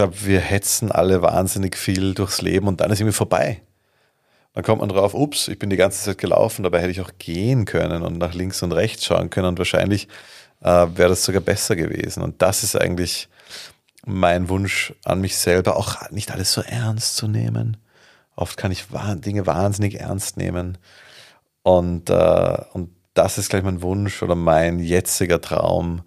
glaube, 0.00 0.24
wir 0.24 0.40
hetzen 0.40 0.90
alle 0.90 1.20
wahnsinnig 1.20 1.76
viel 1.76 2.14
durchs 2.14 2.40
Leben 2.40 2.68
und 2.68 2.80
dann 2.80 2.90
ist 2.90 3.00
irgendwie 3.00 3.16
vorbei. 3.16 3.60
Dann 4.54 4.64
kommt 4.64 4.80
man 4.80 4.88
drauf, 4.88 5.12
ups, 5.12 5.46
ich 5.48 5.58
bin 5.58 5.68
die 5.68 5.76
ganze 5.76 6.02
Zeit 6.02 6.16
gelaufen, 6.16 6.62
dabei 6.62 6.80
hätte 6.80 6.90
ich 6.90 7.02
auch 7.02 7.12
gehen 7.18 7.66
können 7.66 8.02
und 8.02 8.16
nach 8.16 8.32
links 8.32 8.62
und 8.62 8.72
rechts 8.72 9.04
schauen 9.04 9.28
können 9.28 9.48
und 9.48 9.58
wahrscheinlich 9.58 10.08
äh, 10.62 10.86
wäre 10.94 11.10
das 11.10 11.22
sogar 11.22 11.42
besser 11.42 11.76
gewesen. 11.76 12.22
Und 12.22 12.40
das 12.40 12.64
ist 12.64 12.76
eigentlich 12.76 13.28
mein 14.06 14.48
Wunsch 14.48 14.94
an 15.04 15.20
mich 15.20 15.36
selber, 15.36 15.76
auch 15.76 16.10
nicht 16.10 16.30
alles 16.30 16.52
so 16.54 16.62
ernst 16.62 17.16
zu 17.16 17.28
nehmen. 17.28 17.76
Oft 18.34 18.56
kann 18.56 18.72
ich 18.72 18.86
Dinge 19.16 19.46
wahnsinnig 19.46 20.00
ernst 20.00 20.38
nehmen. 20.38 20.78
Und, 21.62 22.08
äh, 22.08 22.58
und 22.72 22.88
das 23.12 23.36
ist 23.36 23.50
gleich 23.50 23.62
mein 23.62 23.82
Wunsch 23.82 24.22
oder 24.22 24.34
mein 24.34 24.78
jetziger 24.78 25.42
Traum, 25.42 26.02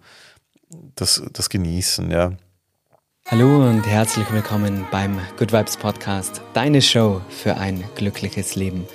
das, 0.96 1.22
das 1.32 1.48
Genießen, 1.48 2.10
ja. 2.10 2.32
Hallo 3.30 3.66
und 3.70 3.86
herzlich 3.86 4.30
willkommen 4.30 4.84
beim 4.90 5.18
Good 5.38 5.50
Vibes 5.50 5.78
Podcast, 5.78 6.42
deine 6.52 6.82
Show 6.82 7.22
für 7.30 7.56
ein 7.56 7.82
glückliches 7.94 8.54
Leben. 8.54 8.86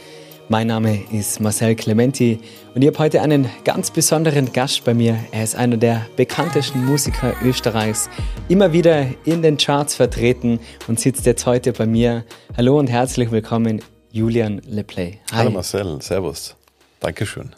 Mein 0.49 0.67
Name 0.67 1.03
ist 1.11 1.39
Marcel 1.39 1.75
Clementi 1.75 2.39
und 2.75 2.83
ich 2.83 2.87
habe 2.89 2.99
heute 2.99 3.23
einen 3.23 3.49
ganz 3.63 3.89
besonderen 3.89 4.53
Gast 4.53 4.83
bei 4.85 4.93
mir. 4.93 5.17
Er 5.31 5.43
ist 5.43 5.55
einer 5.55 5.77
der 5.77 6.05
bekanntesten 6.15 6.85
Musiker 6.85 7.33
Österreichs, 7.43 8.07
immer 8.49 8.71
wieder 8.71 9.07
in 9.25 9.41
den 9.41 9.57
Charts 9.57 9.95
vertreten 9.95 10.59
und 10.87 10.99
sitzt 10.99 11.25
jetzt 11.25 11.47
heute 11.47 11.73
bei 11.73 11.87
mir. 11.87 12.23
Hallo 12.55 12.77
und 12.77 12.87
herzlich 12.87 13.31
willkommen, 13.31 13.81
Julian 14.11 14.61
Leplay. 14.63 15.13
Hi. 15.31 15.37
Hallo 15.39 15.49
Marcel, 15.49 15.99
Servus. 16.03 16.55
Dankeschön. 16.99 17.55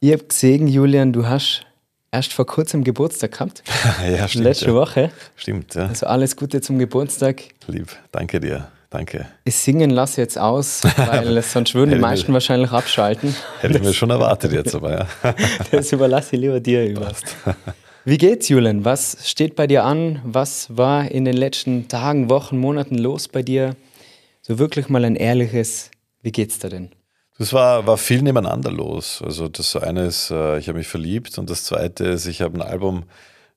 Ich 0.00 0.12
habe 0.12 0.24
gesehen, 0.24 0.66
Julian, 0.66 1.12
du 1.12 1.26
hast 1.26 1.66
erst 2.12 2.32
vor 2.32 2.46
kurzem 2.46 2.84
Geburtstag 2.84 3.32
gehabt. 3.32 3.62
ja, 4.08 4.28
stimmt. 4.28 4.44
Letzte 4.44 4.66
ja. 4.66 4.74
Woche. 4.74 5.10
Stimmt, 5.36 5.74
ja. 5.74 5.86
Also 5.86 6.06
alles 6.06 6.36
Gute 6.36 6.60
zum 6.60 6.78
Geburtstag. 6.78 7.42
Lieb, 7.66 7.88
danke 8.12 8.40
dir. 8.40 8.68
Danke. 8.90 9.28
Ich 9.44 9.54
singen 9.54 9.90
lasse 9.90 10.20
jetzt 10.20 10.36
aus, 10.36 10.82
weil 10.96 11.40
sonst 11.42 11.76
würden 11.76 11.92
die 11.92 11.98
meisten 11.98 12.32
wahrscheinlich 12.32 12.72
abschalten. 12.72 13.36
Hätte 13.60 13.76
ich 13.76 13.84
mir 13.84 13.92
schon 13.92 14.10
erwartet 14.10 14.52
jetzt, 14.52 14.74
aber 14.74 14.90
ja. 14.90 15.06
das 15.70 15.92
überlasse 15.92 16.34
ich 16.34 16.42
lieber 16.42 16.58
dir 16.58 16.84
über. 16.84 17.12
Wie 18.04 18.18
geht's, 18.18 18.48
Julian? 18.48 18.84
Was 18.84 19.28
steht 19.30 19.54
bei 19.54 19.68
dir 19.68 19.84
an? 19.84 20.20
Was 20.24 20.76
war 20.76 21.08
in 21.08 21.24
den 21.24 21.36
letzten 21.36 21.86
Tagen, 21.86 22.28
Wochen, 22.28 22.58
Monaten 22.58 22.98
los 22.98 23.28
bei 23.28 23.42
dir? 23.42 23.76
So 24.42 24.58
wirklich 24.58 24.88
mal 24.88 25.04
ein 25.04 25.14
ehrliches, 25.14 25.92
wie 26.22 26.32
geht's 26.32 26.58
da 26.58 26.68
denn? 26.68 26.90
Das 27.40 27.54
war, 27.54 27.86
war 27.86 27.96
viel 27.96 28.20
nebeneinander 28.20 28.70
los. 28.70 29.22
Also 29.24 29.48
das 29.48 29.74
eine 29.74 30.04
ist, 30.04 30.30
äh, 30.30 30.58
ich 30.58 30.68
habe 30.68 30.76
mich 30.76 30.88
verliebt 30.88 31.38
und 31.38 31.48
das 31.48 31.64
zweite 31.64 32.04
ist, 32.04 32.26
ich 32.26 32.42
habe 32.42 32.58
ein 32.58 32.62
Album 32.62 33.04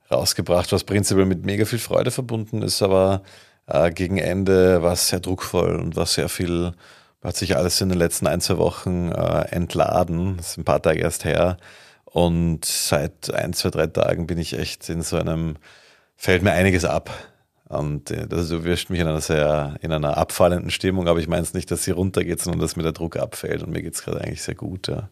rausgebracht, 0.09 0.71
was 0.71 0.85
prinzipiell 0.85 1.25
mit 1.25 1.45
mega 1.45 1.65
viel 1.65 1.79
Freude 1.79 2.09
verbunden 2.09 2.61
ist, 2.61 2.81
aber 2.81 3.23
äh, 3.67 3.91
gegen 3.91 4.19
Ende 4.19 4.81
war 4.83 4.93
es 4.93 5.09
sehr 5.09 5.19
druckvoll 5.19 5.75
und 5.75 5.97
war 5.97 6.05
sehr 6.05 6.29
viel, 6.29 6.71
hat 7.21 7.35
sich 7.35 7.57
alles 7.57 7.81
in 7.81 7.89
den 7.89 7.97
letzten 7.97 8.25
ein, 8.27 8.39
zwei 8.39 8.57
Wochen 8.57 9.11
äh, 9.11 9.49
entladen. 9.49 10.37
Das 10.37 10.51
ist 10.51 10.57
ein 10.59 10.63
paar 10.63 10.81
Tage 10.81 11.01
erst 11.01 11.25
her. 11.25 11.57
Und 12.05 12.63
seit 12.63 13.33
ein, 13.33 13.51
zwei, 13.51 13.69
drei 13.69 13.87
Tagen 13.87 14.27
bin 14.27 14.37
ich 14.37 14.57
echt 14.57 14.87
in 14.87 15.01
so 15.01 15.17
einem, 15.17 15.57
fällt 16.15 16.41
mir 16.41 16.53
einiges 16.53 16.85
ab. 16.85 17.09
Und 17.77 18.11
äh, 18.11 18.27
das 18.27 18.51
erwischt 18.51 18.89
mich 18.89 18.99
in 18.99 19.07
einer 19.07 19.21
sehr, 19.21 19.75
in 19.81 19.91
einer 19.91 20.17
abfallenden 20.17 20.71
Stimmung, 20.71 21.07
aber 21.07 21.19
ich 21.19 21.27
meine 21.27 21.43
es 21.43 21.53
nicht, 21.53 21.71
dass 21.71 21.83
sie 21.83 21.91
runtergeht, 21.91 22.39
sondern 22.39 22.61
dass 22.61 22.75
mir 22.75 22.83
der 22.83 22.91
Druck 22.91 23.17
abfällt 23.17 23.63
und 23.63 23.71
mir 23.71 23.81
geht 23.81 23.95
es 23.95 24.03
gerade 24.03 24.21
eigentlich 24.21 24.41
sehr 24.41 24.55
gut. 24.55 24.87
Ja. 24.87 25.09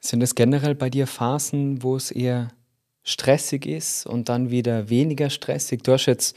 Sind 0.00 0.22
es 0.22 0.34
generell 0.34 0.74
bei 0.74 0.90
dir 0.90 1.06
Phasen, 1.06 1.82
wo 1.82 1.96
es 1.96 2.10
eher 2.10 2.50
stressig 3.02 3.66
ist 3.66 4.06
und 4.06 4.28
dann 4.28 4.50
wieder 4.50 4.90
weniger 4.90 5.30
stressig? 5.30 5.82
Du 5.82 5.92
hast 5.92 6.06
jetzt 6.06 6.36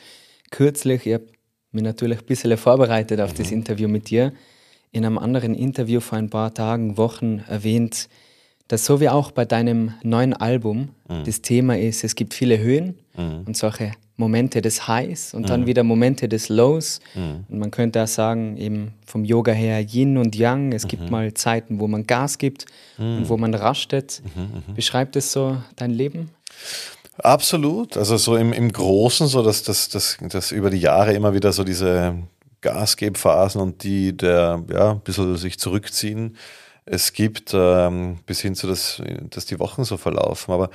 kürzlich, 0.49 1.05
ich 1.05 1.13
habe 1.13 1.27
mich 1.71 1.83
natürlich 1.83 2.19
ein 2.19 2.25
bisschen 2.25 2.57
vorbereitet 2.57 3.19
auf 3.21 3.33
mhm. 3.33 3.37
das 3.37 3.51
Interview 3.51 3.87
mit 3.87 4.09
dir, 4.09 4.33
in 4.91 5.05
einem 5.05 5.17
anderen 5.17 5.55
Interview 5.55 5.99
vor 5.99 6.17
ein 6.17 6.29
paar 6.29 6.53
Tagen, 6.53 6.97
Wochen 6.97 7.39
erwähnt, 7.47 8.09
dass 8.71 8.85
so 8.85 9.01
wie 9.01 9.09
auch 9.09 9.31
bei 9.31 9.43
deinem 9.43 9.93
neuen 10.01 10.33
Album 10.33 10.89
mhm. 11.09 11.25
das 11.25 11.41
Thema 11.41 11.77
ist, 11.77 12.05
es 12.05 12.15
gibt 12.15 12.33
viele 12.33 12.57
Höhen 12.57 12.97
mhm. 13.17 13.43
und 13.45 13.57
solche 13.57 13.91
Momente 14.15 14.61
des 14.61 14.87
Highs 14.87 15.33
und 15.33 15.41
mhm. 15.41 15.47
dann 15.47 15.65
wieder 15.65 15.83
Momente 15.83 16.29
des 16.29 16.47
Lows. 16.47 17.01
Mhm. 17.13 17.43
Und 17.49 17.59
man 17.59 17.71
könnte 17.71 18.01
auch 18.01 18.07
sagen, 18.07 18.55
eben 18.55 18.93
vom 19.05 19.25
Yoga 19.25 19.51
her 19.51 19.81
Yin 19.81 20.17
und 20.17 20.37
Yang. 20.37 20.71
Es 20.71 20.87
gibt 20.87 21.03
mhm. 21.03 21.09
mal 21.09 21.33
Zeiten, 21.33 21.81
wo 21.81 21.87
man 21.89 22.07
Gas 22.07 22.37
gibt 22.37 22.65
und 22.97 23.27
wo 23.27 23.35
man 23.35 23.53
rastet. 23.53 24.21
Beschreibt 24.73 25.17
es 25.17 25.33
so 25.33 25.57
dein 25.75 25.91
Leben? 25.91 26.29
Absolut. 27.17 27.97
Also 27.97 28.15
so 28.15 28.37
im, 28.37 28.53
im 28.53 28.71
Großen, 28.71 29.27
so 29.27 29.43
dass 29.43 29.63
das, 29.63 29.89
das, 29.89 30.17
das 30.21 30.53
über 30.53 30.69
die 30.69 30.79
Jahre 30.79 31.11
immer 31.11 31.33
wieder 31.33 31.51
so 31.51 31.65
diese 31.65 32.15
Gasgebphasen 32.61 33.59
und 33.59 33.83
die 33.83 34.15
der 34.15 34.63
ja 34.71 34.91
ein 34.91 35.01
bisschen 35.01 35.35
sich 35.35 35.59
zurückziehen. 35.59 36.37
Es 36.85 37.13
gibt 37.13 37.51
ähm, 37.53 38.19
bis 38.25 38.41
hin 38.41 38.55
zu, 38.55 38.67
dass, 38.67 39.01
dass 39.29 39.45
die 39.45 39.59
Wochen 39.59 39.83
so 39.83 39.97
verlaufen. 39.97 40.53
Aber 40.53 40.69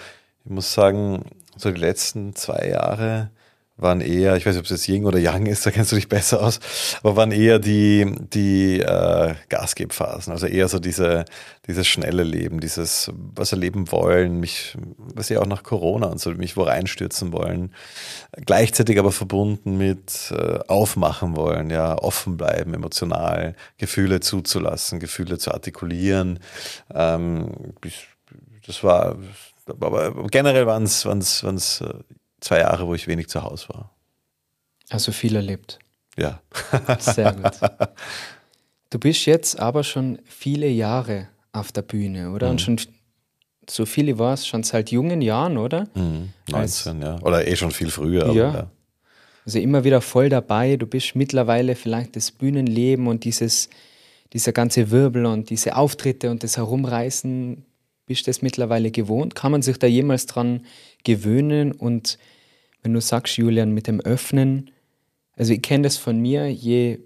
ich 0.45 0.51
muss 0.51 0.73
sagen, 0.73 1.25
so 1.57 1.71
die 1.71 1.81
letzten 1.81 2.35
zwei 2.35 2.69
Jahre 2.69 3.31
waren 3.79 4.01
eher, 4.01 4.37
ich 4.37 4.47
weiß 4.47 4.55
nicht, 4.55 4.61
ob 4.61 4.65
es 4.65 4.71
jetzt 4.71 4.89
Ying 4.89 5.05
oder 5.05 5.19
Yang 5.19 5.47
ist, 5.47 5.67
da 5.67 5.71
kennst 5.71 5.93
du 5.93 5.97
dich 5.97 6.09
besser 6.09 6.43
aus, 6.43 6.61
aber 7.03 7.17
waren 7.17 7.31
eher 7.31 7.59
die, 7.59 8.11
die 8.33 8.81
äh, 8.81 9.35
Gasgebphasen, 9.51 10.33
also 10.33 10.47
eher 10.47 10.69
so 10.69 10.79
diese, 10.79 11.27
dieses 11.67 11.87
schnelle 11.87 12.23
Leben, 12.23 12.61
dieses, 12.61 13.11
was 13.15 13.53
erleben 13.53 13.93
wollen, 13.93 14.41
mich, 14.41 14.77
was 14.97 15.29
ja 15.29 15.41
auch 15.41 15.47
nach 15.47 15.63
Corona 15.63 16.07
und 16.07 16.21
so, 16.21 16.31
mich 16.31 16.57
wo 16.57 16.63
reinstürzen 16.63 17.33
wollen, 17.33 17.75
gleichzeitig 18.47 18.99
aber 18.99 19.13
verbunden 19.13 19.77
mit 19.77 20.33
äh, 20.33 20.59
aufmachen 20.69 21.37
wollen, 21.37 21.69
ja, 21.69 21.99
offen 21.99 22.39
bleiben, 22.39 22.73
emotional, 22.73 23.55
Gefühle 23.77 24.21
zuzulassen, 24.21 25.01
Gefühle 25.01 25.37
zu 25.39 25.53
artikulieren. 25.53 26.39
Ähm, 26.95 27.75
das 28.67 28.83
war, 28.83 29.17
aber 29.67 30.27
generell 30.29 30.67
waren 30.67 30.85
es 30.85 31.05
zwei 32.41 32.61
Jahre, 32.61 32.87
wo 32.87 32.95
ich 32.95 33.07
wenig 33.07 33.29
zu 33.29 33.43
Hause 33.43 33.69
war. 33.71 33.91
Also 34.91 35.13
viel 35.13 35.37
erlebt. 35.37 35.79
Ja. 36.17 36.41
Sehr 36.99 37.33
gut. 37.33 37.53
Du 38.91 38.99
bist 38.99 39.27
jetzt 39.27 39.59
aber 39.59 39.85
schon 39.85 40.21
viele 40.25 40.69
Jahre 40.69 41.29
auf 41.53 41.73
der 41.73 41.83
Bühne, 41.83 42.31
oder? 42.31 42.47
Mhm. 42.47 42.53
Und 42.53 42.61
schon 42.61 42.79
so 43.69 43.85
viele 43.85 44.19
war 44.19 44.35
es 44.35 44.47
schon 44.47 44.63
seit 44.63 44.91
jungen 44.91 45.21
Jahren, 45.23 45.59
oder? 45.59 45.89
Mhm. 45.95 46.31
19, 46.51 46.55
Als, 46.55 46.85
ja. 46.85 47.21
Oder 47.23 47.47
eh 47.47 47.57
schon 47.57 47.73
viel 47.73 47.91
früher. 47.91 48.33
Ja. 48.33 48.55
ja. 48.55 48.71
Also 49.45 49.59
immer 49.59 49.85
wieder 49.85 50.01
voll 50.01 50.29
dabei. 50.29 50.77
Du 50.77 50.87
bist 50.87 51.15
mittlerweile 51.15 51.75
vielleicht 51.75 52.17
das 52.17 52.31
Bühnenleben 52.33 53.07
und 53.07 53.25
dieses, 53.25 53.69
dieser 54.33 54.53
ganze 54.53 54.91
Wirbel 54.91 55.27
und 55.27 55.51
diese 55.51 55.77
Auftritte 55.77 56.31
und 56.31 56.43
das 56.43 56.57
Herumreißen, 56.57 57.65
bist 58.07 58.27
du 58.27 58.31
das 58.31 58.43
mittlerweile 58.43 58.91
gewohnt? 58.91 59.35
Kann 59.35 59.53
man 59.53 59.63
sich 59.63 59.79
da 59.79 59.87
jemals 59.87 60.27
dran 60.27 60.65
gewöhnen 61.07 61.73
und 61.73 62.19
wenn 62.83 62.93
du 62.93 63.01
sagst, 63.01 63.37
Julian, 63.37 63.73
mit 63.73 63.87
dem 63.87 64.01
Öffnen, 64.01 64.71
also 65.37 65.53
ich 65.53 65.63
kenne 65.63 65.85
das 65.85 65.97
von 65.97 66.19
mir, 66.19 66.53
je 66.53 66.99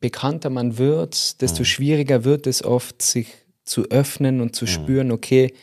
bekannter 0.00 0.50
man 0.50 0.78
wird, 0.78 1.40
desto 1.40 1.60
mhm. 1.60 1.66
schwieriger 1.66 2.24
wird 2.24 2.46
es 2.46 2.64
oft, 2.64 3.02
sich 3.02 3.28
zu 3.64 3.84
öffnen 3.90 4.40
und 4.40 4.56
zu 4.56 4.64
mhm. 4.64 4.68
spüren, 4.68 5.12
okay, 5.12 5.54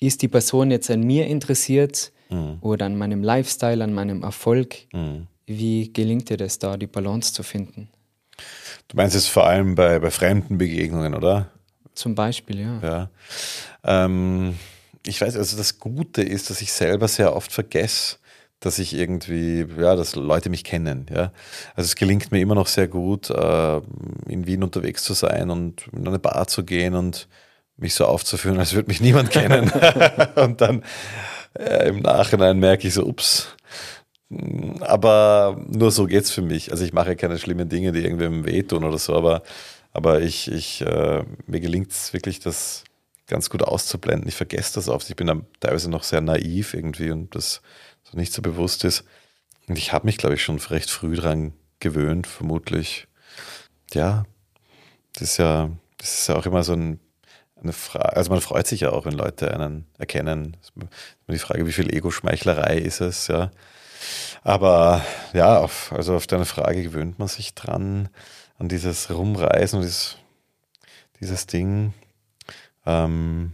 ist 0.00 0.22
die 0.22 0.28
Person 0.28 0.70
jetzt 0.70 0.90
an 0.90 1.02
mir 1.02 1.26
interessiert 1.26 2.12
mhm. 2.30 2.58
oder 2.60 2.86
an 2.86 2.96
meinem 2.96 3.22
Lifestyle, 3.22 3.82
an 3.82 3.92
meinem 3.92 4.22
Erfolg? 4.22 4.76
Mhm. 4.92 5.26
Wie 5.46 5.92
gelingt 5.92 6.30
dir 6.30 6.36
das 6.36 6.58
da, 6.58 6.76
die 6.76 6.86
Balance 6.86 7.32
zu 7.32 7.42
finden? 7.42 7.88
Du 8.88 8.96
meinst 8.96 9.16
es 9.16 9.26
vor 9.26 9.46
allem 9.46 9.74
bei, 9.74 9.98
bei 9.98 10.10
fremden 10.10 10.56
Begegnungen, 10.56 11.14
oder? 11.14 11.50
Zum 11.94 12.14
Beispiel, 12.14 12.60
ja. 12.60 12.80
Ja. 12.82 13.10
Ähm, 13.84 14.54
ich 15.06 15.20
weiß, 15.20 15.36
also 15.36 15.56
das 15.56 15.78
Gute 15.78 16.22
ist, 16.22 16.50
dass 16.50 16.62
ich 16.62 16.72
selber 16.72 17.08
sehr 17.08 17.34
oft 17.34 17.52
vergesse, 17.52 18.16
dass 18.60 18.78
ich 18.78 18.94
irgendwie, 18.94 19.66
ja, 19.78 19.96
dass 19.96 20.14
Leute 20.14 20.48
mich 20.48 20.62
kennen, 20.64 21.06
ja. 21.12 21.32
Also 21.74 21.88
es 21.88 21.96
gelingt 21.96 22.30
mir 22.30 22.40
immer 22.40 22.54
noch 22.54 22.68
sehr 22.68 22.86
gut, 22.88 23.30
äh, 23.30 23.76
in 24.28 24.46
Wien 24.46 24.62
unterwegs 24.62 25.02
zu 25.02 25.14
sein 25.14 25.50
und 25.50 25.88
in 25.92 26.06
eine 26.06 26.20
Bar 26.20 26.46
zu 26.46 26.64
gehen 26.64 26.94
und 26.94 27.28
mich 27.76 27.94
so 27.94 28.06
aufzuführen, 28.06 28.58
als 28.58 28.74
würde 28.74 28.88
mich 28.88 29.00
niemand 29.00 29.30
kennen. 29.30 29.70
und 30.36 30.60
dann 30.60 30.84
äh, 31.58 31.88
im 31.88 32.00
Nachhinein 32.00 32.58
merke 32.58 32.86
ich 32.86 32.94
so, 32.94 33.04
ups. 33.04 33.48
Aber 34.80 35.60
nur 35.68 35.90
so 35.90 36.06
geht's 36.06 36.30
für 36.30 36.42
mich. 36.42 36.70
Also 36.70 36.84
ich 36.84 36.92
mache 36.92 37.16
keine 37.16 37.38
schlimmen 37.38 37.68
Dinge, 37.68 37.92
die 37.92 38.02
irgendwem 38.02 38.46
wehtun 38.46 38.84
oder 38.84 38.98
so, 38.98 39.14
aber, 39.14 39.42
aber 39.92 40.22
ich, 40.22 40.50
ich, 40.50 40.80
äh, 40.82 41.24
mir 41.46 41.60
gelingt 41.60 41.90
es 41.90 42.12
wirklich, 42.12 42.40
das 42.40 42.84
ganz 43.26 43.50
gut 43.50 43.62
auszublenden. 43.62 44.28
Ich 44.28 44.34
vergesse 44.34 44.74
das 44.74 44.88
oft. 44.88 45.08
Ich 45.08 45.16
bin 45.16 45.26
dann 45.26 45.46
teilweise 45.60 45.90
noch 45.90 46.02
sehr 46.02 46.20
naiv 46.20 46.74
irgendwie 46.74 47.10
und 47.10 47.34
das 47.34 47.62
so 48.02 48.16
nicht 48.16 48.32
so 48.32 48.42
bewusst 48.42 48.84
ist. 48.84 49.04
Und 49.68 49.78
ich 49.78 49.92
habe 49.92 50.06
mich, 50.06 50.18
glaube 50.18 50.34
ich, 50.34 50.42
schon 50.42 50.58
recht 50.58 50.90
früh 50.90 51.16
daran 51.16 51.52
gewöhnt, 51.80 52.26
vermutlich. 52.26 53.06
Ja, 53.92 54.24
das 55.14 55.22
ist 55.22 55.36
ja, 55.38 55.70
das 55.98 56.20
ist 56.20 56.28
ja 56.28 56.36
auch 56.36 56.46
immer 56.46 56.62
so 56.62 56.72
ein, 56.72 57.00
eine 57.62 57.72
Frage. 57.72 58.16
Also 58.16 58.30
man 58.30 58.40
freut 58.40 58.66
sich 58.66 58.80
ja 58.80 58.90
auch, 58.90 59.04
wenn 59.04 59.14
Leute 59.14 59.52
einen 59.52 59.86
erkennen. 59.98 60.56
Das 60.60 60.72
ist 60.86 60.90
die 61.28 61.38
Frage, 61.38 61.66
wie 61.66 61.72
viel 61.72 61.94
Ego-Schmeichlerei 61.94 62.78
ist 62.78 63.00
es, 63.00 63.28
ja. 63.28 63.50
Aber 64.42 65.04
ja, 65.32 65.58
auf, 65.58 65.92
also 65.92 66.16
auf 66.16 66.26
deine 66.26 66.44
Frage 66.44 66.82
gewöhnt 66.82 67.18
man 67.18 67.28
sich 67.28 67.54
dran, 67.54 68.08
an 68.58 68.68
dieses 68.68 69.10
Rumreisen 69.10 69.78
und 69.78 69.84
dieses, 69.84 70.16
dieses 71.20 71.46
Ding. 71.46 71.94
Ähm, 72.86 73.52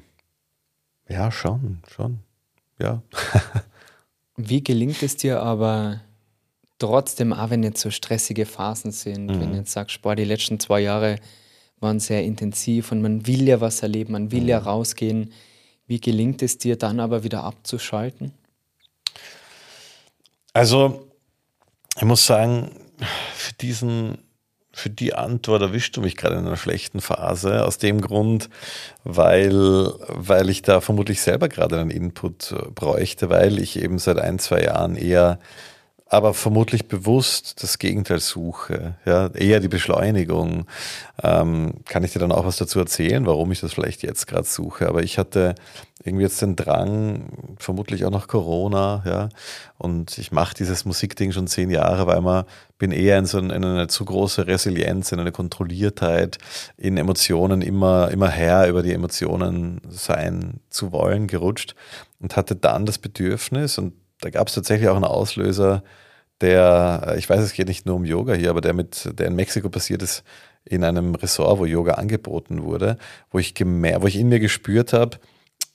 ja, 1.09 1.31
schon, 1.31 1.83
schon. 1.89 2.21
Ja. 2.79 3.03
Wie 4.37 4.63
gelingt 4.63 5.03
es 5.03 5.17
dir 5.17 5.43
aber 5.43 6.01
trotzdem, 6.79 7.33
auch 7.33 7.51
wenn 7.51 7.63
jetzt 7.63 7.81
so 7.81 7.91
stressige 7.91 8.47
Phasen 8.47 8.93
sind, 8.93 9.27
mhm. 9.27 9.41
wenn 9.41 9.51
du 9.53 9.59
jetzt 9.59 9.73
sagst, 9.73 10.01
boah, 10.03 10.15
die 10.15 10.25
letzten 10.25 10.61
zwei 10.61 10.81
Jahre 10.81 11.17
waren 11.81 12.01
sehr 12.01 12.25
intensiv 12.25 12.93
und 12.93 13.03
man 13.03 13.27
will 13.27 13.47
ja 13.47 13.61
was 13.61 13.83
erleben, 13.83 14.13
man 14.13 14.31
will 14.31 14.43
mhm. 14.43 14.49
ja 14.49 14.59
rausgehen. 14.59 15.33
Wie 15.87 16.01
gelingt 16.01 16.43
es 16.43 16.59
dir 16.59 16.77
dann 16.77 17.01
aber 17.01 17.25
wieder 17.25 17.45
abzuschalten? 17.45 18.33
Also, 20.53 21.09
ich 21.97 22.05
muss 22.05 22.27
sagen, 22.27 22.71
für 23.33 23.55
diesen, 23.55 24.19
für 24.79 24.91
die 24.91 25.15
Antwort 25.15 25.61
erwischst 25.63 25.97
du 25.97 26.01
mich 26.01 26.17
gerade 26.17 26.37
in 26.37 26.47
einer 26.47 26.57
schlechten 26.57 27.01
Phase. 27.01 27.67
Aus 27.67 27.79
dem 27.79 28.01
Grund, 28.01 28.49
weil, 29.05 29.93
weil 30.09 30.49
ich 30.49 30.63
da 30.63 30.81
vermutlich 30.81 31.21
selber 31.21 31.49
gerade 31.49 31.79
einen 31.79 31.91
Input 31.91 32.55
bräuchte, 32.75 33.29
weil 33.29 33.59
ich 33.59 33.81
eben 33.83 33.99
seit 33.99 34.19
ein, 34.19 34.39
zwei 34.39 34.63
Jahren 34.63 34.97
eher 34.97 35.39
aber 36.11 36.33
vermutlich 36.33 36.89
bewusst 36.89 37.63
das 37.63 37.79
Gegenteil 37.79 38.21
suche, 38.21 38.95
ja, 39.05 39.29
eher 39.29 39.61
die 39.61 39.69
Beschleunigung. 39.69 40.67
Ähm, 41.23 41.75
kann 41.85 42.03
ich 42.03 42.13
dir 42.13 42.19
dann 42.19 42.33
auch 42.33 42.47
was 42.47 42.57
dazu 42.57 42.79
erzählen, 42.79 43.27
warum 43.27 43.53
ich 43.53 43.61
das 43.61 43.75
vielleicht 43.75 44.03
jetzt 44.03 44.27
gerade 44.27 44.47
suche? 44.47 44.89
Aber 44.89 45.03
ich 45.03 45.19
hatte 45.19 45.55
irgendwie 46.03 46.23
jetzt 46.23 46.41
den 46.41 46.57
Drang, 46.57 47.57
vermutlich 47.59 48.05
auch 48.07 48.11
nach 48.11 48.27
Corona, 48.27 49.03
ja, 49.05 49.29
und 49.77 50.17
ich 50.17 50.33
mache 50.33 50.55
dieses 50.55 50.85
Musikding 50.87 51.33
schon 51.33 51.47
zehn 51.47 51.71
Jahre, 51.71 52.07
weil 52.07 52.23
man 52.23 52.45
bin 52.79 52.93
eher 52.93 53.19
in 53.19 53.27
so 53.27 53.39
eine, 53.39 53.55
in 53.55 53.65
eine 53.65 53.89
zu 53.89 54.05
große 54.05 54.47
Resilienz, 54.47 55.13
in 55.13 55.21
eine 55.21 55.33
Kontrolliertheit, 55.33 56.39
in 56.79 56.97
Emotionen 56.97 57.61
immer, 57.61 58.11
immer 58.11 58.31
her 58.31 58.69
über 58.69 58.83
die 58.83 58.93
Emotionen 58.93 59.83
sein 59.91 60.61
zu 60.71 60.93
wollen 60.93 61.27
gerutscht 61.27 61.75
und 62.21 62.37
hatte 62.37 62.57
dann 62.57 62.87
das 62.87 62.99
Bedürfnis 62.99 63.77
und 63.77 63.93
da 64.21 64.31
gab 64.31 64.49
es 64.49 64.55
tatsächlich 64.55 64.89
auch 64.89 64.97
einen 64.97 65.05
Auslöser, 65.05 65.83
der, 66.41 67.15
ich 67.19 67.29
weiß, 67.29 67.41
es 67.41 67.53
geht 67.53 67.69
nicht 67.69 67.87
nur 67.87 67.97
um 67.97 68.05
Yoga 68.05 68.35
hier, 68.35 68.51
aber 68.51 68.61
der 68.61 68.73
mit, 68.73 69.09
der 69.19 69.27
in 69.27 69.35
Mexiko 69.35 69.69
passiert 69.69 70.03
ist, 70.03 70.23
in 70.65 70.85
einem 70.85 71.15
Ressort, 71.15 71.59
wo 71.59 71.65
Yoga 71.65 71.95
angeboten 71.95 72.63
wurde, 72.63 72.97
wo 73.31 73.39
ich 73.39 73.55
gemerkt, 73.55 74.03
wo 74.03 74.07
ich 74.07 74.17
in 74.17 74.29
mir 74.29 74.39
gespürt 74.39 74.93
habe, 74.93 75.19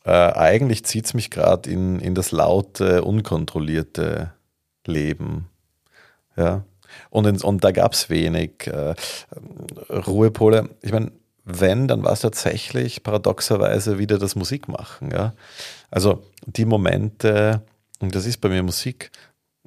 äh, 0.05 0.11
eigentlich 0.11 0.85
zieht 0.85 1.05
es 1.05 1.13
mich 1.13 1.29
gerade 1.31 1.69
in, 1.69 1.99
in 1.99 2.15
das 2.15 2.31
laute, 2.31 3.03
unkontrollierte 3.03 4.33
Leben. 4.85 5.49
Ja. 6.35 6.63
Und, 7.09 7.25
in, 7.25 7.41
und 7.41 7.63
da 7.63 7.71
gab 7.71 7.93
es 7.93 8.09
wenig 8.09 8.67
äh, 8.67 8.93
Ruhepole. 9.89 10.69
Ich 10.81 10.91
meine, 10.91 11.11
wenn, 11.45 11.87
dann 11.87 12.03
war 12.03 12.13
es 12.13 12.21
tatsächlich 12.21 13.03
paradoxerweise 13.03 13.97
wieder 13.97 14.17
das 14.17 14.35
Musikmachen. 14.35 15.11
Ja? 15.11 15.33
Also 15.89 16.23
die 16.45 16.65
Momente, 16.65 17.61
und 17.99 18.15
das 18.15 18.25
ist 18.25 18.37
bei 18.37 18.49
mir 18.49 18.63
Musik 18.63 19.11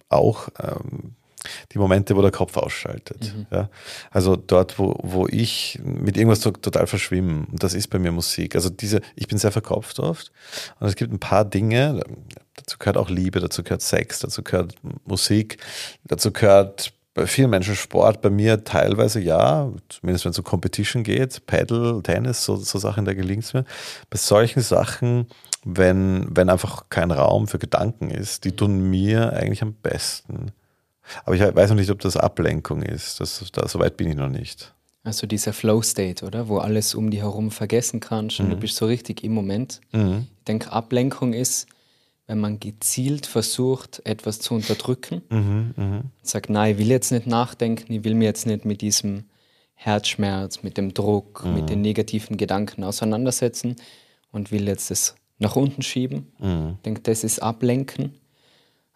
auch 0.09 0.49
ähm, 0.61 1.17
die 1.73 1.79
Momente, 1.79 2.17
wo 2.17 2.23
der 2.23 2.31
Kopf 2.31 2.57
ausschaltet. 2.57 3.33
Mhm. 3.35 3.47
Ja? 3.51 3.71
Also 4.11 4.37
dort, 4.37 4.79
wo, 4.79 4.99
wo 5.03 5.27
ich 5.29 5.79
mit 5.83 6.17
irgendwas 6.17 6.41
total 6.41 6.87
verschwimme. 6.87 7.47
Und 7.51 7.63
das 7.63 7.75
ist 7.75 7.89
bei 7.89 7.99
mir 7.99 8.13
Musik. 8.13 8.55
Also 8.55 8.69
diese, 8.69 9.01
ich 9.15 9.29
bin 9.29 9.39
sehr 9.39 9.53
verkopft 9.53 10.01
oft. 10.01 10.33
Und 10.81 10.89
es 10.89 10.97
gibt 10.97 11.13
ein 11.13 11.21
paar 11.21 11.45
Dinge, 11.45 12.03
dazu 12.57 12.79
gehört 12.79 12.97
auch 12.97 13.11
Liebe, 13.11 13.41
dazu 13.41 13.63
gehört 13.63 13.83
Sex, 13.83 14.21
dazu 14.21 14.43
gehört 14.43 14.75
Musik, 15.05 15.59
dazu 16.05 16.33
gehört 16.33 16.93
bei 17.15 17.27
vielen 17.27 17.49
Menschen 17.49 17.75
Sport, 17.75 18.21
bei 18.21 18.29
mir 18.29 18.65
teilweise 18.65 19.21
ja, 19.21 19.73
zumindest 19.89 20.27
wenn 20.27 20.33
es 20.33 20.39
um 20.39 20.45
Competition 20.45 21.03
geht, 21.03 21.47
Paddle, 21.47 22.03
Tennis, 22.03 22.45
so, 22.45 22.57
so 22.57 22.79
Sachen, 22.79 23.07
da 23.07 23.15
gelingt 23.15 23.45
es 23.45 23.55
mir. 23.55 23.65
Bei 24.11 24.19
solchen 24.19 24.61
Sachen 24.61 25.27
wenn, 25.69 26.29
wenn 26.31 26.49
einfach 26.49 26.85
kein 26.91 27.11
Raum 27.11 27.49
für 27.49 27.59
Gedanken 27.59 28.11
ist, 28.11 28.45
die 28.45 28.53
tun 28.53 28.89
mir 28.89 29.33
eigentlich 29.33 29.63
am 29.63 29.75
besten. 29.75 30.53
Aber 31.25 31.35
ich 31.35 31.43
weiß 31.43 31.71
noch 31.71 31.77
nicht, 31.77 31.91
ob 31.91 32.01
das 32.01 32.17
Ablenkung 32.17 32.83
ist. 32.83 33.19
Das, 33.21 33.45
da, 33.53 33.67
so 33.67 33.81
weit 33.81 33.97
bin 33.97 34.09
ich 34.09 34.17
noch 34.17 34.29
nicht. 34.29 34.73
Also 35.03 35.27
dieser 35.27 35.53
Flow-State, 35.53 36.25
oder? 36.25 36.49
Wo 36.49 36.59
alles 36.59 36.95
um 36.95 37.11
dich 37.11 37.21
herum 37.21 37.51
vergessen 37.51 37.99
kannst 37.99 38.39
und 38.39 38.47
mhm. 38.47 38.51
du 38.51 38.57
bist 38.59 38.77
so 38.77 38.87
richtig 38.87 39.25
im 39.25 39.33
Moment. 39.33 39.81
Mhm. 39.93 40.29
Ich 40.39 40.45
denke, 40.45 40.71
Ablenkung 40.71 41.33
ist, 41.33 41.67
wenn 42.29 42.39
man 42.39 42.61
gezielt 42.61 43.27
versucht, 43.27 44.03
etwas 44.05 44.39
zu 44.39 44.55
unterdrücken. 44.55 45.23
Mhm, 45.31 45.75
mh. 45.77 46.03
Sagt, 46.23 46.49
nein, 46.49 46.73
ich 46.73 46.79
will 46.79 46.89
jetzt 46.89 47.11
nicht 47.11 47.27
nachdenken, 47.27 47.93
ich 47.93 48.05
will 48.05 48.15
mir 48.15 48.25
jetzt 48.25 48.47
nicht 48.47 48.65
mit 48.65 48.81
diesem 48.83 49.25
Herzschmerz, 49.75 50.63
mit 50.63 50.77
dem 50.77 50.95
Druck, 50.95 51.45
mit 51.45 51.63
mhm. 51.63 51.67
den 51.67 51.81
negativen 51.83 52.37
Gedanken 52.37 52.85
auseinandersetzen 52.85 53.77
und 54.33 54.51
will 54.51 54.67
jetzt 54.67 54.91
das 54.91 55.17
nach 55.39 55.57
unten 55.57 55.83
schieben. 55.83 56.33
Mhm. 56.39 56.75
Ich 56.77 56.83
denke, 56.83 57.01
das 57.03 57.25
ist 57.25 57.41
Ablenken. 57.41 58.15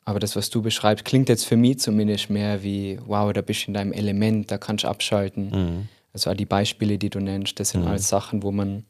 Aber 0.05 0.19
das, 0.19 0.35
was 0.35 0.51
du 0.51 0.63
beschreibst, 0.63 1.05
klingt 1.05 1.29
jetzt 1.29 1.45
für 1.45 1.57
mich 1.57 1.79
zumindest 1.79 2.31
mehr 2.31 2.63
wie, 2.63 2.99
wow, 3.07 3.33
da 3.33 3.43
bist 3.43 3.63
du 3.63 3.67
in 3.69 3.75
deinem 3.75 3.93
Element, 3.93 4.51
da 4.51 4.59
kannst 4.59 4.85
du 4.85 4.89
abschalten. 4.89 5.51
Mhm. 5.51 5.89
Also 6.13 6.31
all 6.31 6.37
die 6.37 6.47
Beispiele, 6.47 6.99
die 6.99 7.11
du 7.11 7.21
nennst, 7.21 7.61
das 7.61 7.71
sind 7.71 7.83
mhm. 7.83 7.89
alles 7.89 8.09
Sachen, 8.09 8.43
wo 8.43 8.51
man 8.51 8.85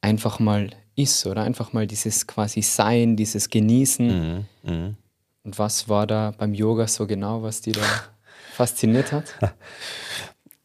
einfach 0.00 0.38
mal 0.38 0.70
ist 0.94 1.26
oder 1.26 1.42
einfach 1.42 1.72
mal 1.72 1.86
dieses 1.86 2.26
quasi 2.26 2.62
Sein, 2.62 3.16
dieses 3.16 3.48
Genießen. 3.48 4.06
Mhm. 4.06 4.44
mhm. 4.62 4.96
Und 5.42 5.58
was 5.58 5.90
war 5.90 6.06
da 6.06 6.32
beim 6.38 6.54
Yoga 6.54 6.86
so 6.86 7.06
genau, 7.06 7.42
was 7.42 7.60
die 7.60 7.72
da 7.72 7.82
fasziniert 8.52 9.12
hat? 9.12 9.34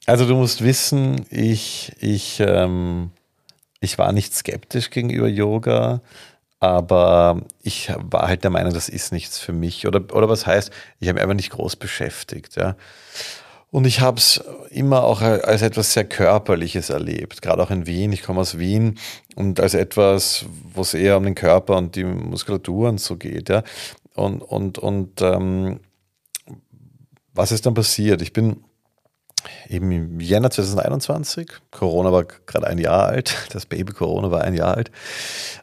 Also 0.05 0.25
du 0.25 0.35
musst 0.35 0.63
wissen, 0.63 1.25
ich, 1.29 1.91
ich 1.99 2.39
ähm, 2.39 3.11
ich 3.79 3.97
war 3.97 4.11
nicht 4.11 4.33
skeptisch 4.33 4.89
gegenüber 4.89 5.27
Yoga, 5.27 6.01
aber 6.59 7.41
ich 7.63 7.91
war 7.97 8.27
halt 8.27 8.43
der 8.43 8.51
Meinung, 8.51 8.73
das 8.73 8.89
ist 8.89 9.13
nichts 9.13 9.39
für 9.39 9.53
mich. 9.53 9.87
Oder, 9.87 10.13
oder 10.13 10.27
was 10.27 10.45
heißt, 10.45 10.71
ich 10.99 11.07
habe 11.07 11.15
mich 11.15 11.23
einfach 11.23 11.35
nicht 11.35 11.51
groß 11.51 11.77
beschäftigt. 11.77 12.57
Ja. 12.57 12.75
Und 13.71 13.85
ich 13.85 14.01
habe 14.01 14.17
es 14.17 14.43
immer 14.71 15.03
auch 15.03 15.21
als 15.21 15.61
etwas 15.61 15.93
sehr 15.93 16.03
Körperliches 16.03 16.89
erlebt, 16.89 17.41
gerade 17.41 17.63
auch 17.63 17.71
in 17.71 17.85
Wien. 17.85 18.11
Ich 18.11 18.23
komme 18.23 18.41
aus 18.41 18.57
Wien 18.57 18.97
und 19.35 19.59
als 19.59 19.73
etwas, 19.73 20.45
wo 20.73 20.81
es 20.81 20.93
eher 20.93 21.17
um 21.17 21.23
den 21.23 21.35
Körper 21.35 21.77
und 21.77 21.95
die 21.95 22.03
Muskulatur 22.03 22.89
und 22.89 22.99
so 22.99 23.15
geht. 23.15 23.47
Ja. 23.47 23.63
Und, 24.15 24.41
und, 24.41 24.79
und 24.79 25.21
ähm, 25.21 25.79
was 27.33 27.53
ist 27.53 27.65
dann 27.65 27.73
passiert? 27.73 28.21
Ich 28.21 28.33
bin 28.33 28.65
eben 29.67 29.91
im 29.91 30.19
Jänner 30.19 30.50
2021. 30.50 31.50
Corona 31.72 32.12
war 32.12 32.24
gerade 32.24 32.67
ein 32.67 32.77
Jahr 32.77 33.05
alt. 33.08 33.36
Das 33.53 33.65
Baby 33.65 33.93
Corona 33.93 34.31
war 34.31 34.41
ein 34.41 34.53
Jahr 34.53 34.75
alt. 34.75 34.91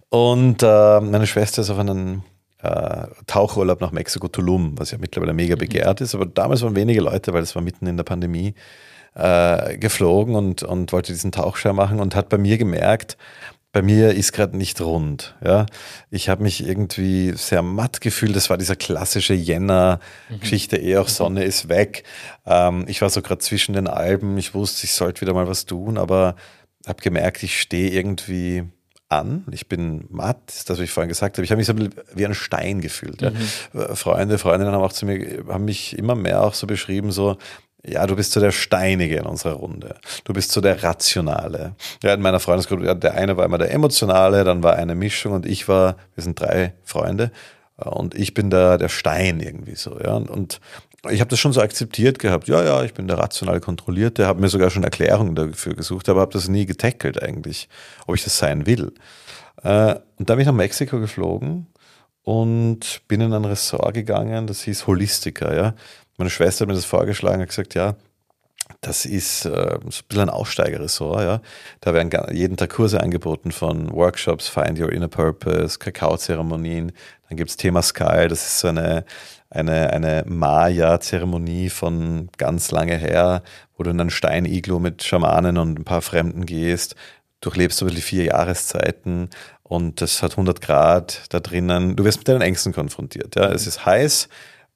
Und 0.09 0.63
äh, 0.63 1.01
meine 1.01 1.27
Schwester 1.27 1.63
ist 1.63 1.71
auf 1.71 1.79
einen 1.79 2.23
äh, 2.63 3.07
Tauchurlaub 3.27 3.81
nach 3.81 3.93
Mexiko, 3.93 4.29
Tulum, 4.29 4.79
was 4.79 4.91
ja 4.91 4.99
mittlerweile 4.99 5.35
mega 5.35 5.55
mhm. 5.55 5.61
begehrt 5.61 6.01
ist. 6.01 6.15
Aber 6.15 6.27
damals 6.27 6.63
waren 6.63 6.77
wenige 6.77 7.01
Leute, 7.01 7.33
weil 7.33 7.43
es 7.43 7.55
war 7.55 7.63
mitten 7.63 7.87
in 7.87 7.97
der 7.97 8.05
Pandemie, 8.05 8.55
äh, 9.15 9.79
geflogen 9.79 10.35
und, 10.35 10.63
und 10.63 10.93
wollte 10.93 11.13
diesen 11.13 11.33
Tauchschein 11.33 11.75
machen 11.75 12.01
und 12.01 12.15
hat 12.15 12.29
bei 12.29 12.39
mir 12.39 12.59
gemerkt, 12.59 13.17
bei 13.77 13.83
mir 13.83 14.15
ist 14.15 14.33
gerade 14.33 14.57
nicht 14.57 14.81
rund. 14.81 15.35
Ja, 15.45 15.67
ich 16.11 16.31
habe 16.31 16.43
mich 16.43 16.67
irgendwie 16.67 17.35
sehr 17.37 17.61
matt 17.61 18.01
gefühlt. 18.01 18.35
Das 18.35 18.49
war 18.49 18.57
dieser 18.57 18.75
klassische 18.75 19.35
Jänner-Geschichte, 19.35 20.79
mhm. 20.79 20.85
eh 20.87 20.97
auch 20.97 21.09
Sonne 21.09 21.45
ist 21.45 21.69
weg. 21.69 22.05
Ähm, 22.47 22.87
ich 22.89 23.03
war 23.03 23.11
so 23.11 23.21
gerade 23.21 23.41
zwischen 23.41 23.75
den 23.75 23.87
Alben. 23.87 24.39
Ich 24.39 24.55
wusste, 24.55 24.87
ich 24.87 24.93
sollte 24.93 25.21
wieder 25.21 25.35
mal 25.35 25.47
was 25.47 25.67
tun, 25.67 25.99
aber 25.99 26.37
habe 26.87 27.03
gemerkt, 27.03 27.43
ich 27.43 27.61
stehe 27.61 27.91
irgendwie 27.91 28.65
an. 29.11 29.45
Ich 29.51 29.69
bin 29.69 30.07
matt, 30.09 30.39
das, 30.47 30.71
was 30.71 30.79
ich 30.79 30.91
vorhin 30.91 31.11
gesagt 31.11 31.37
habe. 31.37 31.45
Ich 31.45 31.51
habe 31.51 31.59
mich 31.59 31.67
so 31.67 31.75
wie 32.15 32.25
ein 32.25 32.33
Stein 32.33 32.81
gefühlt. 32.81 33.21
Mhm. 33.21 33.37
Ja. 33.75 33.95
Freunde, 33.95 34.39
Freundinnen 34.39 34.73
haben 34.73 34.83
auch 34.83 34.95
zu 34.95 35.05
mir, 35.05 35.45
haben 35.49 35.67
mich 35.67 35.99
immer 35.99 36.15
mehr 36.15 36.43
auch 36.43 36.55
so 36.55 36.67
beschrieben, 36.67 37.13
so, 37.13 37.37
ja, 37.87 38.07
du 38.07 38.17
bist 38.17 38.33
so 38.33 38.41
der 38.41 38.53
Steinige 38.53 39.17
in 39.17 39.27
unserer 39.27 39.55
Runde. 39.55 39.97
Du 40.25 40.33
bist 40.33 40.53
so 40.53 40.61
der 40.61 40.83
Rationale. 40.83 41.75
Ja, 42.03 42.15
in 42.15 42.21
meiner 42.21 42.41
Freundesgruppe, 42.41 42.97
der 42.97 43.15
eine 43.15 43.37
war 43.37 43.45
immer 43.45 43.59
der 43.59 43.73
Emotionale, 43.73 44.45
dann 44.45 44.63
war 44.63 44.75
eine 44.75 44.95
Mischung 44.95 45.33
und 45.33 45.47
ich 45.47 45.69
war, 45.69 45.97
wir 46.15 46.25
sind 46.25 46.41
drei 46.41 46.75
Freunde 46.85 47.31
und 47.77 48.15
ich 48.15 48.35
bin 48.35 48.51
da 48.51 48.79
der 48.79 48.89
Stein 48.89 49.41
irgendwie 49.41 49.77
so, 49.77 49.99
ja. 50.03 50.15
Und 50.15 50.61
ich 51.11 51.21
habe 51.21 51.31
das 51.31 51.39
schon 51.39 51.53
so 51.53 51.61
akzeptiert 51.61 52.19
gehabt. 52.19 52.49
Ja, 52.49 52.65
ja, 52.65 52.83
ich 52.83 52.95
bin 52.95 53.07
der 53.07 53.19
rationale 53.19 53.61
Kontrollierte, 53.61 54.27
habe 54.27 54.41
mir 54.41 54.49
sogar 54.49 54.71
schon 54.71 54.83
Erklärungen 54.83 55.35
dafür 55.35 55.75
gesucht, 55.75 56.09
aber 56.09 56.21
habe 56.21 56.33
das 56.33 56.49
nie 56.49 56.67
getackelt 56.67 57.23
eigentlich, 57.23 57.69
ob 58.07 58.17
ich 58.17 58.25
das 58.25 58.39
sein 58.39 58.67
will. 58.67 58.93
Äh, 59.63 59.97
und 60.19 60.29
da 60.29 60.35
bin 60.35 60.41
ich 60.41 60.47
nach 60.47 60.55
Mexiko 60.55 60.99
geflogen 60.99 61.67
und 62.27 63.03
bin 63.07 63.21
in 63.21 63.33
ein 63.33 63.45
Ressort 63.45 63.95
gegangen, 63.95 64.49
das 64.49 64.63
hieß 64.63 64.89
Holistica, 64.89 65.55
ja. 65.55 65.75
Meine 66.19 66.29
Schwester 66.29 66.63
hat 66.63 66.69
mir 66.69 66.75
das 66.75 66.85
vorgeschlagen, 66.85 67.41
hat 67.41 67.51
gesagt, 67.51 67.75
ja, 67.75 67.95
das 68.81 69.07
ist 69.07 69.45
äh, 69.45 69.51
so 69.51 69.55
ein 69.55 70.09
bisschen 70.09 70.23
ein 70.23 70.29
Aussteigerressort, 70.29 71.23
ja. 71.23 71.41
Da 71.81 71.95
werden 71.95 72.11
jeden 72.35 72.57
Tag 72.57 72.71
Kurse 72.71 73.01
angeboten 73.01 73.53
von 73.53 73.93
Workshops, 73.93 74.49
Find 74.49 74.81
Your 74.81 74.91
Inner 74.91 75.07
Purpose, 75.07 75.79
Kakaozeremonien. 75.79 76.91
Dann 77.29 77.37
gibt 77.37 77.51
es 77.51 77.57
Thema 77.57 77.81
Sky, 77.81 78.27
das 78.29 78.45
ist 78.45 78.59
so 78.59 78.69
eine, 78.69 79.05
eine, 79.49 79.93
eine 79.93 80.25
Maya-Zeremonie 80.27 81.71
von 81.71 82.29
ganz 82.39 82.73
lange 82.73 82.97
her, 82.97 83.45
wo 83.77 83.85
du 83.85 83.91
in 83.91 84.01
einen 84.01 84.11
Steiniglo 84.11 84.81
mit 84.81 85.05
Schamanen 85.05 85.59
und 85.59 85.79
ein 85.79 85.85
paar 85.85 86.03
Fremden 86.03 86.45
gehst, 86.45 86.97
durchlebst 87.47 87.81
du 87.81 87.87
die 87.87 88.01
vier 88.01 88.25
Jahreszeiten 88.25 89.31
und 89.63 90.01
das 90.01 90.23
hat 90.23 90.33
100 90.33 90.61
Grad 90.61 91.23
da 91.31 91.41
drinnen. 91.41 91.97
Du 91.97 92.05
wirst 92.05 92.19
mit 92.19 92.29
deinen 92.29 92.43
Ängsten 92.43 92.73
konfrontiert. 92.73 93.37
Ja. 93.37 93.51
Es 93.51 93.67
ist 93.67 93.87
heiß, 93.87 94.29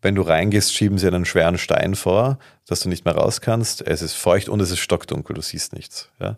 wenn 0.03 0.15
du 0.15 0.23
reingehst, 0.23 0.73
schieben 0.73 0.97
sie 0.97 1.09
einen 1.09 1.25
schweren 1.25 1.59
Stein 1.59 1.95
vor, 1.95 2.39
dass 2.67 2.81
du 2.81 2.89
nicht 2.89 3.05
mehr 3.05 3.15
raus 3.15 3.41
kannst. 3.41 3.87
Es 3.87 4.03
ist 4.03 4.15
feucht 4.15 4.49
und 4.49 4.61
es 4.61 4.71
ist 4.71 4.79
stockdunkel, 4.79 5.35
du 5.35 5.43
siehst 5.43 5.73
nichts. 5.73 6.09
Ja. 6.21 6.37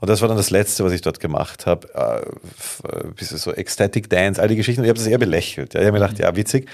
Und 0.00 0.10
das 0.10 0.20
war 0.20 0.28
dann 0.28 0.36
das 0.36 0.50
Letzte, 0.50 0.84
was 0.84 0.92
ich 0.92 1.02
dort 1.02 1.20
gemacht 1.20 1.66
habe. 1.66 1.88
Äh, 1.94 3.08
bisschen 3.10 3.38
so 3.38 3.52
Ecstatic 3.52 4.10
Dance, 4.10 4.40
all 4.40 4.48
die 4.48 4.56
Geschichten. 4.56 4.80
Und 4.80 4.86
ich 4.86 4.90
habe 4.90 4.98
das 4.98 5.06
eher 5.06 5.18
belächelt. 5.18 5.74
Ja. 5.74 5.80
Ich 5.80 5.86
habe 5.86 5.98
mir 5.98 6.04
gedacht, 6.04 6.18
ja, 6.18 6.34
witzig. 6.36 6.68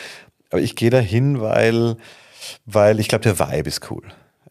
Aber 0.50 0.60
ich 0.60 0.76
gehe 0.76 0.90
da 0.90 0.98
hin, 0.98 1.40
weil, 1.40 1.96
weil 2.66 3.00
ich 3.00 3.08
glaube, 3.08 3.22
der 3.22 3.38
Vibe 3.38 3.68
ist 3.68 3.90
cool. 3.90 4.02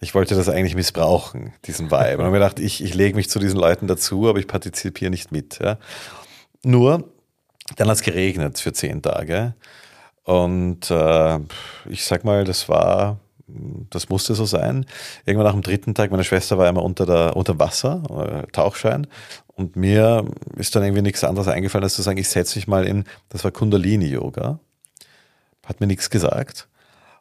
Ich 0.04 0.16
wollte 0.16 0.36
das 0.36 0.50
eigentlich 0.50 0.76
missbrauchen, 0.76 1.54
diesen 1.66 1.92
Vibe. 1.92 2.18
Und 2.18 2.24
habe 2.24 2.32
mir 2.32 2.40
gedacht, 2.40 2.60
ich, 2.60 2.84
ich 2.84 2.96
lege 2.96 3.16
mich 3.16 3.30
zu 3.30 3.38
diesen 3.38 3.60
Leuten 3.60 3.86
dazu, 3.86 4.28
aber 4.28 4.40
ich 4.40 4.48
partizipiere 4.48 5.12
nicht 5.12 5.32
mit. 5.32 5.60
Ja. 5.60 5.78
Nur, 6.64 7.08
dann 7.78 7.88
hat 7.88 7.98
es 7.98 8.02
geregnet 8.02 8.60
für 8.60 8.74
zehn 8.74 9.04
Tage. 9.04 9.54
Und 10.24 10.90
äh, 10.90 11.40
ich 11.88 12.04
sag 12.04 12.24
mal, 12.24 12.46
das 12.46 12.68
war, 12.68 13.20
das 13.48 14.10
musste 14.10 14.34
so 14.34 14.46
sein. 14.46 14.88
Irgendwann 15.26 15.46
nach 15.46 15.54
dem 15.54 15.62
dritten 15.62 15.94
Tag, 15.94 16.10
meine 16.10 16.24
Schwester 16.24 16.58
war 16.58 16.68
immer 16.68 16.84
unter, 16.84 17.06
der, 17.06 17.36
unter 17.38 17.60
Wasser, 17.60 18.02
äh, 18.10 18.52
Tauchschein. 18.52 19.06
Und 19.56 19.76
mir 19.76 20.26
ist 20.56 20.76
dann 20.76 20.82
irgendwie 20.82 21.04
nichts 21.04 21.24
anderes 21.24 21.48
eingefallen, 21.48 21.84
als 21.84 21.94
zu 21.94 22.02
sagen, 22.02 22.18
ich 22.18 22.30
setze 22.30 22.58
mich 22.58 22.68
mal 22.68 22.88
in, 22.88 23.04
das 23.30 23.44
war 23.44 23.52
Kundalini-Yoga. 23.52 24.60
Hat 25.64 25.80
mir 25.80 25.86
nichts 25.86 26.10
gesagt. 26.10 26.68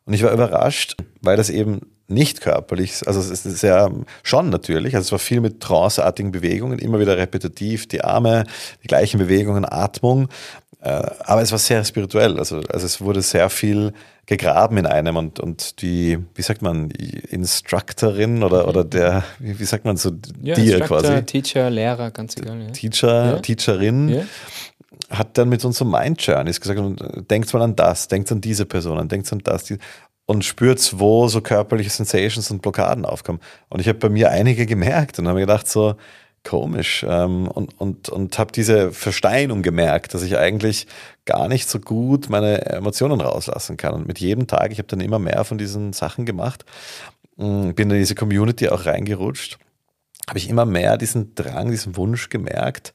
Und 0.07 0.15
ich 0.15 0.23
war 0.23 0.33
überrascht, 0.33 0.97
weil 1.21 1.37
das 1.37 1.51
eben 1.51 1.83
nicht 2.11 2.40
körperlich, 2.40 3.07
also 3.07 3.21
es 3.21 3.47
ist 3.47 3.62
ja 3.62 3.90
schon 4.23 4.50
natürlich, 4.50 4.95
also 4.95 5.07
es 5.07 5.12
war 5.12 5.19
viel 5.19 5.40
mit 5.40 5.61
tranceartigen 5.61 6.33
Bewegungen, 6.33 6.79
immer 6.79 7.00
wieder 7.00 7.17
repetitiv, 7.17 7.87
die 7.87 8.02
Arme, 8.02 8.45
die 8.83 8.88
gleichen 8.88 9.19
Bewegungen, 9.19 9.64
Atmung, 9.64 10.29
äh, 10.83 10.88
aber 10.88 11.43
es 11.43 11.52
war 11.52 11.59
sehr 11.59 11.85
spirituell, 11.85 12.38
also, 12.38 12.57
also 12.69 12.87
es 12.87 13.00
wurde 13.00 13.23
sehr 13.23 13.50
viel 13.50 13.93
gegraben 14.26 14.76
in 14.76 14.87
einem 14.87 15.17
und, 15.17 15.40
und 15.40 15.83
die, 15.83 16.19
wie 16.35 16.43
sagt 16.43 16.62
man, 16.62 16.88
die 16.88 17.19
Instructorin 17.19 18.43
oder, 18.45 18.69
oder 18.69 18.85
der, 18.85 19.25
wie, 19.40 19.64
sagt 19.64 19.85
man 19.85 19.97
so, 19.97 20.12
ja, 20.40 20.55
dir 20.55 20.81
quasi. 20.81 21.23
Teacher, 21.25 21.69
Lehrer, 21.69 22.12
ganz 22.12 22.37
egal. 22.37 22.62
Ja. 22.62 22.71
Teacher, 22.71 23.25
ja. 23.25 23.38
Teacherin. 23.38 24.09
Ja 24.09 24.23
hat 25.11 25.37
dann 25.37 25.49
mit 25.49 25.64
uns 25.64 25.79
so 25.79 25.85
Mind 25.85 26.23
Journeys 26.25 26.61
gesagt, 26.61 26.81
denkt 27.29 27.52
mal 27.52 27.62
an 27.62 27.75
das, 27.75 28.07
denkt 28.07 28.31
an 28.31 28.40
diese 28.40 28.64
Person, 28.64 29.09
denkt 29.09 29.33
an 29.33 29.40
das 29.43 29.75
und 30.31 30.45
spürt, 30.45 31.01
wo 31.01 31.27
so 31.27 31.41
körperliche 31.41 31.91
Sensations 31.91 32.53
und 32.53 32.63
Blockaden 32.63 33.05
aufkommen. 33.05 33.41
Und 33.69 33.81
ich 33.81 33.89
habe 33.89 33.99
bei 33.99 34.09
mir 34.09 34.31
einige 34.31 34.65
gemerkt 34.65 35.19
und 35.19 35.27
habe 35.27 35.41
mir 35.41 35.47
gedacht, 35.47 35.67
so 35.67 35.97
komisch 36.45 37.05
ähm, 37.07 37.49
und, 37.49 37.81
und, 37.81 38.09
und 38.11 38.39
habe 38.39 38.53
diese 38.53 38.93
Versteinung 38.93 39.63
gemerkt, 39.63 40.15
dass 40.15 40.23
ich 40.23 40.39
eigentlich 40.39 40.87
gar 41.25 41.49
nicht 41.49 41.69
so 41.69 41.81
gut 41.81 42.29
meine 42.29 42.65
Emotionen 42.65 43.21
rauslassen 43.21 43.77
kann. 43.77 43.93
Und 43.93 44.07
mit 44.07 44.21
jedem 44.21 44.47
Tag, 44.47 44.71
ich 44.71 44.79
habe 44.79 44.87
dann 44.87 45.01
immer 45.01 45.19
mehr 45.19 45.43
von 45.43 45.59
diesen 45.59 45.93
Sachen 45.93 46.27
gemacht, 46.27 46.65
mm, 47.35 47.71
bin 47.71 47.91
in 47.91 47.99
diese 47.99 48.15
Community 48.15 48.69
auch 48.69 48.87
reingerutscht, 48.87 49.59
habe 50.29 50.39
ich 50.39 50.49
immer 50.49 50.65
mehr 50.65 50.97
diesen 50.97 51.35
Drang, 51.35 51.73
diesen 51.73 51.97
Wunsch 51.97 52.29
gemerkt, 52.29 52.93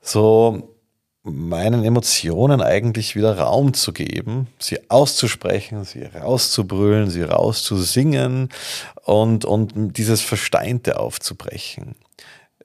so 0.00 0.76
meinen 1.22 1.84
Emotionen 1.84 2.62
eigentlich 2.62 3.14
wieder 3.14 3.38
Raum 3.38 3.74
zu 3.74 3.92
geben, 3.92 4.48
sie 4.58 4.90
auszusprechen, 4.90 5.84
sie 5.84 6.04
rauszubrüllen, 6.04 7.10
sie 7.10 7.22
rauszusingen 7.22 8.48
und, 9.04 9.44
und 9.44 9.98
dieses 9.98 10.22
Versteinte 10.22 10.98
aufzubrechen. 10.98 11.94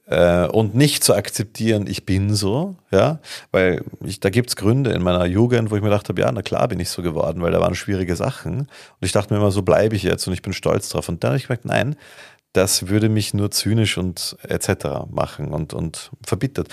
Äh, 0.08 0.46
und 0.48 0.76
nicht 0.76 1.04
zu 1.04 1.16
akzeptieren, 1.16 1.88
ich 1.88 2.06
bin 2.06 2.34
so, 2.34 2.76
ja, 2.92 3.20
weil 3.52 3.84
ich, 4.04 4.20
da 4.20 4.30
gibt's 4.30 4.56
Gründe 4.56 4.92
in 4.92 5.02
meiner 5.02 5.26
Jugend, 5.26 5.72
wo 5.72 5.76
ich 5.76 5.82
mir 5.82 5.90
gedacht 5.90 6.08
habe, 6.08 6.22
ja, 6.22 6.32
na 6.32 6.44
klar 6.44 6.68
bin 6.68 6.80
ich 6.80 6.90
so 6.90 7.02
geworden, 7.02 7.42
weil 7.42 7.52
da 7.52 7.60
waren 7.60 7.76
schwierige 7.76 8.16
Sachen. 8.16 8.60
Und 8.60 8.70
ich 9.02 9.12
dachte 9.12 9.34
mir 9.34 9.40
immer, 9.40 9.52
so 9.52 9.64
bleibe 9.64 9.96
ich 9.96 10.04
jetzt 10.04 10.28
und 10.28 10.34
ich 10.34 10.44
bin 10.44 10.54
stolz 10.54 10.90
drauf. 10.90 11.10
Und 11.10 11.24
dann 11.24 11.32
habe 11.32 11.38
ich 11.38 11.48
gemerkt, 11.48 11.66
nein, 11.66 11.96
das 12.54 12.88
würde 12.88 13.10
mich 13.10 13.34
nur 13.34 13.52
zynisch 13.52 13.98
und 13.98 14.38
etc. 14.44 15.10
machen 15.10 15.52
und, 15.52 15.74
und 15.74 16.12
verbittert. 16.24 16.70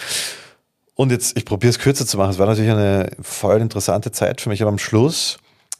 Und 0.94 1.10
jetzt, 1.10 1.36
ich 1.36 1.44
probiere 1.44 1.70
es 1.70 1.78
kürzer 1.78 2.06
zu 2.06 2.16
machen. 2.18 2.30
Es 2.30 2.38
war 2.38 2.46
natürlich 2.46 2.70
eine 2.70 3.10
voll 3.20 3.60
interessante 3.60 4.12
Zeit 4.12 4.40
für 4.40 4.50
mich, 4.50 4.60
aber 4.62 4.70
am 4.70 4.78
Schluss 4.78 5.38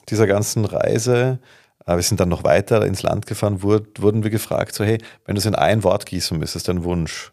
dieser 0.08 0.26
ganzen 0.26 0.64
Reise, 0.64 1.38
äh, 1.86 1.96
wir 1.96 2.02
sind 2.02 2.20
dann 2.20 2.28
noch 2.28 2.44
weiter 2.44 2.84
ins 2.86 3.02
Land 3.02 3.26
gefahren, 3.26 3.62
wurden 3.62 4.22
wir 4.22 4.30
gefragt, 4.30 4.74
so 4.74 4.84
hey, 4.84 4.98
wenn 5.24 5.34
du 5.34 5.38
es 5.40 5.46
in 5.46 5.54
ein 5.54 5.84
Wort 5.84 6.06
gießen 6.06 6.38
müsstest, 6.38 6.68
dein 6.68 6.84
Wunsch, 6.84 7.32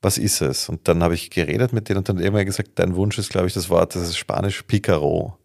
was 0.00 0.16
ist 0.16 0.40
es? 0.40 0.68
Und 0.68 0.88
dann 0.88 1.02
habe 1.02 1.14
ich 1.14 1.30
geredet 1.30 1.72
mit 1.72 1.88
denen 1.88 1.98
und 1.98 2.08
dann 2.08 2.18
immer 2.18 2.44
gesagt, 2.44 2.70
dein 2.76 2.94
Wunsch 2.94 3.18
ist, 3.18 3.30
glaube 3.30 3.46
ich, 3.46 3.52
das 3.52 3.68
Wort, 3.68 3.94
das 3.94 4.02
ist 4.02 4.16
Spanisch 4.16 4.62
Picaro. 4.62 5.36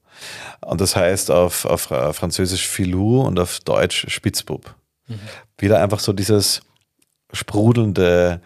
Und 0.62 0.80
das 0.80 0.96
heißt 0.96 1.32
auf, 1.32 1.66
auf 1.66 1.92
äh, 1.92 2.14
Französisch 2.14 2.68
Filou 2.68 3.22
und 3.22 3.40
auf 3.40 3.60
Deutsch 3.60 4.06
Spitzbub. 4.10 4.76
Mhm. 5.08 5.20
Wieder 5.58 5.82
einfach 5.82 6.00
so 6.00 6.14
dieses 6.14 6.62
sprudelnde, 7.32 8.42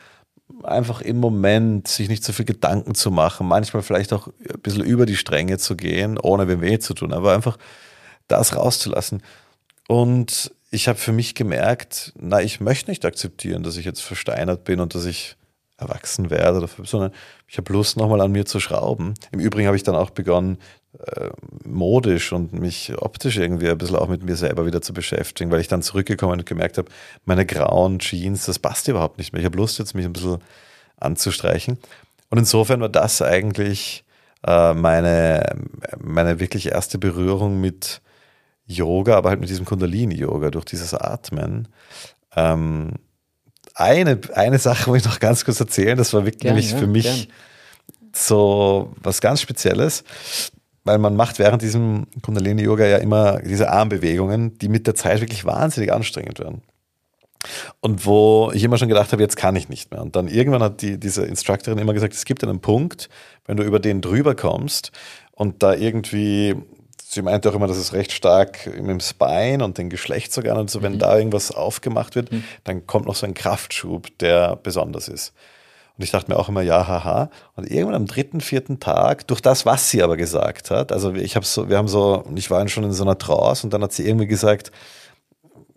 einfach 0.63 1.01
im 1.01 1.19
Moment 1.19 1.87
sich 1.87 2.09
nicht 2.09 2.23
so 2.23 2.33
viel 2.33 2.45
Gedanken 2.45 2.95
zu 2.95 3.11
machen, 3.11 3.47
manchmal 3.47 3.83
vielleicht 3.83 4.13
auch 4.13 4.27
ein 4.27 4.61
bisschen 4.61 4.83
über 4.83 5.05
die 5.05 5.17
Stränge 5.17 5.57
zu 5.57 5.75
gehen, 5.75 6.17
ohne 6.17 6.47
wem 6.47 6.61
weh 6.61 6.79
zu 6.79 6.93
tun, 6.93 7.13
aber 7.13 7.33
einfach 7.33 7.57
das 8.27 8.55
rauszulassen. 8.55 9.21
Und 9.87 10.51
ich 10.71 10.87
habe 10.87 10.97
für 10.97 11.11
mich 11.11 11.35
gemerkt, 11.35 12.13
na, 12.19 12.41
ich 12.41 12.59
möchte 12.59 12.91
nicht 12.91 13.05
akzeptieren, 13.05 13.63
dass 13.63 13.77
ich 13.77 13.85
jetzt 13.85 14.01
versteinert 14.01 14.63
bin 14.63 14.79
und 14.79 14.95
dass 14.95 15.05
ich 15.05 15.37
erwachsen 15.77 16.29
werde, 16.29 16.67
sondern 16.83 17.11
ich 17.47 17.57
habe 17.57 17.71
Lust, 17.71 17.97
nochmal 17.97 18.21
an 18.21 18.31
mir 18.31 18.45
zu 18.45 18.59
schrauben. 18.59 19.13
Im 19.31 19.39
Übrigen 19.39 19.67
habe 19.67 19.77
ich 19.77 19.83
dann 19.83 19.95
auch 19.95 20.09
begonnen, 20.09 20.57
äh, 21.05 21.29
modisch 21.63 22.33
und 22.33 22.53
mich 22.53 22.93
optisch 22.97 23.37
irgendwie 23.37 23.69
ein 23.69 23.77
bisschen 23.77 23.97
auch 23.97 24.07
mit 24.07 24.23
mir 24.23 24.35
selber 24.35 24.65
wieder 24.65 24.81
zu 24.81 24.93
beschäftigen, 24.93 25.51
weil 25.51 25.61
ich 25.61 25.67
dann 25.67 25.81
zurückgekommen 25.81 26.39
und 26.39 26.45
gemerkt 26.45 26.77
habe, 26.77 26.89
meine 27.25 27.45
grauen 27.45 27.99
Jeans, 27.99 28.45
das 28.45 28.59
passt 28.59 28.87
überhaupt 28.87 29.17
nicht 29.17 29.33
mehr. 29.33 29.41
Ich 29.41 29.45
habe 29.45 29.57
Lust, 29.57 29.79
jetzt 29.79 29.93
mich 29.93 30.05
ein 30.05 30.13
bisschen 30.13 30.39
anzustreichen. 30.97 31.77
Und 32.29 32.37
insofern 32.37 32.81
war 32.81 32.89
das 32.89 33.21
eigentlich 33.21 34.05
äh, 34.45 34.73
meine, 34.73 35.55
meine 35.99 36.39
wirklich 36.39 36.71
erste 36.71 36.97
Berührung 36.97 37.61
mit 37.61 38.01
Yoga, 38.65 39.15
aber 39.17 39.29
halt 39.29 39.39
mit 39.39 39.49
diesem 39.49 39.65
Kundalini-Yoga, 39.65 40.51
durch 40.51 40.65
dieses 40.65 40.93
Atmen. 40.93 41.67
Ähm, 42.35 42.93
eine, 43.75 44.19
eine 44.33 44.59
Sache 44.59 44.89
muss 44.89 44.99
ich 44.99 45.05
noch 45.05 45.19
ganz 45.19 45.45
kurz 45.45 45.59
erzählen, 45.59 45.97
das 45.97 46.13
war 46.13 46.25
wirklich 46.25 46.41
gern, 46.41 46.57
ja, 46.57 46.77
für 46.77 46.87
mich 46.87 47.05
gern. 47.05 47.27
so 48.13 48.93
was 49.01 49.21
ganz 49.21 49.41
Spezielles, 49.41 50.03
weil 50.87 50.97
man 50.97 51.15
macht 51.15 51.39
während 51.39 51.61
diesem 51.61 52.07
Kundalini-Yoga 52.21 52.85
ja 52.85 52.97
immer 52.97 53.39
diese 53.39 53.69
Armbewegungen, 53.69 54.57
die 54.57 54.69
mit 54.69 54.87
der 54.87 54.95
Zeit 54.95 55.21
wirklich 55.21 55.45
wahnsinnig 55.45 55.93
anstrengend 55.93 56.39
werden. 56.39 56.61
Und 57.81 58.05
wo 58.05 58.51
ich 58.53 58.63
immer 58.63 58.77
schon 58.77 58.87
gedacht 58.87 59.11
habe, 59.11 59.21
jetzt 59.21 59.37
kann 59.37 59.55
ich 59.55 59.69
nicht 59.69 59.91
mehr. 59.91 60.01
Und 60.01 60.15
dann 60.15 60.27
irgendwann 60.27 60.63
hat 60.63 60.81
die, 60.81 60.99
diese 60.99 61.25
Instructorin 61.25 61.77
immer 61.77 61.93
gesagt, 61.93 62.13
es 62.13 62.25
gibt 62.25 62.43
einen 62.43 62.59
Punkt, 62.59 63.09
wenn 63.45 63.57
du 63.57 63.63
über 63.63 63.79
den 63.79 64.01
drüber 64.01 64.33
kommst 64.35 64.91
und 65.31 65.61
da 65.61 65.75
irgendwie 65.75 66.55
sie 67.09 67.21
meinte 67.21 67.49
auch 67.49 67.55
immer, 67.55 67.67
dass 67.67 67.77
es 67.77 67.93
recht 67.93 68.11
stark 68.11 68.67
im 68.67 68.99
Spine 68.99 69.63
und 69.63 69.77
den 69.77 69.89
Geschlechtsorganen 69.89 70.61
und 70.61 70.69
so, 70.69 70.81
wenn 70.81 70.93
mhm. 70.93 70.99
da 70.99 71.17
irgendwas 71.17 71.51
aufgemacht 71.51 72.15
wird, 72.15 72.31
mhm. 72.31 72.43
dann 72.63 72.85
kommt 72.85 73.07
noch 73.07 73.15
so 73.15 73.25
ein 73.25 73.33
Kraftschub, 73.33 74.17
der 74.19 74.57
besonders 74.57 75.07
ist. 75.07 75.33
Und 75.97 76.03
ich 76.03 76.11
dachte 76.11 76.31
mir 76.31 76.37
auch 76.37 76.47
immer, 76.47 76.61
ja, 76.61 76.87
haha. 76.87 77.29
Und 77.55 77.69
irgendwann 77.71 77.95
am 77.95 78.05
dritten, 78.05 78.39
vierten 78.39 78.79
Tag, 78.79 79.27
durch 79.27 79.41
das, 79.41 79.65
was 79.65 79.89
sie 79.89 80.03
aber 80.03 80.15
gesagt 80.15 80.69
hat, 80.69 80.91
also 80.91 81.13
ich 81.13 81.35
habe 81.35 81.45
so, 81.45 81.69
wir 81.69 81.77
haben 81.77 81.87
so, 81.87 82.23
ich 82.35 82.51
war 82.51 82.67
schon 82.67 82.83
in 82.83 82.93
so 82.93 83.03
einer 83.03 83.17
Trance 83.17 83.65
und 83.65 83.73
dann 83.73 83.81
hat 83.81 83.93
sie 83.93 84.07
irgendwie 84.07 84.27
gesagt, 84.27 84.71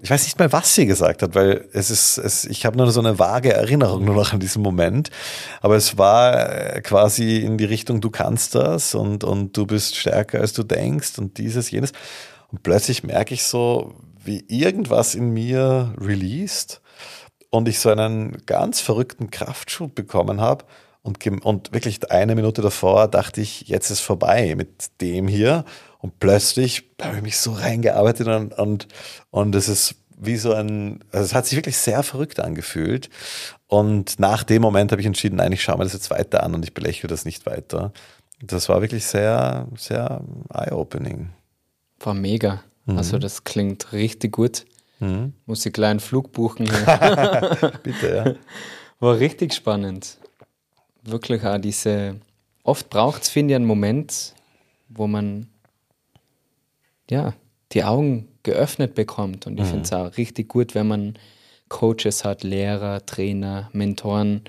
ich 0.03 0.11
weiß 0.11 0.25
nicht 0.25 0.39
mal, 0.39 0.53
was 0.53 0.75
sie 0.75 0.87
gesagt 0.87 1.23
hat, 1.23 1.35
weil 1.35 1.69
es 1.73 1.91
ist, 1.91 2.19
es, 2.19 2.45
ich 2.45 2.65
habe 2.65 2.77
nur 2.77 2.91
so 2.91 3.01
eine 3.01 3.19
vage 3.19 3.53
Erinnerung 3.53 4.05
nur 4.05 4.15
noch 4.15 4.33
an 4.33 4.41
diesen 4.41 4.63
Moment. 4.63 5.11
Aber 5.61 5.77
es 5.77 5.99
war 5.99 6.77
äh, 6.77 6.81
quasi 6.81 7.39
in 7.39 7.59
die 7.59 7.65
Richtung, 7.65 8.01
du 8.01 8.11
kannst 8.11 8.55
das 8.55 8.95
und, 8.95 9.25
und 9.25 9.57
du 9.57 9.67
bist 9.67 9.97
stärker, 9.97 10.41
als 10.41 10.53
du 10.53 10.63
denkst 10.63 11.19
und 11.19 11.39
dieses, 11.39 11.71
jenes. 11.71 11.93
Und 12.49 12.63
plötzlich 12.63 13.05
merke 13.05 13.35
ich 13.35 13.45
so, 13.45 13.95
wie 14.25 14.45
irgendwas 14.49 15.15
in 15.15 15.31
mir 15.31 15.95
released 15.99 16.80
und 17.51 17.69
ich 17.69 17.79
so 17.81 17.91
einen 17.91 18.45
ganz 18.47 18.81
verrückten 18.81 19.31
Kraftschub 19.31 19.95
bekommen 19.95 20.41
habe. 20.41 20.65
Und, 21.03 21.27
und 21.45 21.73
wirklich 21.73 22.11
eine 22.11 22.35
Minute 22.35 22.63
davor 22.63 23.09
dachte 23.09 23.41
ich, 23.41 23.63
jetzt 23.63 23.91
ist 23.91 24.01
vorbei 24.01 24.55
mit 24.57 25.01
dem 25.01 25.29
hier. 25.29 25.65
Und 25.99 26.19
plötzlich 26.21 26.91
habe 27.01 27.17
ich 27.17 27.23
mich 27.23 27.39
so 27.39 27.53
reingearbeitet 27.53 28.29
und, 28.29 28.55
und, 28.55 28.89
und 29.31 29.55
es 29.55 29.69
ist 29.69 29.97
wie 30.21 30.37
so 30.37 30.53
ein, 30.53 31.03
also 31.13 31.25
es 31.25 31.35
hat 31.35 31.47
sich 31.47 31.57
wirklich 31.57 31.79
sehr 31.79 32.03
verrückt 32.03 32.41
angefühlt. 32.41 33.09
Und 33.67 34.19
nach 34.19 34.43
dem 34.43 34.63
Moment 34.63 34.93
habe 34.93 35.01
ich 35.01 35.07
entschieden, 35.07 35.37
nein, 35.37 35.53
ich 35.53 35.63
schaue 35.63 35.79
mir 35.79 35.85
das 35.85 35.95
jetzt 35.95 36.11
weiter 36.11 36.43
an 36.43 36.55
und 36.55 36.65
ich 36.65 36.75
belächle 36.75 37.09
das 37.09 37.25
nicht 37.25 37.47
weiter. 37.47 37.93
Das 38.43 38.69
war 38.69 38.81
wirklich 38.83 39.07
sehr, 39.07 39.67
sehr 39.77 40.23
eye-opening. 40.53 41.31
War 42.01 42.15
mega. 42.15 42.63
Mhm. 42.85 42.99
Also 42.99 43.19
das 43.19 43.45
klingt 43.45 43.93
richtig 43.93 44.33
gut. 44.33 44.65
Mhm. 45.01 45.33
Muss 45.47 45.67
ich 45.67 45.73
gleich 45.73 45.91
einen 45.91 46.01
Flug 46.01 46.33
buchen. 46.33 46.67
Bitte, 47.83 48.15
ja. 48.15 48.35
War 49.01 49.19
richtig 49.19 49.55
spannend. 49.55 50.19
Wirklich 51.03 51.45
auch 51.45 51.59
diese, 51.59 52.17
oft 52.63 52.91
braucht 52.91 53.23
es, 53.23 53.29
finde 53.29 53.55
ich, 53.55 53.57
einen 53.57 53.65
Moment, 53.65 54.35
wo 54.89 55.07
man 55.07 55.47
ja, 57.11 57.35
die 57.73 57.85
Augen 57.85 58.29
geöffnet 58.43 58.95
bekommt. 58.95 59.47
Und 59.47 59.59
ich 59.59 59.67
mhm. 59.67 59.71
finde 59.71 59.85
es 59.85 59.93
auch 59.93 60.17
richtig 60.17 60.49
gut, 60.49 60.75
wenn 60.75 60.89
man 60.89 61.19
Coaches 61.69 62.25
hat, 62.25 62.43
Lehrer, 62.43 63.05
Trainer, 63.07 63.71
Mentoren 63.73 64.43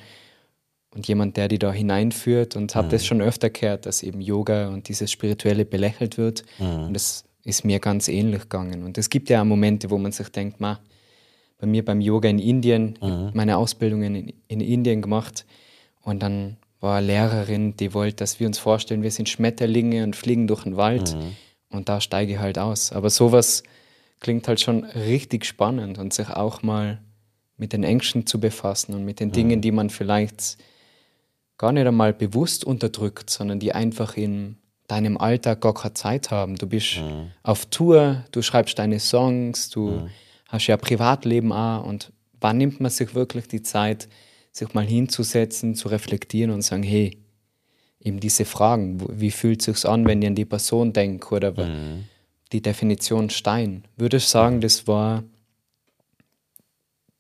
und 0.94 1.08
jemand, 1.08 1.38
der 1.38 1.48
die 1.48 1.60
da 1.60 1.72
hineinführt. 1.72 2.56
Und 2.56 2.76
habe 2.76 2.88
mhm. 2.88 2.92
das 2.92 3.06
schon 3.06 3.22
öfter 3.22 3.50
gehört, 3.50 3.86
dass 3.86 4.04
eben 4.04 4.22
Yoga 4.22 4.70
und 4.70 4.88
dieses 4.88 5.12
Spirituelle 5.12 5.66
belächelt 5.66 6.18
wird. 6.18 6.44
Mhm. 6.60 6.86
Und 6.86 6.94
das 6.94 7.26
ist 7.44 7.66
mir 7.66 7.80
ganz 7.80 8.08
ähnlich 8.08 8.44
gegangen. 8.44 8.84
Und 8.84 8.98
es 8.98 9.10
gibt 9.10 9.30
ja 9.30 9.42
auch 9.42 9.46
Momente, 9.46 9.90
wo 9.90 9.98
man 9.98 10.12
sich 10.12 10.30
denkt, 10.30 10.60
ma, 10.60 10.80
bei 11.58 11.68
mir 11.68 11.86
beim 11.86 12.02
Yoga 12.02 12.30
in 12.30 12.40
Indien, 12.40 12.98
mhm. 13.02 13.32
meine 13.34 13.58
Ausbildung 13.58 14.04
in, 14.04 14.34
in 14.48 14.62
Indien 14.62 15.02
gemacht 15.02 15.46
und 16.02 16.22
dann 16.22 16.58
war 16.80 16.98
eine 16.98 17.08
Lehrerin, 17.08 17.78
die 17.78 17.94
wollte, 17.94 18.18
dass 18.18 18.40
wir 18.40 18.48
uns 18.48 18.58
vorstellen, 18.58 19.04
wir 19.04 19.12
sind 19.12 19.30
Schmetterlinge 19.30 20.04
und 20.04 20.16
fliegen 20.16 20.48
durch 20.48 20.64
den 20.64 20.76
Wald 20.76 21.16
mhm. 21.16 21.36
und 21.70 21.88
da 21.88 22.02
steige 22.02 22.34
ich 22.34 22.40
halt 22.40 22.58
aus. 22.58 22.92
Aber 22.92 23.12
sowas 23.12 23.62
klingt 24.20 24.48
halt 24.48 24.60
schon 24.60 24.84
richtig 24.86 25.46
spannend 25.46 26.00
und 26.00 26.14
sich 26.14 26.30
auch 26.30 26.64
mal 26.64 27.00
mit 27.58 27.74
den 27.74 27.84
Ängsten 27.84 28.26
zu 28.26 28.40
befassen 28.40 28.96
und 28.96 29.06
mit 29.06 29.20
den 29.20 29.30
mhm. 29.30 29.34
Dingen, 29.34 29.62
die 29.62 29.72
man 29.72 29.92
vielleicht 29.92 30.58
gar 31.60 31.72
nicht 31.72 31.86
einmal 31.86 32.12
bewusst 32.12 32.66
unterdrückt, 32.66 33.30
sondern 33.30 33.60
die 33.60 33.74
einfach 33.74 34.18
in 34.18 34.58
deinem 34.88 35.18
Alltag 35.18 35.62
gar 35.62 35.74
keine 35.74 35.94
Zeit 35.94 36.32
haben. 36.32 36.56
Du 36.56 36.68
bist 36.68 36.98
mhm. 36.98 37.32
auf 37.44 37.66
Tour, 37.68 38.26
du 38.32 38.42
schreibst 38.42 38.78
deine 38.80 39.00
Songs, 39.00 39.70
du 39.70 39.90
mhm. 39.90 40.10
hast 40.48 40.68
ja 40.68 40.78
Privatleben 40.78 41.52
auch 41.54 41.86
und 41.86 42.12
wann 42.40 42.58
nimmt 42.58 42.80
man 42.80 42.92
sich 42.92 43.16
wirklich 43.16 43.48
die 43.48 43.62
Zeit, 43.62 44.08
sich 44.52 44.74
mal 44.74 44.86
hinzusetzen, 44.86 45.76
zu 45.76 45.88
reflektieren 45.88 46.52
und 46.52 46.62
sagen, 46.62 46.84
hey, 46.84 47.18
eben 48.00 48.20
diese 48.20 48.46
Fragen, 48.46 49.02
wie 49.08 49.32
fühlt 49.32 49.66
es 49.66 49.66
sich 49.82 49.90
an, 49.90 50.06
wenn 50.06 50.22
ich 50.22 50.28
an 50.28 50.36
die 50.36 50.46
Person 50.46 50.92
denke 50.92 51.36
oder 51.36 51.52
mhm. 51.52 52.06
die 52.52 52.62
Definition 52.62 53.30
Stein. 53.30 53.86
Würde 53.96 54.18
ich 54.18 54.26
sagen, 54.26 54.60
das 54.60 54.88
war 54.88 55.24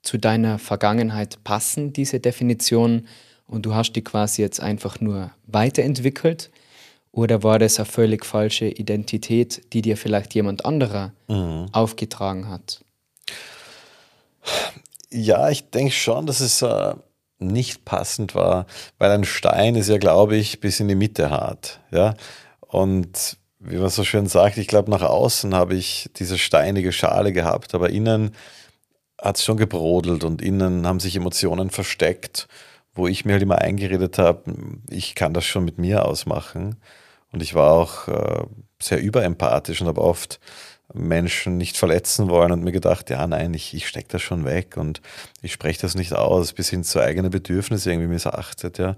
zu 0.01 0.17
deiner 0.17 0.59
Vergangenheit 0.59 1.43
passend, 1.43 1.95
diese 1.97 2.19
Definition, 2.19 3.07
und 3.45 3.65
du 3.65 3.75
hast 3.75 3.93
die 3.93 4.03
quasi 4.03 4.41
jetzt 4.41 4.61
einfach 4.61 5.01
nur 5.01 5.31
weiterentwickelt? 5.45 6.49
Oder 7.11 7.43
war 7.43 7.59
das 7.59 7.77
eine 7.77 7.85
völlig 7.85 8.25
falsche 8.25 8.67
Identität, 8.67 9.73
die 9.73 9.81
dir 9.81 9.97
vielleicht 9.97 10.33
jemand 10.33 10.65
anderer 10.65 11.11
mhm. 11.27 11.67
aufgetragen 11.73 12.47
hat? 12.47 12.83
Ja, 15.09 15.49
ich 15.49 15.69
denke 15.69 15.91
schon, 15.91 16.25
dass 16.25 16.39
es 16.39 16.61
äh, 16.61 16.93
nicht 17.39 17.83
passend 17.83 18.33
war, 18.33 18.65
weil 18.97 19.11
ein 19.11 19.25
Stein 19.25 19.75
ist 19.75 19.89
ja, 19.89 19.97
glaube 19.97 20.37
ich, 20.37 20.61
bis 20.61 20.79
in 20.79 20.87
die 20.87 20.95
Mitte 20.95 21.29
hart. 21.29 21.81
Ja? 21.91 22.15
Und 22.61 23.37
wie 23.59 23.77
man 23.77 23.89
so 23.89 24.03
schön 24.03 24.27
sagt, 24.27 24.57
ich 24.57 24.67
glaube, 24.67 24.89
nach 24.89 25.03
außen 25.03 25.53
habe 25.53 25.75
ich 25.75 26.09
diese 26.15 26.37
steinige 26.37 26.91
Schale 26.91 27.33
gehabt, 27.33 27.75
aber 27.75 27.89
innen 27.89 28.31
hat 29.21 29.37
es 29.37 29.43
schon 29.43 29.57
gebrodelt 29.57 30.23
und 30.23 30.41
innen 30.41 30.87
haben 30.87 30.99
sich 30.99 31.15
Emotionen 31.15 31.69
versteckt, 31.69 32.47
wo 32.93 33.07
ich 33.07 33.23
mir 33.25 33.33
halt 33.33 33.43
immer 33.43 33.59
eingeredet 33.59 34.17
habe, 34.17 34.43
ich 34.89 35.13
kann 35.13 35.33
das 35.33 35.45
schon 35.45 35.63
mit 35.65 35.77
mir 35.77 36.05
ausmachen. 36.05 36.77
Und 37.31 37.41
ich 37.41 37.55
war 37.55 37.71
auch 37.71 38.07
äh, 38.07 38.43
sehr 38.79 39.01
überempathisch 39.01 39.81
und 39.81 39.87
habe 39.87 40.01
oft 40.01 40.39
Menschen 40.93 41.57
nicht 41.57 41.77
verletzen 41.77 42.29
wollen 42.29 42.51
und 42.51 42.63
mir 42.63 42.71
gedacht, 42.71 43.09
ja, 43.09 43.25
nein, 43.25 43.53
ich, 43.53 43.73
ich 43.73 43.87
stecke 43.87 44.09
das 44.09 44.21
schon 44.21 44.45
weg 44.45 44.75
und 44.77 45.01
ich 45.41 45.53
spreche 45.53 45.81
das 45.81 45.95
nicht 45.95 46.13
aus, 46.13 46.53
bis 46.53 46.69
hin 46.69 46.83
zu 46.83 46.99
eigenen 46.99 47.31
Bedürfnissen 47.31 47.91
irgendwie 47.91 48.09
missachtet, 48.09 48.77
ja. 48.77 48.95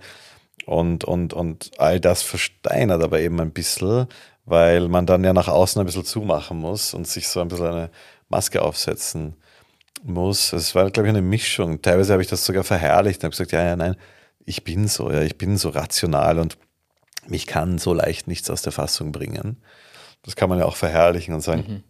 Und, 0.66 1.04
und, 1.04 1.34
und 1.34 1.72
all 1.78 2.00
das 2.00 2.22
versteinert 2.24 3.04
aber 3.04 3.20
eben 3.20 3.40
ein 3.42 3.52
bisschen, 3.52 4.08
weil 4.46 4.88
man 4.88 5.06
dann 5.06 5.24
ja 5.24 5.34
nach 5.34 5.50
außen 5.50 5.80
ein 5.80 5.86
bisschen 5.86 6.06
zumachen 6.06 6.58
muss 6.58 6.94
und 6.94 7.08
sich 7.08 7.28
so 7.28 7.42
ein 7.42 7.50
bisschen 7.50 7.68
eine 7.68 7.90
Maske 8.30 8.62
aufsetzen 8.62 9.36
muss. 10.04 10.54
Es 10.54 10.74
war, 10.74 10.90
glaube 10.90 11.08
ich, 11.08 11.14
eine 11.14 11.22
Mischung. 11.22 11.82
Teilweise 11.82 12.14
habe 12.14 12.22
ich 12.24 12.30
das 12.30 12.46
sogar 12.46 12.64
verherrlicht 12.64 13.20
und 13.20 13.26
habe 13.26 13.32
gesagt, 13.32 13.52
ja, 13.52 13.64
ja, 13.64 13.76
nein, 13.76 13.96
ich 14.46 14.64
bin 14.64 14.88
so, 14.88 15.12
ja, 15.12 15.22
ich 15.22 15.38
bin 15.38 15.58
so 15.58 15.70
rational 15.70 16.40
und 16.40 16.58
mich 17.28 17.48
kann 17.48 17.78
so 17.78 17.94
leicht 17.94 18.28
nichts 18.28 18.50
aus 18.50 18.62
der 18.62 18.72
Fassung 18.72 19.12
bringen. 19.12 19.58
Das 20.24 20.36
kann 20.36 20.50
man 20.50 20.60
ja 20.60 20.66
auch 20.66 20.76
verherrlichen 20.76 21.34
und 21.34 21.42
sagen, 21.42 21.84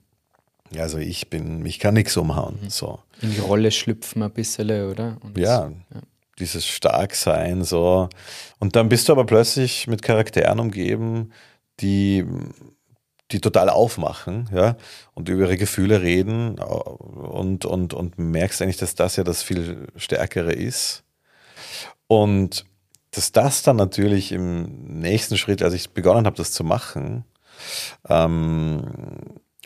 mhm. 0.71 0.79
also 0.79 0.97
ich 0.97 1.29
bin, 1.29 1.59
mich 1.59 1.79
kann 1.79 1.93
nichts 1.93 2.17
umhauen. 2.17 2.59
Mhm. 2.61 2.69
So. 2.69 2.99
In 3.21 3.31
die 3.31 3.39
Rolle 3.39 3.71
schlüpfen 3.71 4.23
ein 4.23 4.31
bisschen, 4.31 4.89
oder? 4.89 5.17
Und 5.21 5.37
ja, 5.37 5.69
ja, 5.93 6.01
dieses 6.39 6.65
Starksein 6.65 7.63
so. 7.63 8.09
Und 8.59 8.75
dann 8.75 8.89
bist 8.89 9.07
du 9.07 9.13
aber 9.13 9.25
plötzlich 9.25 9.87
mit 9.87 10.01
Charakteren 10.01 10.59
umgeben, 10.59 11.31
die 11.79 12.25
die 13.31 13.41
total 13.41 13.69
aufmachen, 13.69 14.49
ja, 14.53 14.77
und 15.15 15.27
über 15.27 15.45
ihre 15.45 15.57
Gefühle 15.57 16.01
reden 16.01 16.59
und, 16.59 17.65
und, 17.65 17.93
und 17.93 18.19
merkst 18.19 18.61
eigentlich, 18.61 18.77
dass 18.77 18.95
das 18.95 19.15
ja 19.15 19.23
das 19.23 19.41
viel 19.41 19.87
Stärkere 19.95 20.53
ist. 20.53 21.03
Und 22.07 22.65
dass 23.13 23.31
das 23.31 23.61
dann 23.61 23.75
natürlich 23.75 24.31
im 24.31 24.63
nächsten 24.87 25.37
Schritt, 25.37 25.61
als 25.61 25.73
ich 25.73 25.91
begonnen 25.91 26.25
habe, 26.25 26.35
das 26.35 26.51
zu 26.51 26.63
machen, 26.63 27.25
ähm, 28.09 28.83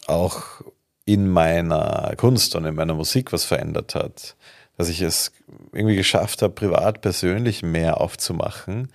auch 0.05 0.61
in 1.05 1.29
meiner 1.29 2.13
Kunst 2.17 2.55
und 2.55 2.65
in 2.65 2.75
meiner 2.75 2.93
Musik 2.93 3.31
was 3.31 3.45
verändert 3.45 3.95
hat. 3.95 4.35
Dass 4.75 4.89
ich 4.89 5.01
es 5.01 5.31
irgendwie 5.71 5.95
geschafft 5.95 6.41
habe, 6.41 6.53
privat, 6.53 7.01
persönlich 7.01 7.63
mehr 7.63 8.01
aufzumachen. 8.01 8.91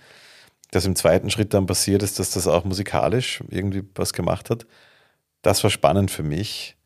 Dass 0.69 0.85
im 0.85 0.95
zweiten 0.95 1.31
Schritt 1.31 1.53
dann 1.53 1.65
passiert 1.65 2.03
ist, 2.03 2.19
dass 2.19 2.31
das 2.31 2.47
auch 2.47 2.63
musikalisch 2.63 3.43
irgendwie 3.49 3.83
was 3.95 4.13
gemacht 4.13 4.51
hat. 4.51 4.67
Das 5.41 5.63
war 5.63 5.71
spannend 5.71 6.11
für 6.11 6.23
mich. 6.23 6.77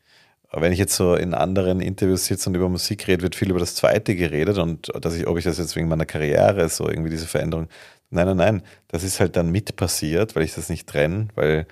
Wenn 0.50 0.72
ich 0.72 0.78
jetzt 0.78 0.96
so 0.96 1.14
in 1.14 1.34
anderen 1.34 1.80
Interviews 1.80 2.24
sitze 2.24 2.48
und 2.48 2.56
über 2.56 2.68
Musik 2.68 3.06
rede, 3.06 3.22
wird 3.22 3.36
viel 3.36 3.50
über 3.50 3.60
das 3.60 3.74
Zweite 3.74 4.16
geredet 4.16 4.56
und 4.56 4.90
dass 5.00 5.14
ich, 5.14 5.26
ob 5.26 5.36
ich 5.36 5.44
das 5.44 5.58
jetzt 5.58 5.76
wegen 5.76 5.88
meiner 5.88 6.06
Karriere 6.06 6.68
so 6.70 6.88
irgendwie 6.88 7.10
diese 7.10 7.26
Veränderung. 7.26 7.68
Nein, 8.10 8.26
nein, 8.26 8.36
nein. 8.38 8.62
Das 8.88 9.02
ist 9.04 9.20
halt 9.20 9.36
dann 9.36 9.50
mit 9.50 9.76
passiert, 9.76 10.34
weil 10.34 10.44
ich 10.44 10.54
das 10.54 10.70
nicht 10.70 10.88
trenne, 10.88 11.28
weil 11.34 11.66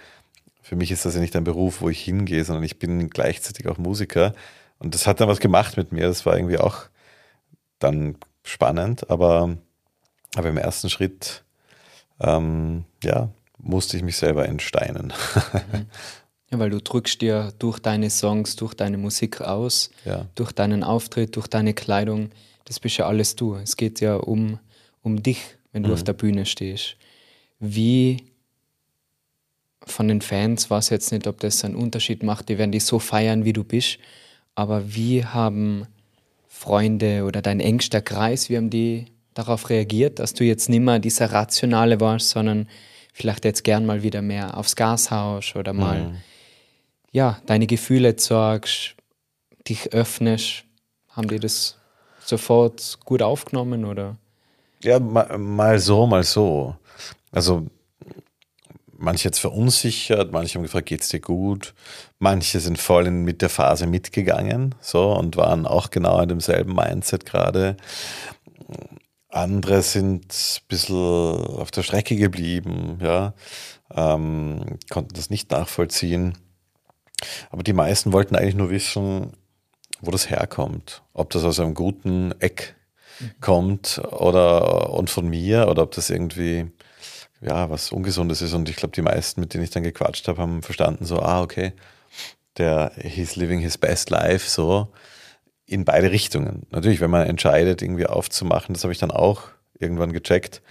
für 0.61 0.77
mich 0.77 0.91
ist 0.91 1.07
das 1.07 1.15
ja 1.15 1.21
nicht 1.21 1.35
ein 1.37 1.45
Beruf, 1.45 1.81
wo 1.81 1.89
ich 1.89 2.03
hingehe, 2.03 2.45
sondern 2.45 2.65
ich 2.65 2.79
bin 2.79 3.09
gleichzeitig 3.09 3.67
auch 3.69 3.79
Musiker. 3.79 4.35
Und 4.79 4.95
das 4.95 5.07
hat 5.07 5.21
dann 5.21 5.29
was 5.29 5.41
gemacht 5.41 5.79
mit 5.79 5.93
mir. 5.93 6.07
Das 6.07 6.27
war 6.27 6.37
irgendwie 6.37 6.59
auch 6.59 6.87
dann 7.79 8.17
spannend, 8.43 9.09
aber, 9.09 9.57
aber 10.35 10.49
im 10.49 10.59
ersten 10.59 10.91
Schritt, 10.91 11.45
ähm, 12.21 12.85
ja, 13.03 13.31
musste 13.59 13.97
ich 13.97 14.03
mich 14.03 14.17
selber 14.17 14.47
entsteinen. 14.47 15.15
Mhm. 15.73 15.87
Ja, 16.51 16.61
weil 16.61 16.71
du 16.71 16.81
drückst 16.81 17.21
dir 17.21 17.53
durch 17.59 17.81
deine 17.81 18.09
Songs, 18.09 18.55
durch 18.57 18.75
deine 18.75 18.99
Musik 18.99 19.41
aus, 19.41 19.91
ja. 20.05 20.27
durch 20.37 20.53
deinen 20.53 20.85
Auftritt, 20.85 21.35
durch 21.35 21.49
deine 21.49 21.75
Kleidung. 21.75 22.31
Das 22.65 22.79
bist 22.79 22.99
ja 22.99 23.07
alles 23.07 23.35
du. 23.35 23.57
Es 23.57 23.77
geht 23.77 24.01
ja 24.01 24.17
um, 24.17 24.59
um 25.03 25.23
dich, 25.23 25.41
wenn 25.73 25.83
du 25.83 25.89
mhm. 25.89 25.95
auf 25.95 26.05
der 26.05 26.13
Bühne 26.13 26.47
stehst. 26.47 26.97
Wie 27.59 28.25
von 29.85 30.07
den 30.09 30.21
Fans 30.21 30.71
weiß 30.71 30.91
jetzt 30.91 31.13
nicht, 31.13 31.27
ob 31.27 31.41
das 31.41 31.65
einen 31.65 31.75
Unterschied 31.75 32.23
macht. 32.23 32.49
Die 32.49 32.59
werden 32.59 32.73
dich 32.73 32.85
so 32.85 32.99
feiern, 32.99 33.45
wie 33.45 33.53
du 33.53 33.65
bist. 33.65 33.99
Aber 34.55 34.95
wie 34.95 35.25
haben 35.25 35.87
Freunde 36.49 37.25
oder 37.25 37.43
dein 37.43 37.61
engster 37.61 38.01
Kreis, 38.01 38.49
wie 38.51 38.57
haben 38.57 38.71
die 38.71 39.07
darauf 39.35 39.69
reagiert, 39.69 40.19
dass 40.21 40.33
du 40.33 40.45
jetzt 40.45 40.69
nicht 40.69 40.81
mehr 40.81 40.99
dieser 40.99 41.33
Rationale 41.33 42.01
warst, 42.01 42.31
sondern 42.31 42.69
vielleicht 43.13 43.45
jetzt 43.45 43.65
gern 43.65 43.85
mal 43.85 44.03
wieder 44.03 44.23
mehr 44.23 44.57
aufs 44.57 44.77
Gas 44.77 45.11
haust 45.11 45.57
oder 45.57 45.73
mal 45.73 46.05
mhm 46.05 46.17
ja, 47.17 47.41
deine 47.47 47.67
Gefühle 47.67 48.17
zeigst, 48.17 48.95
dich 49.67 49.95
öffnest, 49.95 50.65
haben 51.09 51.29
die 51.29 51.41
das 51.41 51.79
sofort 52.23 52.99
gut 53.07 53.23
aufgenommen 53.23 53.87
oder? 53.87 54.19
Ja, 54.83 55.01
mal, 55.01 55.39
mal 55.39 55.79
so, 55.79 56.07
mal 56.07 56.25
so. 56.25 56.77
Also 57.33 57.69
manche 58.93 59.29
jetzt 59.29 59.39
verunsichert, 59.39 60.31
manche 60.31 60.57
haben 60.57 60.65
gefragt, 60.65 60.89
geht's 60.89 61.09
dir 61.09 61.21
gut? 61.21 61.73
Manche 62.19 62.61
sind 62.61 62.79
voll 62.79 63.07
in, 63.07 63.25
mit 63.25 63.41
der 63.41 63.49
Phase 63.49 63.87
mitgegangen, 63.87 64.75
so 64.83 65.15
und 65.15 65.39
waren 65.39 65.67
auch 65.67 65.89
genau 65.89 66.21
in 66.21 66.29
demselben 66.29 66.75
Mindset 66.75 67.25
gerade. 67.25 67.79
Andere 69.31 69.81
sind 69.81 70.35
ein 70.35 70.67
bisschen 70.69 70.95
auf 70.95 71.71
der 71.71 71.83
Strecke 71.83 72.17
geblieben, 72.17 72.99
ja, 73.01 73.33
ähm, 73.91 74.79
konnten 74.91 75.15
das 75.15 75.31
nicht 75.31 75.51
nachvollziehen. 75.51 76.37
Aber 77.51 77.63
die 77.63 77.73
meisten 77.73 78.13
wollten 78.13 78.37
eigentlich 78.37 78.55
nur 78.55 78.71
wissen, 78.71 79.33
wo 80.01 80.11
das 80.11 80.31
herkommt. 80.31 81.03
Ob 81.13 81.31
das 81.31 81.45
aus 81.45 81.61
einem 81.61 81.75
guten 81.75 82.35
Eck 82.41 82.75
kommt 83.41 84.01
oder 84.11 84.91
und 84.91 85.09
von 85.09 85.29
mir 85.29 85.69
oder 85.69 85.83
ob 85.83 85.93
das 85.93 86.11
irgendwie 86.11 86.71
ja 87.41 87.71
was 87.71 87.93
Ungesundes 87.93 88.43
ist. 88.43 88.53
Und 88.53 88.69
ich 88.69 88.77
glaube, 88.77 88.95
die 88.95 89.03
meisten, 89.03 89.41
mit 89.41 89.55
denen 89.55 89.65
ich 89.65 89.71
dann 89.71 89.83
gequatscht 89.83 90.29
habe, 90.29 90.41
haben 90.41 90.63
verstanden, 90.63 91.05
so, 91.05 91.21
ah, 91.21 91.41
okay, 91.43 91.73
der 92.59 92.93
he's 92.97 93.37
living 93.37 93.61
his 93.61 93.79
best 93.79 94.11
life, 94.11 94.49
so 94.49 94.89
in 95.67 95.85
beide 95.85 96.11
Richtungen. 96.11 96.67
Natürlich, 96.71 97.01
wenn 97.01 97.11
man 97.11 97.27
entscheidet, 97.27 97.83
irgendwie 97.83 98.07
aufzumachen, 98.07 98.75
das 98.75 98.85
habe 98.85 98.93
ich 98.93 98.99
dann 98.99 99.11
auch 99.11 99.43
irgendwann 99.79 100.13
gecheckt, 100.13 100.63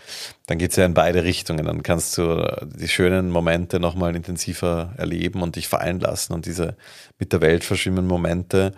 dann 0.48 0.58
geht 0.58 0.72
es 0.72 0.78
ja 0.78 0.86
in 0.86 0.94
beide 0.94 1.24
Richtungen. 1.24 1.66
Dann 1.66 1.84
kannst 1.84 2.18
du 2.18 2.44
die 2.66 2.88
schönen 2.88 3.30
Momente 3.30 3.80
nochmal 3.80 4.16
intensiver 4.16 4.94
erleben 4.98 5.42
und 5.42 5.56
dich 5.56 5.68
fallen 5.68 6.00
lassen 6.00 6.34
und 6.34 6.46
diese 6.46 6.76
mit 7.20 7.34
der 7.34 7.42
Welt 7.42 7.64
verschwimmenden 7.64 8.08
Momente, 8.08 8.74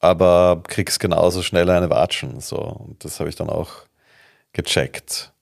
aber 0.00 0.62
kriegst 0.66 1.00
genauso 1.00 1.42
schnell 1.42 1.70
eine 1.70 1.90
Watschen. 1.90 2.40
So. 2.40 2.56
Und 2.56 3.04
das 3.04 3.18
habe 3.18 3.28
ich 3.28 3.36
dann 3.36 3.48
auch 3.48 3.72
gecheckt. 4.52 5.32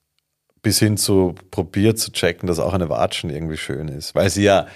Bis 0.62 0.79
hin 0.79 0.96
zu 0.96 1.35
probiert 1.50 1.98
zu 1.98 2.12
checken, 2.12 2.46
dass 2.46 2.59
auch 2.59 2.72
eine 2.72 2.88
Watschen 2.88 3.31
irgendwie 3.31 3.57
schön 3.57 3.88
ist. 3.88 4.14
Weil 4.14 4.31
sie 4.31 4.44
ja 4.44 4.66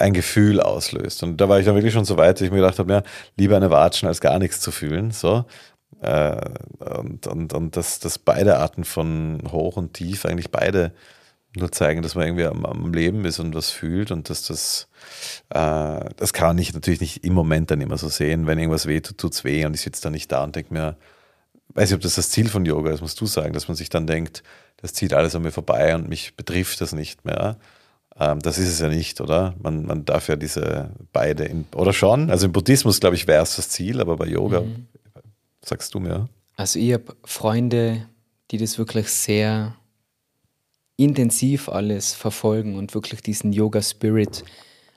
ein 0.00 0.14
Gefühl 0.14 0.60
auslöst. 0.60 1.22
Und 1.22 1.36
da 1.36 1.48
war 1.48 1.58
ich 1.58 1.66
dann 1.66 1.74
wirklich 1.74 1.92
schon 1.92 2.06
so 2.06 2.16
weit, 2.16 2.36
dass 2.36 2.42
ich 2.42 2.50
mir 2.50 2.56
gedacht 2.56 2.78
habe, 2.78 2.92
ja, 2.92 3.02
lieber 3.36 3.56
eine 3.56 3.70
Watschen 3.70 4.08
als 4.08 4.20
gar 4.20 4.38
nichts 4.38 4.60
zu 4.60 4.72
fühlen. 4.72 5.10
So. 5.10 5.44
Äh, 6.00 6.40
und 6.78 7.26
und, 7.26 7.52
und 7.52 7.76
dass, 7.76 8.00
dass 8.00 8.18
beide 8.18 8.58
Arten 8.58 8.84
von 8.84 9.42
hoch 9.50 9.76
und 9.76 9.94
tief 9.94 10.24
eigentlich 10.24 10.50
beide 10.50 10.92
nur 11.56 11.72
zeigen, 11.72 12.02
dass 12.02 12.14
man 12.14 12.26
irgendwie 12.26 12.44
am, 12.44 12.64
am 12.64 12.92
Leben 12.92 13.24
ist 13.24 13.40
und 13.40 13.54
was 13.54 13.70
fühlt 13.70 14.10
und 14.10 14.30
dass 14.30 14.44
das, 14.44 14.88
äh, 15.50 16.08
das 16.16 16.32
kann 16.32 16.58
ich 16.58 16.72
natürlich 16.72 17.00
nicht 17.00 17.24
im 17.24 17.34
Moment 17.34 17.70
dann 17.70 17.80
immer 17.80 17.98
so 17.98 18.08
sehen. 18.08 18.46
Wenn 18.46 18.58
irgendwas 18.58 18.86
weh 18.86 19.00
tut, 19.00 19.32
es 19.32 19.44
weh 19.44 19.64
und 19.66 19.74
ich 19.74 19.80
sitze 19.80 20.02
dann 20.02 20.12
nicht 20.12 20.30
da 20.30 20.44
und 20.44 20.54
denke 20.54 20.72
mir, 20.72 20.96
weiß 21.74 21.90
nicht, 21.90 21.96
ob 21.96 22.02
das 22.02 22.14
das 22.14 22.30
Ziel 22.30 22.48
von 22.48 22.64
Yoga 22.64 22.92
ist, 22.92 23.00
musst 23.00 23.20
du 23.20 23.26
sagen, 23.26 23.52
dass 23.52 23.68
man 23.68 23.76
sich 23.76 23.88
dann 23.88 24.06
denkt, 24.06 24.42
das 24.80 24.94
zieht 24.94 25.12
alles 25.12 25.34
an 25.34 25.42
mir 25.42 25.50
vorbei 25.50 25.94
und 25.94 26.08
mich 26.08 26.36
betrifft 26.36 26.80
das 26.80 26.92
nicht 26.92 27.24
mehr. 27.24 27.56
Ähm, 28.18 28.38
das 28.40 28.58
ist 28.58 28.68
es 28.68 28.78
ja 28.78 28.88
nicht, 28.88 29.20
oder? 29.20 29.54
Man, 29.60 29.84
man 29.86 30.04
darf 30.04 30.28
ja 30.28 30.36
diese 30.36 30.90
beide, 31.12 31.44
in, 31.44 31.66
oder 31.74 31.92
schon? 31.92 32.30
Also 32.30 32.46
im 32.46 32.52
Buddhismus, 32.52 33.00
glaube 33.00 33.16
ich, 33.16 33.26
wäre 33.26 33.42
es 33.42 33.56
das 33.56 33.68
Ziel, 33.68 34.00
aber 34.00 34.16
bei 34.16 34.26
Yoga 34.26 34.60
mhm 34.60 34.86
sagst 35.70 35.94
du 35.94 36.00
mir? 36.00 36.28
Also 36.56 36.78
ich 36.78 36.92
habe 36.92 37.16
Freunde, 37.24 38.06
die 38.50 38.58
das 38.58 38.76
wirklich 38.76 39.08
sehr 39.08 39.74
intensiv 40.96 41.68
alles 41.68 42.12
verfolgen 42.12 42.76
und 42.76 42.92
wirklich 42.92 43.22
diesen 43.22 43.52
Yoga-Spirit 43.52 44.44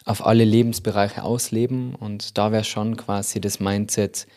auf 0.03 0.25
alle 0.25 0.43
Lebensbereiche 0.43 1.23
ausleben. 1.23 1.95
Und 1.95 2.37
da 2.37 2.51
wäre 2.51 2.65
schon 2.65 2.97
quasi 2.97 3.39
das 3.39 3.61
Mindset, 3.61 4.27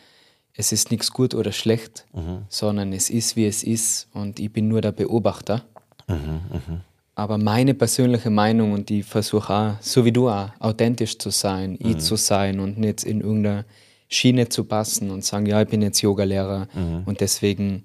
es 0.53 0.71
ist 0.71 0.91
nichts 0.91 1.11
gut 1.11 1.35
oder 1.35 1.51
schlecht, 1.51 2.05
mhm. 2.13 2.45
sondern 2.47 2.93
es 2.93 3.09
ist, 3.09 3.35
wie 3.35 3.45
es 3.45 3.63
ist 3.63 4.07
und 4.13 4.39
ich 4.39 4.51
bin 4.51 4.67
nur 4.67 4.81
der 4.81 4.91
Beobachter. 4.91 5.65
Mhm, 6.07 6.41
mh. 6.51 6.81
Aber 7.15 7.37
meine 7.37 7.73
persönliche 7.73 8.29
Meinung 8.29 8.73
und 8.73 8.89
ich 8.89 9.03
versuche 9.03 9.53
auch, 9.53 9.73
so 9.81 10.05
wie 10.05 10.11
du 10.11 10.29
auch, 10.29 10.49
authentisch 10.59 11.17
zu 11.17 11.31
sein, 11.31 11.71
mhm. 11.71 11.89
ich 11.89 11.97
zu 11.97 12.15
sein 12.15 12.59
und 12.59 12.77
nicht 12.77 13.03
in 13.03 13.21
irgendeiner 13.21 13.65
Schiene 14.09 14.49
zu 14.49 14.63
passen 14.63 15.11
und 15.11 15.25
sagen, 15.25 15.45
ja, 15.45 15.61
ich 15.61 15.67
bin 15.67 15.81
jetzt 15.81 16.01
Yogalehrer 16.01 16.67
mhm. 16.73 17.03
und 17.05 17.21
deswegen 17.21 17.83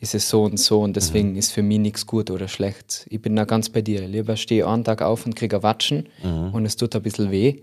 ist 0.00 0.14
es 0.14 0.28
so 0.28 0.42
und 0.42 0.58
so 0.58 0.80
und 0.80 0.96
deswegen 0.96 1.32
mhm. 1.32 1.38
ist 1.38 1.52
für 1.52 1.62
mich 1.62 1.78
nichts 1.78 2.06
gut 2.06 2.30
oder 2.30 2.48
schlecht. 2.48 3.06
Ich 3.10 3.20
bin 3.20 3.36
da 3.36 3.44
ganz 3.44 3.68
bei 3.68 3.82
dir. 3.82 4.06
Lieber 4.06 4.36
stehe 4.36 4.66
einen 4.66 4.84
Tag 4.84 5.02
auf 5.02 5.26
und 5.26 5.36
kriege 5.36 5.62
Watschen 5.62 6.08
mhm. 6.22 6.52
und 6.52 6.64
es 6.66 6.76
tut 6.76 6.94
ein 6.96 7.02
bisschen 7.02 7.30
weh, 7.30 7.62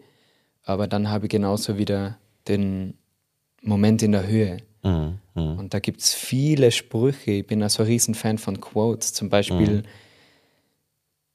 aber 0.63 0.87
dann 0.87 1.09
habe 1.09 1.25
ich 1.25 1.31
genauso 1.31 1.77
wieder 1.77 2.17
den 2.47 2.95
Moment 3.61 4.01
in 4.03 4.11
der 4.11 4.27
Höhe. 4.27 4.57
Mhm. 4.83 5.19
Mhm. 5.35 5.59
Und 5.59 5.73
da 5.73 5.79
gibt 5.79 6.01
es 6.01 6.13
viele 6.13 6.71
Sprüche. 6.71 7.31
Ich 7.31 7.47
bin 7.47 7.61
also 7.63 7.83
ein 7.83 7.87
Riesenfan 7.87 8.37
von 8.37 8.59
Quotes. 8.59 9.13
Zum 9.13 9.29
Beispiel, 9.29 9.77
mhm. 9.77 9.83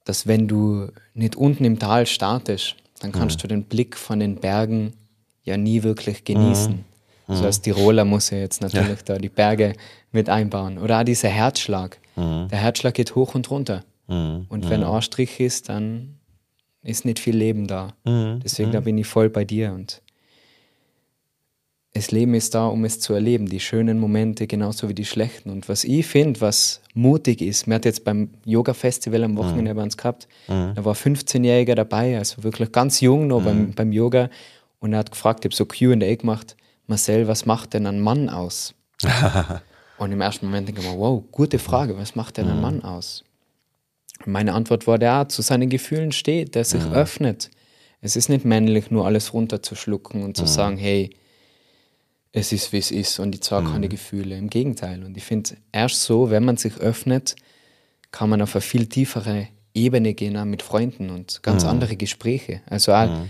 dass 0.05 0.27
wenn 0.27 0.47
du 0.47 0.89
nicht 1.13 1.35
unten 1.35 1.65
im 1.65 1.79
Tal 1.79 2.05
startest, 2.05 2.75
dann 2.99 3.11
kannst 3.11 3.43
du 3.43 3.47
den 3.47 3.63
Blick 3.63 3.95
von 3.95 4.19
den 4.19 4.37
Bergen 4.37 4.93
ja 5.47 5.57
nie 5.57 5.83
wirklich 5.83 6.23
genießen. 6.23 6.73
Mhm. 6.73 6.83
Also 7.27 7.45
als 7.45 7.61
Tiroler 7.61 8.05
muss 8.05 8.31
er 8.31 8.39
jetzt 8.39 8.61
natürlich 8.61 8.87
ja. 8.87 9.03
da 9.05 9.17
die 9.17 9.29
Berge 9.29 9.73
mit 10.11 10.29
einbauen. 10.29 10.77
Oder 10.77 10.99
auch 10.99 11.03
dieser 11.03 11.29
Herzschlag. 11.29 11.99
Mhm. 12.15 12.47
Der 12.49 12.59
Herzschlag 12.59 12.93
geht 12.93 13.15
hoch 13.15 13.35
und 13.35 13.49
runter. 13.51 13.83
Mhm. 14.07 14.45
Und 14.49 14.69
wenn 14.69 14.81
mhm. 14.81 15.01
Strich 15.01 15.39
ist, 15.39 15.69
dann 15.69 16.15
ist 16.83 17.03
nicht 17.03 17.19
viel 17.19 17.35
Leben 17.35 17.67
da. 17.67 17.93
Mhm. 18.05 18.39
Deswegen 18.43 18.71
da 18.71 18.79
mhm. 18.79 18.85
bin 18.85 18.97
ich 18.97 19.07
voll 19.07 19.29
bei 19.29 19.43
dir. 19.43 19.73
Und 19.73 20.01
das 21.93 22.11
Leben 22.11 22.33
ist 22.33 22.55
da, 22.55 22.67
um 22.67 22.85
es 22.85 23.01
zu 23.01 23.13
erleben. 23.13 23.47
Die 23.47 23.59
schönen 23.59 23.99
Momente 23.99 24.47
genauso 24.47 24.87
wie 24.87 24.93
die 24.93 25.03
schlechten. 25.03 25.49
Und 25.49 25.67
was 25.67 25.83
ich 25.83 26.05
finde, 26.05 26.39
was 26.39 26.81
mutig 26.93 27.41
ist, 27.41 27.67
mir 27.67 27.75
hat 27.75 27.85
jetzt 27.85 28.05
beim 28.05 28.29
Yoga-Festival 28.45 29.23
am 29.23 29.35
Wochenende 29.35 29.75
bei 29.75 29.83
uns 29.83 29.97
gehabt, 29.97 30.27
da 30.47 30.85
war 30.85 30.93
15-Jähriger 30.93 31.75
dabei, 31.75 32.17
also 32.17 32.43
wirklich 32.43 32.71
ganz 32.71 33.01
jung 33.01 33.27
noch 33.27 33.41
beim, 33.41 33.71
beim 33.73 33.91
Yoga. 33.91 34.29
Und 34.79 34.93
er 34.93 34.99
hat 34.99 35.11
gefragt, 35.11 35.39
ich 35.41 35.49
habe 35.49 35.55
so 35.55 35.65
QA 35.65 36.15
gemacht, 36.15 36.55
Marcel, 36.87 37.27
was 37.27 37.45
macht 37.45 37.73
denn 37.73 37.85
ein 37.85 37.99
Mann 37.99 38.29
aus? 38.29 38.73
und 39.97 40.11
im 40.11 40.21
ersten 40.21 40.45
Moment 40.45 40.67
denke 40.67 40.81
ich 40.81 40.87
mir, 40.87 40.97
wow, 40.97 41.23
gute 41.31 41.59
Frage, 41.59 41.97
was 41.97 42.15
macht 42.15 42.37
denn 42.37 42.47
ein. 42.47 42.61
Mann 42.61 42.83
aus? 42.83 43.23
Und 44.25 44.31
meine 44.31 44.53
Antwort 44.53 44.87
war, 44.87 44.97
der 44.97 45.29
zu 45.29 45.41
seinen 45.41 45.69
Gefühlen 45.69 46.11
steht, 46.11 46.55
der 46.55 46.63
sich 46.63 46.83
öffnet. 46.91 47.51
Es 48.01 48.15
ist 48.15 48.29
nicht 48.29 48.45
männlich, 48.45 48.91
nur 48.91 49.05
alles 49.05 49.33
runterzuschlucken 49.33 50.23
und 50.23 50.37
zu 50.37 50.45
sagen, 50.45 50.77
hey, 50.77 51.09
es 52.31 52.51
ist, 52.51 52.71
wie 52.71 52.77
es 52.77 52.91
ist 52.91 53.19
und 53.19 53.33
ich 53.33 53.41
zeige 53.41 53.69
keine 53.71 53.89
Gefühle. 53.89 54.37
Im 54.37 54.49
Gegenteil. 54.49 55.03
Und 55.03 55.17
ich 55.17 55.23
finde, 55.23 55.57
erst 55.71 56.03
so, 56.03 56.29
wenn 56.29 56.45
man 56.45 56.57
sich 56.57 56.77
öffnet, 56.77 57.35
kann 58.11 58.29
man 58.29 58.41
auf 58.41 58.55
eine 58.55 58.61
viel 58.61 58.87
tiefere 58.87 59.47
Ebene 59.73 60.13
gehen, 60.13 60.37
auch 60.37 60.45
mit 60.45 60.61
Freunden 60.61 61.09
und 61.09 61.41
ganz 61.43 61.65
andere 61.65 61.95
Gespräche. 61.95 62.61
Also 62.67 62.93
auch 62.93 63.25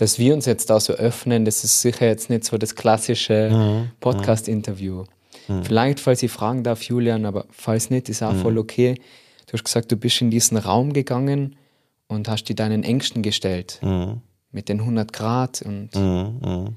dass 0.00 0.18
wir 0.18 0.32
uns 0.32 0.46
jetzt 0.46 0.70
da 0.70 0.80
so 0.80 0.94
öffnen, 0.94 1.44
das 1.44 1.62
ist 1.62 1.82
sicher 1.82 2.06
jetzt 2.06 2.30
nicht 2.30 2.44
so 2.44 2.56
das 2.56 2.74
klassische 2.74 3.50
mhm. 3.50 3.90
Podcast-Interview. 4.00 5.04
Mhm. 5.46 5.64
Vielleicht, 5.64 6.00
falls 6.00 6.22
ich 6.22 6.30
fragen 6.30 6.64
darf, 6.64 6.82
Julian, 6.84 7.26
aber 7.26 7.44
falls 7.50 7.90
nicht, 7.90 8.08
ist 8.08 8.22
auch 8.22 8.32
mhm. 8.32 8.40
voll 8.40 8.56
okay. 8.56 8.94
Du 9.46 9.52
hast 9.52 9.64
gesagt, 9.64 9.92
du 9.92 9.96
bist 9.96 10.22
in 10.22 10.30
diesen 10.30 10.56
Raum 10.56 10.94
gegangen 10.94 11.56
und 12.06 12.28
hast 12.28 12.44
dir 12.44 12.56
deinen 12.56 12.82
Ängsten 12.82 13.20
gestellt. 13.20 13.78
Mhm. 13.82 14.22
Mit 14.52 14.70
den 14.70 14.80
100 14.80 15.12
Grad 15.12 15.60
und 15.60 15.94
mhm. 15.94 16.40
Mhm. 16.40 16.76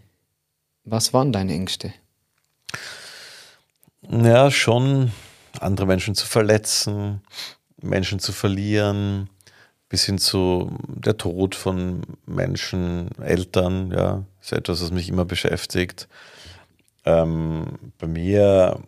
was 0.83 1.13
waren 1.13 1.31
deine 1.31 1.53
Ängste? 1.53 1.93
Ja, 4.09 4.51
schon 4.51 5.13
andere 5.61 5.85
Menschen 5.85 6.13
zu 6.13 6.27
verletzen, 6.27 7.21
Menschen 7.81 8.19
zu 8.19 8.33
verlieren, 8.33 9.29
bis 9.89 10.05
hin 10.05 10.17
zu 10.17 10.77
der 10.87 11.17
Tod 11.17 11.55
von 11.55 12.01
Menschen, 12.25 13.09
Eltern, 13.21 13.91
ja, 13.91 14.23
ist 14.41 14.53
etwas, 14.53 14.81
was 14.81 14.91
mich 14.91 15.09
immer 15.09 15.25
beschäftigt. 15.25 16.07
Ähm, 17.05 17.79
bei 17.99 18.07
mir, 18.07 18.79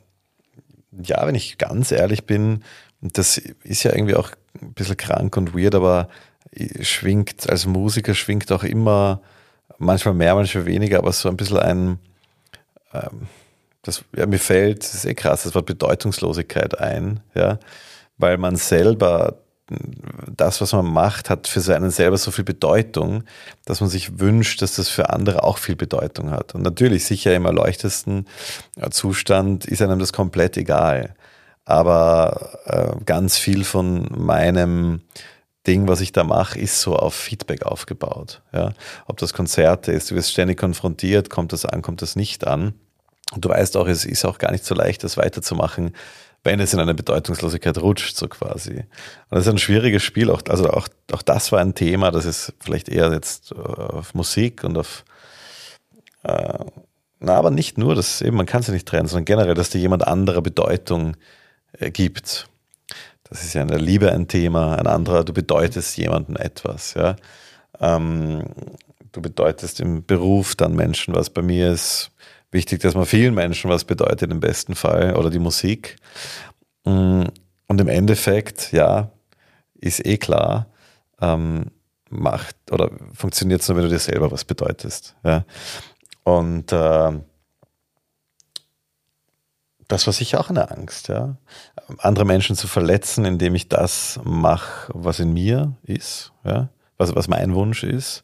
ja, 0.92 1.28
wenn 1.28 1.36
ich 1.36 1.58
ganz 1.58 1.92
ehrlich 1.92 2.26
bin, 2.26 2.64
das 3.02 3.38
ist 3.38 3.84
ja 3.84 3.94
irgendwie 3.94 4.16
auch 4.16 4.32
ein 4.62 4.74
bisschen 4.74 4.98
krank 4.98 5.38
und 5.38 5.54
weird, 5.54 5.76
aber 5.76 6.10
schwingt, 6.82 7.50
als 7.50 7.66
Musiker 7.66 8.14
schwingt 8.14 8.52
auch 8.52 8.64
immer, 8.64 9.22
manchmal 9.78 10.14
mehr, 10.14 10.36
manchmal 10.36 10.66
weniger, 10.66 11.00
aber 11.00 11.12
so 11.12 11.30
ein 11.30 11.38
bisschen 11.38 11.60
ein, 11.60 12.00
ähm, 12.94 13.28
das, 13.82 14.04
ja, 14.16 14.26
mir 14.26 14.40
fällt, 14.40 14.80
das 14.80 14.96
ist 14.96 15.06
eh 15.06 15.14
krass, 15.14 15.44
das 15.44 15.54
Wort 15.56 15.66
Bedeutungslosigkeit 15.66 16.80
ein, 16.80 17.20
ja, 17.34 17.60
weil 18.18 18.38
man 18.38 18.56
selber 18.56 19.38
das, 19.68 20.62
was 20.62 20.74
man 20.74 20.86
macht, 20.86 21.30
hat 21.30 21.48
für 21.48 21.62
seinen 21.62 21.90
selber 21.90 22.18
so 22.18 22.32
viel 22.32 22.44
Bedeutung, 22.44 23.24
dass 23.66 23.82
man 23.82 23.90
sich 23.90 24.20
wünscht, 24.20 24.62
dass 24.62 24.76
das 24.76 24.90
für 24.90 25.10
andere 25.10 25.44
auch 25.44 25.58
viel 25.58 25.76
Bedeutung 25.76 26.32
hat. 26.32 26.54
Und 26.54 26.62
natürlich, 26.62 27.06
sicher 27.06 27.34
im 27.36 27.46
erleuchtesten 27.46 28.26
Zustand 28.92 29.66
ist 29.66 29.82
einem 29.82 30.00
das 30.00 30.14
komplett 30.14 30.58
egal. 30.58 31.16
Aber 31.66 32.60
äh, 32.66 33.04
ganz 33.06 33.38
viel 33.38 33.64
von 33.64 34.08
meinem 34.16 35.02
Ding, 35.66 35.88
was 35.88 36.02
ich 36.02 36.12
da 36.12 36.24
mache, 36.24 36.60
ist 36.60 36.80
so 36.82 36.96
auf 36.96 37.16
Feedback 37.16 37.66
aufgebaut. 37.66 38.44
Ja? 38.54 38.74
Ob 39.08 39.18
das 39.18 39.34
Konzerte 39.34 39.92
ist, 39.92 40.12
du 40.12 40.16
wirst 40.16 40.32
ständig 40.32 40.60
konfrontiert, 40.60 41.32
kommt 41.32 41.54
das 41.54 41.66
an, 41.66 41.82
kommt 41.82 42.04
das 42.04 42.16
nicht 42.16 42.46
an. 42.46 42.76
Und 43.34 43.44
du 43.44 43.50
weißt 43.50 43.76
auch, 43.78 43.88
es 43.88 44.06
ist 44.06 44.26
auch 44.26 44.38
gar 44.38 44.52
nicht 44.52 44.64
so 44.64 44.76
leicht, 44.76 45.04
das 45.04 45.18
weiterzumachen, 45.18 45.96
wenn 46.46 46.60
es 46.60 46.74
in 46.74 46.80
eine 46.80 46.94
Bedeutungslosigkeit 46.94 47.80
rutscht, 47.80 48.16
so 48.16 48.28
quasi. 48.28 48.76
Und 48.76 48.86
das 49.32 49.48
ist 49.48 49.52
ein 49.52 49.58
schwieriges 49.58 50.04
Spiel, 50.04 50.30
auch, 50.30 50.44
also 50.48 50.70
auch, 50.70 50.88
auch 51.12 51.24
das 51.24 51.52
war 51.52 51.60
ein 51.60 51.74
Thema, 51.74 52.12
das 52.12 52.26
ist 52.26 52.54
vielleicht 52.64 52.88
eher 52.88 53.12
jetzt 53.12 53.52
äh, 53.52 53.56
auf 53.56 54.14
Musik 54.14 54.64
und 54.64 54.78
auf, 54.78 55.04
äh, 56.24 56.60
na, 57.20 57.36
aber 57.36 57.50
nicht 57.50 57.80
nur, 57.80 57.96
das 57.96 58.22
eben, 58.22 58.38
man 58.38 58.46
kann 58.46 58.62
ja 58.62 58.74
nicht 58.74 58.88
trennen, 58.88 59.08
sondern 59.08 59.26
generell, 59.26 59.56
dass 59.56 59.72
dir 59.72 59.80
jemand 59.80 60.08
anderer 60.08 60.42
Bedeutung 60.42 61.18
äh, 61.80 61.90
gibt. 61.90 62.48
Das 63.24 63.44
ist 63.44 63.56
ja 63.56 63.64
in 63.64 63.70
der 63.70 63.80
Liebe 63.80 64.12
ein 64.12 64.28
Thema, 64.28 64.76
ein 64.78 64.86
anderer, 64.86 65.24
du 65.24 65.34
bedeutest 65.34 65.98
jemandem 65.98 66.36
etwas, 66.36 66.94
ja. 66.94 67.16
Ähm, 67.80 68.44
du 69.12 69.22
bedeutest 69.22 69.80
im 69.80 70.06
Beruf 70.06 70.56
dann 70.56 70.76
Menschen 70.76 71.16
was. 71.16 71.32
Bei 71.32 71.42
mir 71.42 71.72
ist 71.72 72.12
wichtig, 72.56 72.82
dass 72.82 72.96
man 72.96 73.06
vielen 73.06 73.36
Menschen 73.36 73.70
was 73.70 73.84
bedeutet 73.84 74.32
im 74.32 74.40
besten 74.40 74.74
Fall 74.74 75.16
oder 75.16 75.30
die 75.30 75.40
Musik. 75.40 75.98
Mm, 76.86 77.26
und 77.68 77.82
im 77.82 77.88
Endeffekt, 77.88 78.72
ja, 78.72 79.12
ist 79.76 80.04
eh 80.04 80.18
klar, 80.18 80.68
ähm, 81.22 81.72
macht 82.10 82.56
oder 82.72 82.90
funktioniert 83.14 83.62
es 83.62 83.68
nur, 83.68 83.78
wenn 83.78 83.84
du 83.84 83.90
dir 83.92 84.00
selber 84.00 84.32
was 84.32 84.46
bedeutest. 84.46 85.16
Ja? 85.24 85.46
Und 86.24 86.72
äh, 86.72 87.12
das 89.88 90.08
war 90.08 90.14
sicher 90.14 90.40
auch 90.40 90.50
eine 90.50 90.72
Angst, 90.72 91.10
ja. 91.10 91.38
Andere 92.00 92.26
Menschen 92.26 92.56
zu 92.56 92.68
verletzen, 92.68 93.26
indem 93.26 93.54
ich 93.54 93.70
das 93.70 94.20
mache, 94.24 94.92
was 94.94 95.20
in 95.20 95.34
mir 95.34 95.74
ist, 95.84 96.32
ja, 96.44 96.70
was, 96.98 97.16
was 97.16 97.28
mein 97.28 97.54
Wunsch 97.54 97.84
ist, 97.84 98.24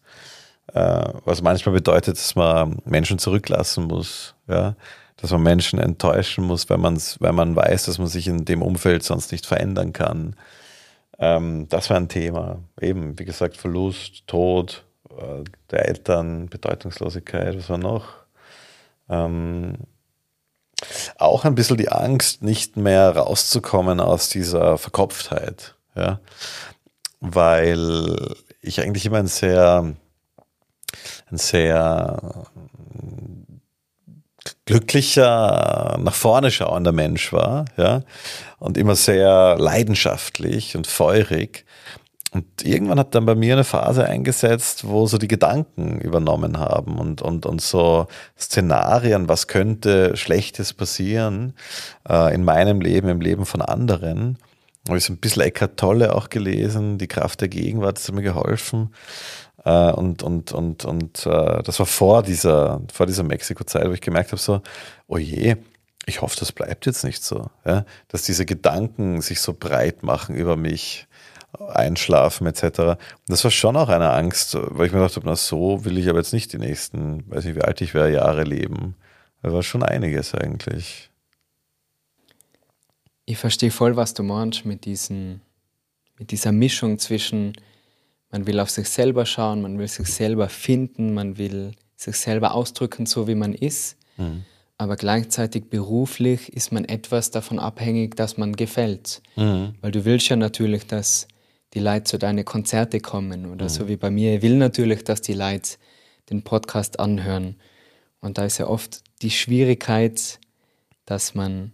was 0.73 1.41
manchmal 1.41 1.73
bedeutet, 1.73 2.17
dass 2.17 2.35
man 2.35 2.77
Menschen 2.85 3.19
zurücklassen 3.19 3.85
muss, 3.85 4.35
ja, 4.47 4.75
dass 5.17 5.31
man 5.31 5.43
Menschen 5.43 5.79
enttäuschen 5.79 6.45
muss, 6.45 6.69
weil, 6.69 6.77
man's, 6.77 7.17
weil 7.19 7.33
man 7.33 7.55
weiß, 7.55 7.85
dass 7.85 7.97
man 7.97 8.07
sich 8.07 8.27
in 8.27 8.45
dem 8.45 8.61
Umfeld 8.61 9.03
sonst 9.03 9.31
nicht 9.31 9.45
verändern 9.45 9.93
kann. 9.93 10.35
Ähm, 11.19 11.67
das 11.69 11.89
war 11.89 11.97
ein 11.97 12.09
Thema. 12.09 12.59
Eben, 12.79 13.19
wie 13.19 13.25
gesagt, 13.25 13.57
Verlust, 13.57 14.25
Tod 14.27 14.83
äh, 15.09 15.43
der 15.69 15.87
Eltern, 15.87 16.47
Bedeutungslosigkeit, 16.49 17.57
was 17.57 17.69
war 17.69 17.77
noch? 17.77 18.07
Ähm, 19.09 19.75
auch 21.17 21.45
ein 21.45 21.53
bisschen 21.53 21.77
die 21.77 21.91
Angst, 21.91 22.41
nicht 22.41 22.75
mehr 22.75 23.15
rauszukommen 23.15 23.99
aus 23.99 24.29
dieser 24.29 24.77
Verkopftheit. 24.79 25.75
Ja? 25.95 26.19
Weil 27.19 28.35
ich 28.61 28.81
eigentlich 28.81 29.05
immer 29.05 29.19
ein 29.19 29.27
sehr, 29.27 29.93
ein 31.31 31.37
sehr 31.37 32.47
glücklicher, 34.65 35.97
nach 36.01 36.13
vorne 36.13 36.51
schauender 36.51 36.91
Mensch 36.91 37.31
war, 37.33 37.65
ja, 37.77 38.01
und 38.59 38.77
immer 38.77 38.95
sehr 38.95 39.57
leidenschaftlich 39.57 40.75
und 40.75 40.87
feurig. 40.87 41.65
Und 42.33 42.45
irgendwann 42.63 42.99
hat 42.99 43.13
dann 43.13 43.25
bei 43.25 43.35
mir 43.35 43.55
eine 43.55 43.65
Phase 43.65 44.05
eingesetzt, 44.05 44.87
wo 44.87 45.05
so 45.05 45.17
die 45.17 45.27
Gedanken 45.27 45.99
übernommen 45.99 46.57
haben 46.57 46.97
und, 46.97 47.21
und, 47.21 47.45
und 47.45 47.61
so 47.61 48.07
Szenarien, 48.39 49.27
was 49.27 49.47
könnte 49.47 50.15
Schlechtes 50.15 50.73
passieren 50.73 51.53
äh, 52.07 52.33
in 52.33 52.45
meinem 52.45 52.79
Leben, 52.79 53.09
im 53.09 53.19
Leben 53.19 53.45
von 53.45 53.61
anderen. 53.61 54.37
Habe 54.87 54.97
ich 54.97 55.03
so 55.03 55.11
ein 55.11 55.17
bisschen 55.17 55.41
Eckhart 55.41 55.75
Tolle 55.75 56.15
auch 56.15 56.29
gelesen, 56.29 56.97
die 56.97 57.07
Kraft 57.07 57.41
der 57.41 57.49
Gegenwart, 57.49 57.99
hat 57.99 58.15
mir 58.15 58.21
geholfen. 58.21 58.95
Äh, 59.63 59.91
und 59.91 60.23
und, 60.23 60.51
und, 60.51 60.85
und 60.85 61.25
äh, 61.25 61.63
das 61.63 61.79
war 61.79 61.85
vor 61.85 62.23
dieser, 62.23 62.81
vor 62.91 63.05
dieser 63.05 63.23
Mexiko-Zeit, 63.23 63.87
wo 63.87 63.91
ich 63.91 64.01
gemerkt 64.01 64.31
habe, 64.31 64.41
so, 64.41 64.61
oh 65.07 65.17
je, 65.17 65.57
ich 66.05 66.21
hoffe, 66.21 66.35
das 66.39 66.51
bleibt 66.51 66.85
jetzt 66.85 67.03
nicht 67.03 67.23
so. 67.23 67.49
Ja? 67.65 67.85
Dass 68.07 68.23
diese 68.23 68.45
Gedanken 68.45 69.21
sich 69.21 69.39
so 69.39 69.53
breit 69.53 70.03
machen 70.03 70.35
über 70.35 70.55
mich 70.55 71.07
einschlafen 71.59 72.47
etc. 72.47 72.97
das 73.27 73.43
war 73.43 73.51
schon 73.51 73.75
auch 73.75 73.89
eine 73.89 74.11
Angst, 74.11 74.55
weil 74.55 74.87
ich 74.87 74.93
mir 74.93 74.99
gedacht 74.99 75.17
habe, 75.17 75.27
na 75.27 75.35
so 75.35 75.83
will 75.83 75.97
ich 75.97 76.09
aber 76.09 76.19
jetzt 76.19 76.33
nicht 76.33 76.53
die 76.53 76.57
nächsten, 76.57 77.29
weiß 77.29 77.43
nicht 77.43 77.55
wie 77.55 77.61
alt 77.61 77.81
ich 77.81 77.93
wäre, 77.93 78.11
Jahre 78.11 78.43
leben. 78.43 78.95
Das 79.41 79.53
war 79.53 79.63
schon 79.63 79.83
einiges 79.83 80.33
eigentlich. 80.33 81.09
Ich 83.25 83.37
verstehe 83.37 83.71
voll, 83.71 83.95
was 83.95 84.13
du 84.13 84.23
meinst 84.23 84.65
mit, 84.65 84.85
diesen, 84.85 85.41
mit 86.17 86.31
dieser 86.31 86.51
Mischung 86.51 86.99
zwischen, 86.99 87.53
man 88.31 88.47
will 88.47 88.59
auf 88.59 88.69
sich 88.69 88.87
selber 88.87 89.25
schauen, 89.25 89.61
man 89.61 89.77
will 89.77 89.87
sich 89.87 90.07
selber 90.07 90.49
finden, 90.49 91.13
man 91.13 91.37
will 91.37 91.73
sich 91.95 92.15
selber 92.15 92.53
ausdrücken, 92.55 93.05
so 93.05 93.27
wie 93.27 93.35
man 93.35 93.53
ist. 93.53 93.97
Mhm. 94.17 94.43
Aber 94.77 94.95
gleichzeitig 94.95 95.65
beruflich 95.69 96.51
ist 96.53 96.71
man 96.71 96.85
etwas 96.85 97.29
davon 97.29 97.59
abhängig, 97.59 98.15
dass 98.15 98.37
man 98.37 98.55
gefällt. 98.55 99.21
Mhm. 99.35 99.75
Weil 99.81 99.91
du 99.91 100.05
willst 100.05 100.29
ja 100.29 100.35
natürlich, 100.35 100.87
dass 100.87 101.27
die 101.73 101.79
Leute 101.79 102.05
zu 102.05 102.17
deinen 102.17 102.43
Konzerte 102.45 102.99
kommen 102.99 103.45
oder 103.45 103.65
mhm. 103.65 103.69
so 103.69 103.87
wie 103.87 103.97
bei 103.97 104.09
mir. 104.09 104.35
Ich 104.35 104.41
will 104.41 104.55
natürlich, 104.55 105.03
dass 105.03 105.21
die 105.21 105.33
Leute 105.33 105.77
den 106.29 106.41
Podcast 106.41 106.99
anhören. 106.99 107.57
Und 108.21 108.37
da 108.37 108.45
ist 108.45 108.57
ja 108.57 108.67
oft 108.67 109.03
die 109.21 109.29
Schwierigkeit, 109.29 110.39
dass 111.05 111.35
man 111.35 111.73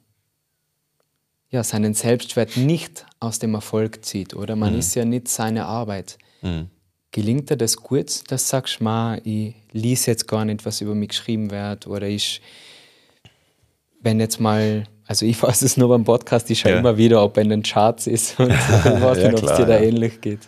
ja, 1.50 1.64
seinen 1.64 1.94
Selbstwert 1.94 2.58
nicht 2.58 3.06
aus 3.20 3.40
dem 3.40 3.54
Erfolg 3.54 4.04
zieht, 4.04 4.36
oder? 4.36 4.56
Man 4.56 4.74
mhm. 4.74 4.80
ist 4.80 4.96
ja 4.96 5.06
nicht 5.06 5.30
seine 5.30 5.66
Arbeit. 5.66 6.18
Mhm. 6.42 6.70
Gelingt 7.12 7.50
dir 7.50 7.58
das 7.58 7.78
gut, 7.78 8.32
dass 8.32 8.44
du 8.44 8.50
sagst, 8.50 8.82
Ma, 8.82 9.18
ich 9.24 9.56
lese 9.72 10.12
jetzt 10.12 10.28
gar 10.28 10.46
nicht, 10.46 10.66
was 10.66 10.82
über 10.82 10.94
mich 10.94 11.10
geschrieben 11.10 11.52
wird, 11.52 11.88
oder 11.88 12.08
ich, 12.08 12.42
wenn 14.02 14.20
jetzt 14.20 14.40
mal 14.40 14.86
also 15.08 15.26
ich 15.26 15.42
weiß 15.42 15.62
es 15.62 15.78
nur 15.78 15.90
beim 15.90 16.04
Podcast, 16.04 16.50
ich 16.50 16.60
schaue 16.60 16.74
ja. 16.74 16.80
immer 16.80 16.98
wieder, 16.98 17.24
ob 17.24 17.38
er 17.38 17.44
in 17.44 17.50
den 17.50 17.64
Charts 17.64 18.08
ist 18.08 18.40
und 18.40 18.50
weiß 18.52 19.18
ja, 19.20 19.30
ob 19.30 19.44
es 19.44 19.56
dir 19.56 19.66
da 19.66 19.80
ähnlich 19.80 20.22
geht. 20.22 20.42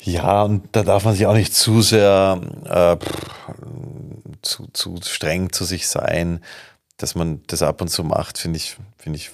Ja, 0.00 0.42
und 0.42 0.64
da 0.72 0.82
darf 0.82 1.04
man 1.04 1.14
sich 1.14 1.26
auch 1.26 1.34
nicht 1.34 1.54
zu 1.54 1.82
sehr 1.82 2.40
äh, 2.64 2.96
zu, 4.42 4.68
zu 4.72 4.96
streng 5.02 5.52
zu 5.52 5.64
sich 5.64 5.88
sein, 5.88 6.40
dass 6.96 7.14
man 7.14 7.42
das 7.46 7.62
ab 7.62 7.80
und 7.80 7.88
zu 7.88 8.04
macht, 8.04 8.38
finde 8.38 8.58
ich, 8.58 8.76
finde 8.96 9.16
ich, 9.16 9.30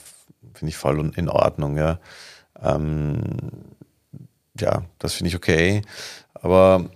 finde 0.54 0.70
ich 0.70 0.76
voll 0.76 1.12
in 1.16 1.28
Ordnung, 1.28 1.76
ja. 1.76 1.98
Ähm, 2.62 3.50
ja, 4.60 4.84
das 4.98 5.14
finde 5.14 5.28
ich 5.28 5.36
okay. 5.36 5.82
Aber 6.34 6.88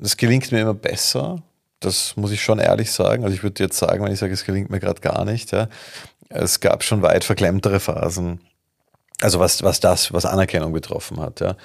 es 0.00 0.16
gelingt 0.16 0.50
mir 0.52 0.60
immer 0.60 0.74
besser, 0.74 1.42
das 1.80 2.16
muss 2.16 2.30
ich 2.30 2.42
schon 2.42 2.58
ehrlich 2.58 2.92
sagen. 2.92 3.24
Also 3.24 3.34
ich 3.34 3.42
würde 3.42 3.62
jetzt 3.62 3.78
sagen, 3.78 4.04
wenn 4.04 4.12
ich 4.12 4.18
sage, 4.18 4.32
es 4.32 4.44
gelingt 4.44 4.70
mir 4.70 4.80
gerade 4.80 5.00
gar 5.00 5.24
nicht. 5.24 5.50
Ja. 5.52 5.68
Es 6.28 6.60
gab 6.60 6.84
schon 6.84 7.02
weit 7.02 7.24
verklemmtere 7.24 7.80
Phasen. 7.80 8.40
Also 9.20 9.40
was, 9.40 9.62
was 9.62 9.80
das, 9.80 10.12
was 10.12 10.26
Anerkennung 10.26 10.72
betroffen 10.72 11.20
hat. 11.20 11.40
Ja. 11.40 11.56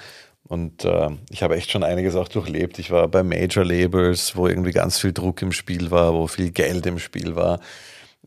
Und 0.48 0.84
äh, 0.84 1.10
ich 1.30 1.42
habe 1.42 1.56
echt 1.56 1.70
schon 1.70 1.82
einiges 1.82 2.14
auch 2.14 2.28
durchlebt. 2.28 2.78
Ich 2.78 2.90
war 2.90 3.08
bei 3.08 3.22
Major 3.22 3.64
Labels, 3.64 4.36
wo 4.36 4.46
irgendwie 4.46 4.72
ganz 4.72 4.98
viel 4.98 5.12
Druck 5.12 5.42
im 5.42 5.52
Spiel 5.52 5.90
war, 5.90 6.14
wo 6.14 6.26
viel 6.26 6.50
Geld 6.50 6.86
im 6.86 6.98
Spiel 6.98 7.36
war. 7.36 7.60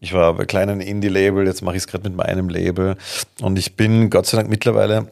Ich 0.01 0.13
war 0.13 0.34
bei 0.34 0.45
kleinen 0.45 0.79
Indie-Label, 0.79 1.45
jetzt 1.45 1.62
mache 1.62 1.75
ich 1.75 1.84
es 1.84 1.88
gerade 1.88 2.10
mit 2.10 2.15
meinem 2.15 2.49
Label. 2.49 2.97
Und 3.41 3.60
ich 3.60 3.75
bin 3.75 4.10
Gott 4.10 4.27
sei 4.27 4.38
Dank 4.38 4.49
mittlerweile 4.49 5.12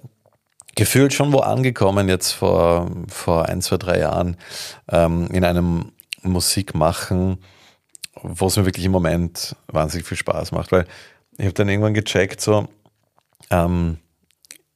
gefühlt 0.78 1.12
schon 1.12 1.34
wo 1.34 1.40
angekommen, 1.40 2.08
jetzt 2.08 2.32
vor, 2.32 2.90
vor 3.10 3.50
ein, 3.50 3.62
zwei, 3.62 3.78
drei 3.78 4.00
Jahren, 4.00 4.38
ähm, 4.90 5.28
in 5.32 5.44
einem 5.44 5.92
Musik 6.22 6.76
machen, 6.76 7.40
wo 8.22 8.46
es 8.46 8.58
mir 8.58 8.66
wirklich 8.66 8.86
im 8.86 8.92
Moment 8.92 9.56
wahnsinnig 9.68 10.08
viel 10.08 10.18
Spaß 10.18 10.52
macht, 10.52 10.72
weil 10.72 10.86
ich 11.38 11.46
habe 11.46 11.54
dann 11.54 11.68
irgendwann 11.68 11.96
gecheckt, 11.96 12.42
so 12.42 12.68
ähm, 13.50 13.98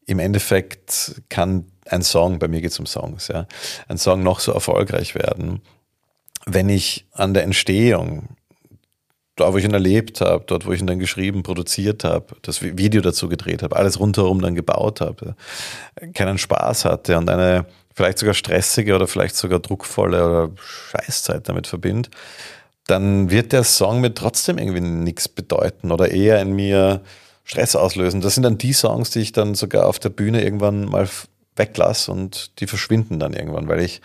im 0.08 0.20
Endeffekt 0.20 1.22
kann 1.30 1.72
ein 1.86 2.02
Song, 2.02 2.40
bei 2.40 2.48
mir 2.48 2.62
geht 2.62 2.72
es 2.72 2.80
um 2.80 2.88
Songs, 2.88 3.28
ja, 3.28 3.48
ein 3.88 4.00
Song 4.00 4.24
noch 4.24 4.40
so 4.40 4.52
erfolgreich 4.54 5.14
werden, 5.14 5.62
wenn 6.48 6.68
ich 6.68 7.06
an 7.12 7.36
der 7.36 7.44
Entstehung, 7.44 8.30
da 9.36 9.54
wo 9.54 9.58
ich 9.58 9.65
ihn 9.65 9.74
erlebt 9.74 10.22
habe, 10.22 10.44
dort 10.46 10.65
wo 10.65 10.72
ich 10.72 10.82
ihn 10.82 10.88
dann 10.88 11.00
geschrieben, 11.00 11.44
produziert 11.44 12.04
habe, 12.04 12.36
das 12.41 12.62
Video 12.62 13.02
dazu 13.02 13.30
gedreht 13.30 13.63
habe, 13.63 13.76
alles 13.76 14.00
rundherum 14.00 14.41
dann 14.41 14.56
gebaut 14.56 15.02
habe, 15.02 15.36
keinen 16.13 16.38
Spaß 16.38 16.86
hatte 16.86 17.17
und 17.17 17.30
eine 17.30 17.65
vielleicht 17.94 18.20
sogar 18.20 18.34
stressige 18.34 18.96
oder 18.96 19.08
vielleicht 19.08 19.36
sogar 19.36 19.60
druckvolle 19.60 20.26
oder 20.26 20.52
Scheißzeit 20.56 21.48
damit 21.48 21.67
verbinde, 21.67 22.10
dann 22.88 23.30
wird 23.30 23.54
der 23.54 23.63
Song 23.63 24.02
mir 24.02 24.13
trotzdem 24.13 24.58
irgendwie 24.58 24.82
nichts 24.82 25.28
bedeuten 25.28 25.91
oder 25.91 26.12
eher 26.12 26.41
in 26.41 26.54
mir 26.54 27.02
Stress 27.44 27.76
auslösen. 27.76 28.22
Das 28.22 28.36
sind 28.36 28.44
dann 28.44 28.58
die 28.58 28.74
Songs, 28.74 29.12
die 29.12 29.20
ich 29.20 29.32
dann 29.32 29.56
sogar 29.56 29.88
auf 29.88 30.00
der 30.00 30.10
Bühne 30.10 30.44
irgendwann 30.44 30.86
mal 30.86 31.08
weglasse 31.56 32.12
und 32.12 32.60
die 32.60 32.67
verschwinden 32.67 33.20
dann 33.20 33.34
irgendwann, 33.34 33.67
weil 33.67 33.82
ich, 33.82 34.02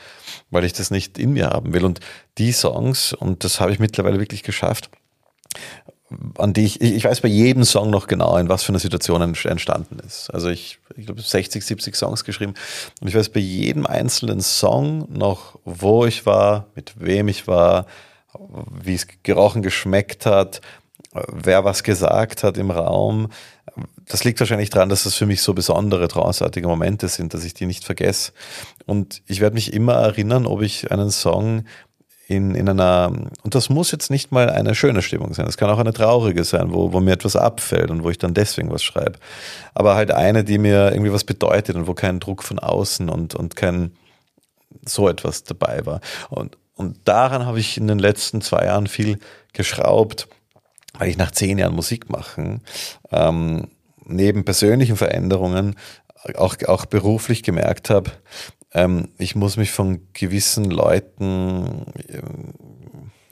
weil 0.50 0.64
ich 0.64 0.72
das 0.72 0.90
nicht 0.90 1.18
in 1.18 1.32
mir 1.32 1.50
haben 1.50 1.72
will. 1.72 1.84
Und 1.84 2.00
die 2.38 2.52
Songs, 2.52 3.12
und 3.12 3.44
das 3.44 3.60
habe 3.60 3.72
ich 3.72 3.78
mittlerweile 3.78 4.18
wirklich 4.18 4.42
geschafft, 4.42 4.90
an 6.38 6.52
die 6.52 6.64
ich, 6.64 6.80
ich 6.80 7.04
weiß 7.04 7.20
bei 7.20 7.28
jedem 7.28 7.64
Song 7.64 7.90
noch 7.90 8.06
genau, 8.06 8.36
in 8.36 8.48
was 8.48 8.62
für 8.62 8.70
einer 8.70 8.78
Situation 8.78 9.20
entstanden 9.22 9.98
ist. 10.06 10.30
Also 10.30 10.48
ich, 10.48 10.78
ich 10.96 11.06
glaube 11.06 11.20
60, 11.20 11.64
70 11.64 11.96
Songs 11.96 12.24
geschrieben 12.24 12.54
und 13.00 13.08
ich 13.08 13.14
weiß 13.14 13.30
bei 13.30 13.40
jedem 13.40 13.86
einzelnen 13.86 14.40
Song 14.40 15.08
noch, 15.12 15.58
wo 15.64 16.06
ich 16.06 16.24
war, 16.24 16.66
mit 16.74 17.00
wem 17.00 17.28
ich 17.28 17.48
war, 17.48 17.86
wie 18.82 18.94
es 18.94 19.06
gerochen, 19.22 19.62
geschmeckt 19.62 20.26
hat, 20.26 20.60
wer 21.32 21.64
was 21.64 21.82
gesagt 21.82 22.44
hat 22.44 22.56
im 22.56 22.70
Raum. 22.70 23.28
Das 24.06 24.22
liegt 24.22 24.38
wahrscheinlich 24.38 24.70
daran, 24.70 24.88
dass 24.88 25.04
das 25.04 25.14
für 25.14 25.26
mich 25.26 25.42
so 25.42 25.54
besondere, 25.54 26.06
trausartige 26.06 26.68
Momente 26.68 27.08
sind, 27.08 27.34
dass 27.34 27.44
ich 27.44 27.54
die 27.54 27.66
nicht 27.66 27.84
vergesse. 27.84 28.32
Und 28.86 29.22
ich 29.26 29.40
werde 29.40 29.54
mich 29.54 29.72
immer 29.72 29.94
erinnern, 29.94 30.46
ob 30.46 30.62
ich 30.62 30.90
einen 30.92 31.10
Song 31.10 31.64
in, 32.28 32.54
in 32.56 32.68
einer, 32.68 33.12
und 33.42 33.54
das 33.54 33.68
muss 33.68 33.92
jetzt 33.92 34.10
nicht 34.10 34.32
mal 34.32 34.50
eine 34.50 34.74
schöne 34.74 35.00
Stimmung 35.00 35.32
sein, 35.32 35.46
es 35.46 35.56
kann 35.56 35.70
auch 35.70 35.78
eine 35.78 35.92
traurige 35.92 36.42
sein, 36.42 36.72
wo, 36.72 36.92
wo 36.92 37.00
mir 37.00 37.12
etwas 37.12 37.36
abfällt 37.36 37.90
und 37.90 38.02
wo 38.02 38.10
ich 38.10 38.18
dann 38.18 38.34
deswegen 38.34 38.70
was 38.70 38.82
schreibe. 38.82 39.18
Aber 39.74 39.94
halt 39.94 40.10
eine, 40.10 40.42
die 40.42 40.58
mir 40.58 40.90
irgendwie 40.92 41.12
was 41.12 41.22
bedeutet 41.24 41.76
und 41.76 41.86
wo 41.86 41.94
kein 41.94 42.18
Druck 42.18 42.42
von 42.42 42.58
außen 42.58 43.08
und, 43.08 43.36
und 43.36 43.54
kein 43.54 43.92
so 44.84 45.08
etwas 45.08 45.44
dabei 45.44 45.86
war. 45.86 46.00
Und, 46.28 46.58
und 46.74 46.98
daran 47.04 47.46
habe 47.46 47.60
ich 47.60 47.78
in 47.78 47.86
den 47.86 48.00
letzten 48.00 48.40
zwei 48.40 48.64
Jahren 48.64 48.88
viel 48.88 49.18
geschraubt, 49.52 50.26
weil 50.98 51.08
ich 51.08 51.16
nach 51.16 51.30
zehn 51.30 51.58
Jahren 51.58 51.74
Musik 51.74 52.10
machen, 52.10 52.62
ähm, 53.12 53.68
neben 54.04 54.44
persönlichen 54.44 54.96
Veränderungen 54.96 55.76
auch, 56.34 56.56
auch 56.66 56.86
beruflich 56.86 57.44
gemerkt 57.44 57.88
habe, 57.90 58.10
ähm, 58.72 59.08
ich 59.18 59.34
muss 59.34 59.56
mich 59.56 59.70
von 59.70 60.00
gewissen 60.12 60.70
Leuten 60.70 61.86
äh, 62.08 62.20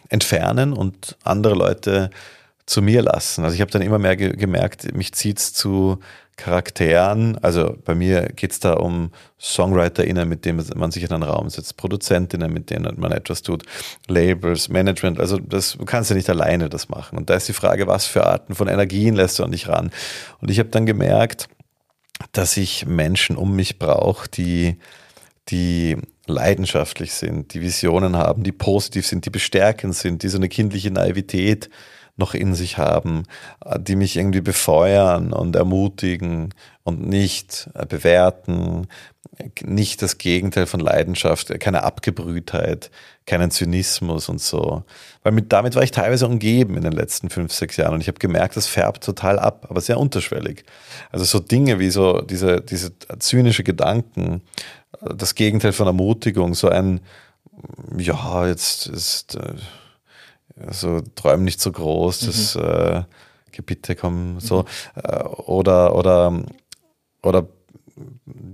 entfernen 0.08 0.72
und 0.72 1.16
andere 1.22 1.54
Leute 1.54 2.10
zu 2.66 2.80
mir 2.80 3.02
lassen. 3.02 3.44
Also 3.44 3.54
ich 3.54 3.60
habe 3.60 3.70
dann 3.70 3.82
immer 3.82 3.98
mehr 3.98 4.16
ge 4.16 4.34
gemerkt, 4.36 4.94
mich 4.94 5.12
zieht 5.12 5.38
es 5.38 5.52
zu 5.52 5.98
Charakteren. 6.36 7.38
Also 7.42 7.76
bei 7.84 7.94
mir 7.94 8.30
geht 8.34 8.52
es 8.52 8.60
da 8.60 8.74
um 8.74 9.10
SongwriterInnen, 9.38 10.28
mit 10.28 10.44
denen 10.44 10.66
man 10.74 10.90
sich 10.90 11.04
in 11.04 11.12
einen 11.12 11.22
Raum 11.22 11.48
setzt, 11.48 11.76
ProduzentInnen, 11.76 12.52
mit 12.52 12.70
denen 12.70 12.98
man 12.98 13.12
etwas 13.12 13.42
tut, 13.42 13.64
Labels, 14.08 14.68
Management. 14.68 15.20
Also 15.20 15.38
das, 15.38 15.76
du 15.78 15.84
kannst 15.84 16.10
ja 16.10 16.16
nicht 16.16 16.30
alleine 16.30 16.68
das 16.68 16.88
machen. 16.88 17.18
Und 17.18 17.30
da 17.30 17.34
ist 17.34 17.48
die 17.48 17.52
Frage, 17.52 17.86
was 17.86 18.06
für 18.06 18.26
Arten 18.26 18.54
von 18.54 18.66
Energien 18.66 19.14
lässt 19.14 19.38
du 19.38 19.44
an 19.44 19.52
dich 19.52 19.68
ran? 19.68 19.90
Und 20.40 20.50
ich 20.50 20.58
habe 20.58 20.70
dann 20.70 20.86
gemerkt, 20.86 21.48
dass 22.32 22.56
ich 22.56 22.86
Menschen 22.86 23.36
um 23.36 23.54
mich 23.54 23.78
brauche, 23.78 24.28
die, 24.28 24.78
die 25.48 25.96
leidenschaftlich 26.26 27.12
sind, 27.12 27.54
die 27.54 27.60
Visionen 27.60 28.16
haben, 28.16 28.42
die 28.44 28.52
positiv 28.52 29.06
sind, 29.06 29.26
die 29.26 29.30
bestärkend 29.30 29.94
sind, 29.94 30.22
die 30.22 30.28
so 30.28 30.38
eine 30.38 30.48
kindliche 30.48 30.90
Naivität 30.90 31.68
noch 32.16 32.34
in 32.34 32.54
sich 32.54 32.78
haben, 32.78 33.24
die 33.78 33.96
mich 33.96 34.16
irgendwie 34.16 34.40
befeuern 34.40 35.32
und 35.32 35.56
ermutigen 35.56 36.54
und 36.84 37.06
nicht 37.06 37.68
bewerten, 37.88 38.86
nicht 39.64 40.00
das 40.00 40.18
Gegenteil 40.18 40.66
von 40.66 40.78
Leidenschaft, 40.78 41.58
keine 41.58 41.82
Abgebrühtheit, 41.82 42.92
keinen 43.26 43.50
Zynismus 43.50 44.28
und 44.28 44.40
so. 44.40 44.84
Weil 45.24 45.32
mit, 45.32 45.52
damit 45.52 45.74
war 45.74 45.82
ich 45.82 45.90
teilweise 45.90 46.26
umgeben 46.26 46.76
in 46.76 46.82
den 46.84 46.92
letzten 46.92 47.30
fünf, 47.30 47.52
sechs 47.52 47.76
Jahren 47.76 47.94
und 47.94 48.00
ich 48.00 48.08
habe 48.08 48.18
gemerkt, 48.18 48.56
das 48.56 48.68
färbt 48.68 49.02
total 49.02 49.40
ab, 49.40 49.66
aber 49.68 49.80
sehr 49.80 49.98
unterschwellig. 49.98 50.64
Also 51.10 51.24
so 51.24 51.40
Dinge 51.40 51.80
wie 51.80 51.90
so 51.90 52.20
diese, 52.20 52.60
diese 52.60 52.92
zynische 53.18 53.64
Gedanken, 53.64 54.42
das 55.04 55.34
Gegenteil 55.34 55.72
von 55.72 55.86
Ermutigung, 55.86 56.54
so 56.54 56.68
ein, 56.68 57.00
ja, 57.96 58.46
jetzt 58.46 58.86
ist, 58.86 59.36
äh, 59.36 59.54
also 60.66 61.00
träum 61.14 61.44
nicht 61.44 61.60
so 61.60 61.72
groß, 61.72 62.20
das 62.20 62.54
mhm. 62.54 62.62
äh, 62.62 63.02
Gebiete 63.52 63.94
kommen 63.96 64.40
so, 64.40 64.64
äh, 64.94 65.22
oder, 65.22 65.94
oder, 65.94 66.42
oder 67.22 67.46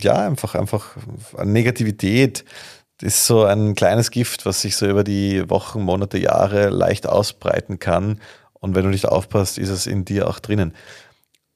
ja, 0.01 0.27
einfach, 0.27 0.55
einfach 0.55 0.97
Negativität 1.43 2.45
ist 3.03 3.27
so 3.27 3.45
ein 3.45 3.75
kleines 3.75 4.11
Gift, 4.11 4.45
was 4.45 4.61
sich 4.61 4.77
so 4.77 4.87
über 4.87 5.05
die 5.05 5.49
Wochen, 5.49 5.83
Monate, 5.83 6.19
Jahre 6.19 6.69
leicht 6.69 7.07
ausbreiten 7.07 7.79
kann. 7.79 8.21
Und 8.53 8.75
wenn 8.75 8.85
du 8.85 8.91
nicht 8.91 9.07
aufpasst, 9.07 9.57
ist 9.57 9.71
es 9.71 9.87
in 9.87 10.05
dir 10.05 10.29
auch 10.29 10.39
drinnen. 10.39 10.75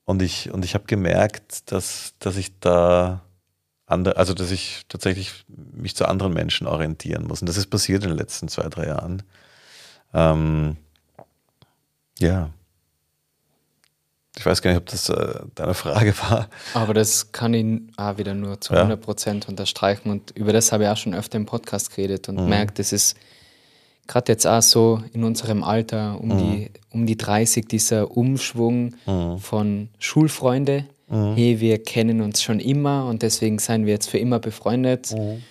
Und 0.05 0.23
ich, 0.23 0.51
und 0.51 0.65
ich 0.65 0.75
habe 0.75 0.85
gemerkt, 0.87 1.71
dass, 1.71 2.15
dass 2.19 2.37
ich 2.37 2.59
da 2.61 3.24
andere, 3.87 4.17
also 4.17 4.35
dass 4.35 4.51
ich 4.51 4.83
tatsächlich 4.89 5.45
mich 5.49 5.95
zu 5.95 6.07
anderen 6.07 6.33
Menschen 6.33 6.67
orientieren 6.67 7.27
muss. 7.27 7.41
Und 7.41 7.49
das 7.49 7.57
ist 7.57 7.67
passiert 7.67 8.03
in 8.05 8.11
den 8.11 8.19
letzten 8.19 8.49
zwei, 8.49 8.69
drei 8.69 8.87
Jahren. 8.87 9.23
Ähm, 10.13 10.77
ja. 12.19 12.51
Ich 14.37 14.45
weiß 14.45 14.63
gar 14.63 14.71
nicht, 14.71 14.79
ob 14.81 14.87
das 14.87 15.09
äh, 15.09 15.41
deine 15.55 15.75
Frage 15.75 16.15
war. 16.31 16.49
Aber 16.73 16.95
das 16.95 17.33
kann 17.33 17.55
ich 17.55 17.83
auch 17.97 18.19
wieder 18.19 18.35
nur 18.35 18.61
zu 18.61 18.73
ja. 18.73 18.81
100 18.81 19.01
Prozent 19.01 19.49
unterstreichen. 19.49 20.11
Und 20.11 20.31
über 20.33 20.53
das 20.53 20.73
habe 20.73 20.85
ich 20.85 20.89
auch 20.89 20.97
schon 20.97 21.15
öfter 21.15 21.37
im 21.37 21.47
Podcast 21.47 21.95
geredet 21.95 22.29
und 22.29 22.41
mhm. 22.41 22.49
merkt, 22.49 22.79
es 22.79 22.93
ist 22.93 23.17
gerade 24.07 24.33
jetzt 24.33 24.47
auch 24.47 24.63
so 24.63 25.03
in 25.13 25.25
unserem 25.25 25.63
Alter 25.63 26.21
um, 26.21 26.29
mhm. 26.31 26.39
die, 26.39 26.71
um 26.91 27.07
die 27.07 27.17
30 27.17 27.69
dieser 27.69 28.11
Umschwung 28.11 28.95
mhm. 29.07 29.39
von 29.39 29.89
Schulfreunde. 29.99 30.87
Mhm. 31.09 31.35
Hey, 31.35 31.61
wir 31.61 31.83
kennen 31.83 32.21
uns 32.21 32.43
schon 32.43 32.61
immer 32.61 33.07
und 33.07 33.23
deswegen 33.23 33.59
seien 33.59 33.87
wir 33.87 33.93
jetzt 33.93 34.09
für 34.09 34.19
immer 34.19 34.39
befreundet. 34.39 35.13
Mhm. 35.13 35.43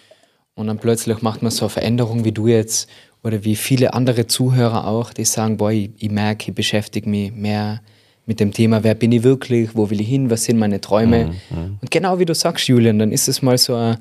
Und 0.55 0.67
dann 0.67 0.77
plötzlich 0.77 1.21
macht 1.21 1.41
man 1.41 1.51
so 1.51 1.65
eine 1.65 1.69
Veränderung 1.69 2.25
wie 2.25 2.31
du 2.31 2.47
jetzt 2.47 2.89
oder 3.23 3.43
wie 3.43 3.55
viele 3.55 3.93
andere 3.93 4.27
Zuhörer 4.27 4.87
auch, 4.87 5.13
die 5.13 5.25
sagen, 5.25 5.57
boah, 5.57 5.71
ich, 5.71 5.91
ich 5.97 6.11
merke, 6.11 6.49
ich 6.49 6.55
beschäftige 6.55 7.09
mich 7.09 7.31
mehr 7.31 7.81
mit 8.25 8.39
dem 8.39 8.51
Thema, 8.51 8.83
wer 8.83 8.95
bin 8.95 9.11
ich 9.11 9.23
wirklich, 9.23 9.75
wo 9.75 9.89
will 9.89 9.99
ich 9.99 10.07
hin, 10.07 10.29
was 10.29 10.45
sind 10.45 10.57
meine 10.57 10.79
Träume. 10.79 11.25
Mhm, 11.25 11.57
mhm. 11.57 11.77
Und 11.81 11.91
genau 11.91 12.19
wie 12.19 12.25
du 12.25 12.35
sagst, 12.35 12.67
Julian, 12.67 12.99
dann 12.99 13.11
ist 13.11 13.27
es 13.27 13.41
mal 13.41 13.57
so 13.57 13.75
eine 13.75 13.99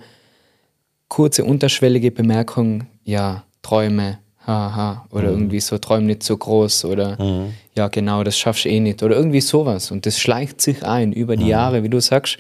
kurze, 1.09 1.45
unterschwellige 1.45 2.11
Bemerkung, 2.11 2.87
ja, 3.05 3.45
Träume, 3.63 4.19
haha, 4.47 5.07
oder 5.11 5.29
mhm. 5.29 5.35
irgendwie 5.35 5.61
so, 5.61 5.79
träum 5.79 6.07
nicht 6.07 6.23
so 6.23 6.37
groß 6.37 6.87
oder 6.87 7.23
mhm. 7.23 7.55
ja, 7.77 7.89
genau, 7.89 8.25
das 8.25 8.37
schaffst 8.39 8.65
du 8.65 8.69
eh 8.69 8.81
nicht 8.81 9.03
oder 9.03 9.17
irgendwie 9.17 9.41
sowas. 9.41 9.91
Und 9.91 10.07
das 10.07 10.19
schleicht 10.19 10.61
sich 10.61 10.85
ein 10.85 11.13
über 11.13 11.37
die 11.37 11.45
mhm. 11.45 11.51
Jahre, 11.51 11.83
wie 11.83 11.89
du 11.89 12.01
sagst, 12.01 12.39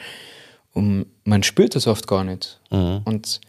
und 0.74 1.06
man 1.24 1.42
spürt 1.42 1.76
das 1.76 1.86
oft 1.86 2.06
gar 2.06 2.24
nicht. 2.24 2.60
Mhm. 2.70 3.02
Und 3.04 3.40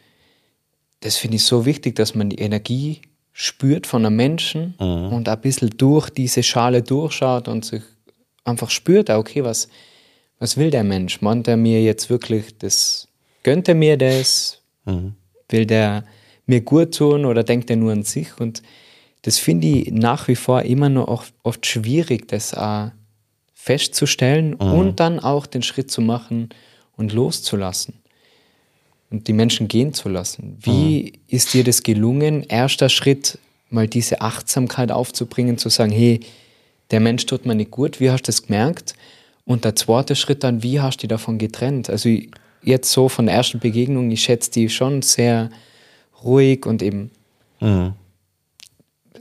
das 0.99 1.17
finde 1.17 1.37
ich 1.37 1.43
so 1.43 1.65
wichtig, 1.65 1.95
dass 1.95 2.15
man 2.15 2.29
die 2.29 2.39
Energie 2.39 3.01
spürt 3.31 3.87
von 3.87 4.05
einem 4.05 4.15
Menschen 4.15 4.75
mhm. 4.79 5.11
und 5.11 5.27
ein 5.27 5.41
bisschen 5.41 5.71
durch 5.77 6.09
diese 6.09 6.43
Schale 6.43 6.83
durchschaut 6.83 7.47
und 7.47 7.65
sich 7.65 7.81
einfach 8.43 8.69
spürt, 8.69 9.09
okay, 9.09 9.43
was, 9.43 9.67
was 10.39 10.57
will 10.57 10.69
der 10.69 10.83
Mensch? 10.83 11.21
Meint 11.21 11.47
er 11.47 11.57
mir 11.57 11.81
jetzt 11.81 12.09
wirklich 12.09 12.57
das, 12.57 13.07
gönnt 13.41 13.67
er 13.67 13.75
mir 13.75 13.97
das? 13.97 14.61
Mhm. 14.85 15.15
Will 15.49 15.65
der 15.65 16.03
mir 16.45 16.61
gut 16.61 16.95
tun 16.95 17.25
oder 17.25 17.43
denkt 17.43 17.69
er 17.69 17.75
nur 17.75 17.91
an 17.91 18.03
sich? 18.03 18.39
Und 18.39 18.61
das 19.23 19.39
finde 19.39 19.67
ich 19.67 19.91
nach 19.91 20.27
wie 20.27 20.35
vor 20.35 20.63
immer 20.63 20.89
noch 20.89 21.07
oft, 21.07 21.33
oft 21.43 21.65
schwierig, 21.65 22.27
das 22.27 22.53
auch 22.53 22.91
festzustellen 23.53 24.49
mhm. 24.49 24.73
und 24.73 24.99
dann 24.99 25.19
auch 25.19 25.45
den 25.45 25.63
Schritt 25.63 25.89
zu 25.89 26.01
machen 26.01 26.49
und 26.97 27.13
loszulassen 27.13 27.95
und 29.09 29.27
die 29.27 29.33
Menschen 29.33 29.69
gehen 29.69 29.93
zu 29.93 30.09
lassen. 30.09 30.57
Wie 30.59 31.03
mhm. 31.03 31.19
ist 31.27 31.53
dir 31.53 31.63
das 31.63 31.83
gelungen, 31.83 32.43
erster 32.43 32.89
Schritt, 32.89 33.39
mal 33.69 33.87
diese 33.87 34.21
Achtsamkeit 34.21 34.91
aufzubringen, 34.91 35.57
zu 35.57 35.69
sagen, 35.69 35.91
hey, 35.91 36.19
der 36.91 36.99
Mensch 36.99 37.25
tut 37.25 37.45
mir 37.45 37.55
nicht 37.55 37.71
gut, 37.71 37.99
wie 37.99 38.11
hast 38.11 38.23
du 38.23 38.27
das 38.27 38.43
gemerkt? 38.43 38.93
Und 39.45 39.65
der 39.65 39.75
zweite 39.75 40.15
Schritt 40.15 40.43
dann, 40.43 40.63
wie 40.63 40.81
hast 40.81 40.97
du 40.97 41.01
dich 41.01 41.09
davon 41.09 41.37
getrennt? 41.37 41.89
Also 41.89 42.09
jetzt 42.61 42.91
so 42.91 43.07
von 43.07 43.25
der 43.27 43.35
ersten 43.35 43.59
Begegnung, 43.59 44.11
ich 44.11 44.23
schätze 44.23 44.51
die 44.51 44.69
schon 44.69 45.01
sehr 45.01 45.49
ruhig 46.23 46.65
und 46.65 46.81
eben 46.81 47.11
mhm. 47.59 47.93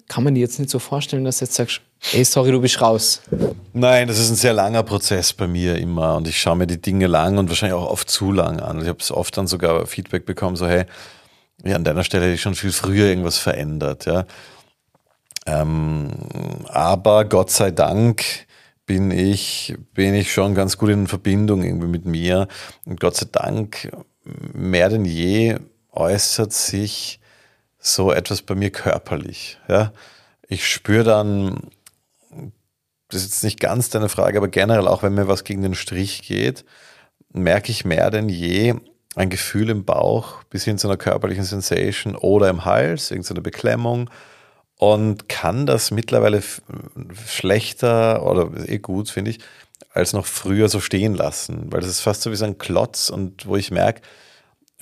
kann 0.08 0.24
man 0.24 0.34
dir 0.34 0.40
jetzt 0.40 0.58
nicht 0.58 0.70
so 0.70 0.78
vorstellen, 0.78 1.24
dass 1.24 1.38
du 1.38 1.44
jetzt 1.44 1.54
sagst, 1.54 1.80
ey, 2.12 2.24
sorry, 2.24 2.50
du 2.50 2.60
bist 2.60 2.80
raus. 2.80 3.22
Nein, 3.72 4.08
das 4.08 4.18
ist 4.18 4.30
ein 4.30 4.36
sehr 4.36 4.52
langer 4.52 4.82
Prozess 4.82 5.32
bei 5.32 5.46
mir 5.46 5.76
immer 5.78 6.16
und 6.16 6.28
ich 6.28 6.40
schaue 6.40 6.56
mir 6.56 6.66
die 6.66 6.80
Dinge 6.80 7.06
lang 7.06 7.38
und 7.38 7.48
wahrscheinlich 7.48 7.78
auch 7.78 7.90
oft 7.90 8.10
zu 8.10 8.32
lang 8.32 8.60
an. 8.60 8.80
Ich 8.80 8.88
habe 8.88 8.98
es 9.00 9.10
oft 9.10 9.36
dann 9.36 9.46
sogar 9.46 9.86
Feedback 9.86 10.26
bekommen, 10.26 10.56
so 10.56 10.66
hey, 10.66 10.84
ja, 11.64 11.76
an 11.76 11.84
deiner 11.84 12.04
Stelle 12.04 12.24
hätte 12.24 12.34
ich 12.34 12.42
schon 12.42 12.54
viel 12.54 12.72
früher 12.72 13.06
irgendwas 13.06 13.38
verändert, 13.38 14.06
ja. 14.06 14.26
Ähm, 15.46 16.10
aber 16.68 17.24
Gott 17.24 17.50
sei 17.50 17.70
Dank 17.70 18.46
bin 18.86 19.10
ich, 19.10 19.74
bin 19.94 20.14
ich 20.14 20.32
schon 20.32 20.54
ganz 20.54 20.76
gut 20.76 20.90
in 20.90 21.06
Verbindung 21.06 21.62
irgendwie 21.62 21.86
mit 21.86 22.04
mir. 22.04 22.48
Und 22.84 23.00
Gott 23.00 23.16
sei 23.16 23.26
Dank, 23.30 23.90
mehr 24.24 24.88
denn 24.88 25.04
je 25.04 25.56
äußert 25.92 26.52
sich 26.52 27.20
so 27.78 28.12
etwas 28.12 28.42
bei 28.42 28.54
mir 28.54 28.70
körperlich. 28.70 29.58
Ja? 29.68 29.92
Ich 30.48 30.68
spüre 30.68 31.04
dann, 31.04 31.70
das 33.08 33.22
ist 33.22 33.30
jetzt 33.30 33.44
nicht 33.44 33.60
ganz 33.60 33.90
deine 33.90 34.08
Frage, 34.08 34.38
aber 34.38 34.48
generell 34.48 34.88
auch 34.88 35.02
wenn 35.02 35.14
mir 35.14 35.28
was 35.28 35.44
gegen 35.44 35.62
den 35.62 35.74
Strich 35.74 36.22
geht, 36.22 36.64
merke 37.32 37.70
ich 37.70 37.84
mehr 37.84 38.10
denn 38.10 38.28
je 38.28 38.74
ein 39.14 39.30
Gefühl 39.30 39.68
im 39.68 39.84
Bauch 39.84 40.42
bis 40.44 40.64
hin 40.64 40.78
zu 40.78 40.88
einer 40.88 40.96
körperlichen 40.96 41.44
Sensation 41.44 42.16
oder 42.16 42.48
im 42.48 42.64
Hals, 42.64 43.10
irgendeine 43.10 43.42
Beklemmung 43.42 44.08
und 44.78 45.28
kann 45.28 45.66
das 45.66 45.90
mittlerweile 45.90 46.42
schlechter 47.26 48.24
oder 48.24 48.50
eh 48.68 48.78
gut, 48.78 49.10
finde 49.10 49.32
ich, 49.32 49.40
als 49.92 50.12
noch 50.12 50.26
früher 50.26 50.68
so 50.68 50.80
stehen 50.80 51.14
lassen, 51.14 51.70
weil 51.70 51.80
das 51.80 51.90
ist 51.90 52.00
fast 52.00 52.22
so 52.22 52.30
wie 52.30 52.36
so 52.36 52.46
ein 52.46 52.58
Klotz 52.58 53.10
und 53.10 53.46
wo 53.46 53.56
ich 53.56 53.70
merke, 53.70 54.00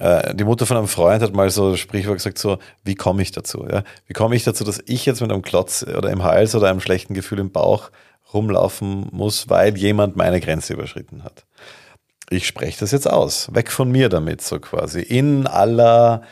die 0.01 0.45
Mutter 0.45 0.65
von 0.65 0.79
einem 0.79 0.89
Freund 0.89 1.23
hat 1.23 1.35
mal 1.35 1.51
so 1.51 1.77
Sprichwort 1.77 2.17
gesagt, 2.17 2.39
so, 2.39 2.59
wie 2.85 2.95
komme 2.95 3.21
ich 3.21 3.33
dazu? 3.33 3.67
Ja? 3.71 3.85
Wie 4.07 4.15
komme 4.15 4.35
ich 4.35 4.45
dazu, 4.45 4.65
dass 4.65 4.83
ich 4.87 5.05
jetzt 5.05 5.21
mit 5.21 5.31
einem 5.31 5.43
Klotz 5.43 5.83
oder 5.83 6.11
im 6.11 6.23
Hals 6.23 6.55
oder 6.55 6.71
einem 6.71 6.81
schlechten 6.81 7.13
Gefühl 7.13 7.39
im 7.39 7.53
Bauch 7.53 7.91
rumlaufen 8.33 9.09
muss, 9.13 9.51
weil 9.51 9.77
jemand 9.77 10.17
meine 10.17 10.41
Grenze 10.41 10.73
überschritten 10.73 11.23
hat? 11.23 11.45
Ich 12.31 12.47
spreche 12.47 12.81
das 12.81 12.93
jetzt 12.93 13.11
aus. 13.11 13.55
Weg 13.55 13.71
von 13.71 13.91
mir 13.91 14.09
damit, 14.09 14.41
so 14.41 14.59
quasi. 14.59 15.03
In 15.03 15.47
aller, 15.47 16.23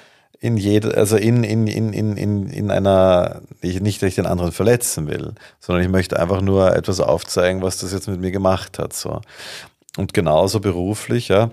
in 0.41 0.57
jeder, 0.57 0.97
also 0.97 1.19
in, 1.19 1.45
in, 1.45 1.67
in, 1.67 1.93
in, 1.93 2.17
in, 2.17 2.49
in 2.49 2.71
einer, 2.71 3.43
nicht, 3.61 4.01
dass 4.01 4.09
ich 4.09 4.15
den 4.15 4.27
anderen 4.27 4.53
verletzen 4.53 5.09
will, 5.09 5.35
sondern 5.61 5.85
ich 5.85 5.91
möchte 5.91 6.19
einfach 6.19 6.41
nur 6.41 6.75
etwas 6.75 7.01
aufzeigen, 7.01 7.61
was 7.61 7.77
das 7.77 7.93
jetzt 7.93 8.09
mit 8.09 8.21
mir 8.21 8.31
gemacht 8.31 8.79
hat, 8.79 8.95
so. 8.95 9.21
Und 9.99 10.15
genauso 10.15 10.61
beruflich, 10.61 11.29
ja 11.29 11.51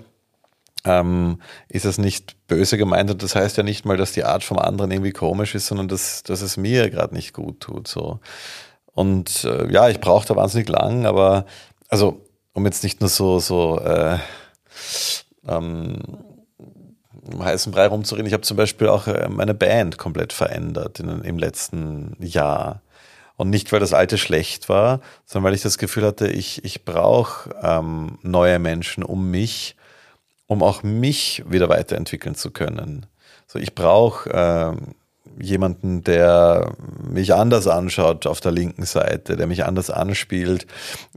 ähm, 0.86 1.42
ist 1.68 1.86
es 1.86 1.98
nicht 1.98 2.36
böse 2.48 2.78
gemeint 2.78 3.10
und 3.12 3.24
das 3.24 3.36
heißt 3.36 3.58
ja 3.58 3.64
nicht 3.64 3.86
mal, 3.86 3.98
dass 3.98 4.12
die 4.12 4.24
Art 4.24 4.44
vom 4.44 4.60
anderen 4.60 4.92
irgendwie 4.92 5.12
komisch 5.12 5.56
ist, 5.56 5.68
sondern 5.68 5.88
dass, 5.88 6.24
dass 6.24 6.42
es 6.42 6.58
mir 6.58 6.90
gerade 6.90 7.14
nicht 7.14 7.34
gut 7.34 7.60
tut. 7.60 7.88
So. 7.88 8.20
Und 8.94 9.44
äh, 9.44 9.72
ja, 9.72 9.90
ich 9.90 10.00
brauche 10.00 10.28
da 10.28 10.36
wahnsinnig 10.36 10.70
lang, 10.70 11.06
aber 11.06 11.46
also 11.90 12.22
um 12.54 12.66
jetzt 12.66 12.84
nicht 12.84 13.02
nur 13.02 13.10
so, 13.10 13.40
so 13.40 13.80
äh, 13.80 14.18
ähm, 15.48 15.98
im 17.32 17.44
heißen 17.44 17.72
Brei 17.72 17.88
rumzureden, 17.88 18.28
ich 18.28 18.34
habe 18.34 18.44
zum 18.44 18.58
Beispiel 18.58 18.88
auch 18.88 19.08
äh, 19.08 19.28
meine 19.30 19.54
Band 19.54 19.98
komplett 19.98 20.34
verändert 20.34 21.00
in, 21.00 21.22
im 21.22 21.38
letzten 21.38 22.16
Jahr. 22.20 22.82
Und 23.38 23.50
nicht, 23.50 23.74
weil 23.74 23.82
das 23.82 23.94
alte 23.94 24.18
schlecht 24.18 24.70
war, 24.70 25.02
sondern 25.26 25.48
weil 25.48 25.56
ich 25.56 25.62
das 25.62 25.78
Gefühl 25.78 26.06
hatte, 26.06 26.28
ich, 26.28 26.64
ich 26.64 26.86
brauche 26.86 27.54
ähm, 27.62 28.18
neue 28.22 28.60
Menschen 28.60 29.04
um 29.04 29.30
mich, 29.30 29.76
um 30.48 30.64
auch 30.64 30.84
mich 30.84 31.43
wieder 31.48 31.70
weiterentwickeln 31.70 32.36
zu 32.36 32.52
können. 32.52 33.06
So, 33.48 33.60
ich 33.60 33.76
brauche 33.76 34.30
ähm, 34.34 34.96
jemanden, 35.39 36.04
der 36.04 36.76
mich 37.10 37.34
anders 37.34 37.68
anschaut 37.68 38.26
auf 38.26 38.41
der 38.41 38.52
linken 38.52 38.86
Seite, 38.86 39.36
der 39.36 39.48
mich 39.48 39.66
anders 39.66 39.89
anspielt. 39.89 40.66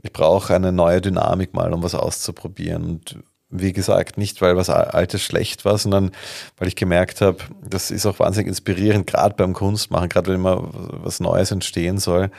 Ich 0.01 0.11
brauche 0.11 0.53
eine 0.53 0.71
neue 0.71 1.01
Dynamik 1.01 1.53
mal, 1.53 1.73
um 1.73 1.83
was 1.83 1.95
auszuprobieren. 1.95 2.83
Und 2.83 3.19
wie 3.49 3.73
gesagt, 3.73 4.17
nicht 4.17 4.41
weil 4.41 4.55
was 4.55 4.69
Altes 4.69 5.21
schlecht 5.21 5.65
war, 5.65 5.77
sondern 5.77 6.11
weil 6.57 6.67
ich 6.67 6.75
gemerkt 6.75 7.21
habe, 7.21 7.37
das 7.67 7.91
ist 7.91 8.05
auch 8.05 8.19
wahnsinnig 8.19 8.47
inspirierend, 8.47 9.07
gerade 9.07 9.35
beim 9.35 9.53
Kunstmachen, 9.53 10.09
gerade 10.09 10.27
wenn 10.27 10.35
immer 10.35 10.69
was 10.71 11.19
Neues 11.19 11.51
entstehen 11.51 11.97
soll, 11.97 12.29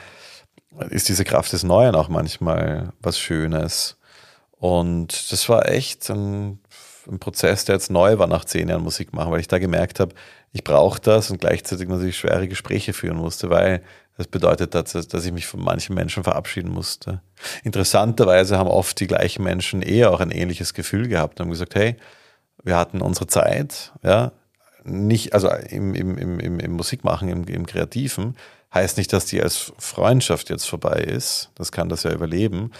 ist 0.89 1.09
diese 1.09 1.25
Kraft 1.25 1.51
des 1.51 1.63
Neuen 1.63 1.95
auch 1.95 2.07
manchmal 2.07 2.93
was 3.01 3.19
Schönes. 3.19 3.97
Und 4.57 5.31
das 5.31 5.49
war 5.49 5.67
echt 5.67 6.09
ein, 6.09 6.59
ein 7.09 7.19
Prozess, 7.19 7.65
der 7.65 7.75
jetzt 7.75 7.91
neu 7.91 8.17
war 8.19 8.27
nach 8.27 8.45
zehn 8.45 8.69
Jahren 8.69 8.83
Musik 8.83 9.13
machen, 9.13 9.31
weil 9.31 9.39
ich 9.39 9.47
da 9.47 9.59
gemerkt 9.59 9.99
habe, 9.99 10.13
ich 10.51 10.63
brauche 10.63 10.99
das 10.99 11.31
und 11.31 11.39
gleichzeitig 11.39 11.87
natürlich 11.87 12.17
schwere 12.17 12.47
Gespräche 12.47 12.93
führen 12.93 13.17
musste, 13.17 13.49
weil 13.49 13.81
das 14.17 14.27
bedeutet, 14.27 14.75
dass, 14.75 14.91
dass 14.91 15.25
ich 15.25 15.31
mich 15.31 15.47
von 15.47 15.61
manchen 15.61 15.95
Menschen 15.95 16.23
verabschieden 16.23 16.71
musste. 16.71 17.21
Interessanterweise 17.63 18.57
haben 18.57 18.69
oft 18.69 18.99
die 18.99 19.07
gleichen 19.07 19.43
Menschen 19.43 19.81
eher 19.81 20.11
auch 20.11 20.19
ein 20.19 20.31
ähnliches 20.31 20.73
Gefühl 20.73 21.07
gehabt 21.07 21.39
und 21.39 21.45
haben 21.45 21.51
gesagt, 21.51 21.75
hey, 21.75 21.95
wir 22.63 22.77
hatten 22.77 23.01
unsere 23.01 23.27
Zeit, 23.27 23.93
ja, 24.03 24.31
nicht, 24.83 25.33
also 25.33 25.49
im, 25.69 25.93
im, 25.93 26.17
im, 26.17 26.59
im 26.59 26.71
Musikmachen, 26.71 27.29
im, 27.29 27.43
im 27.45 27.65
Kreativen, 27.65 28.35
heißt 28.73 28.97
nicht, 28.97 29.13
dass 29.13 29.25
die 29.25 29.41
als 29.41 29.73
Freundschaft 29.77 30.49
jetzt 30.49 30.67
vorbei 30.67 31.01
ist. 31.01 31.51
Das 31.55 31.71
kann 31.71 31.89
das 31.89 32.03
ja 32.03 32.11
überleben. 32.11 32.71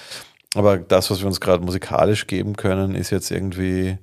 Aber 0.54 0.78
das, 0.78 1.12
was 1.12 1.20
wir 1.20 1.28
uns 1.28 1.40
gerade 1.40 1.64
musikalisch 1.64 2.28
geben 2.28 2.56
können, 2.56 2.96
ist 2.96 3.10
jetzt 3.10 3.32
irgendwie 3.32 3.98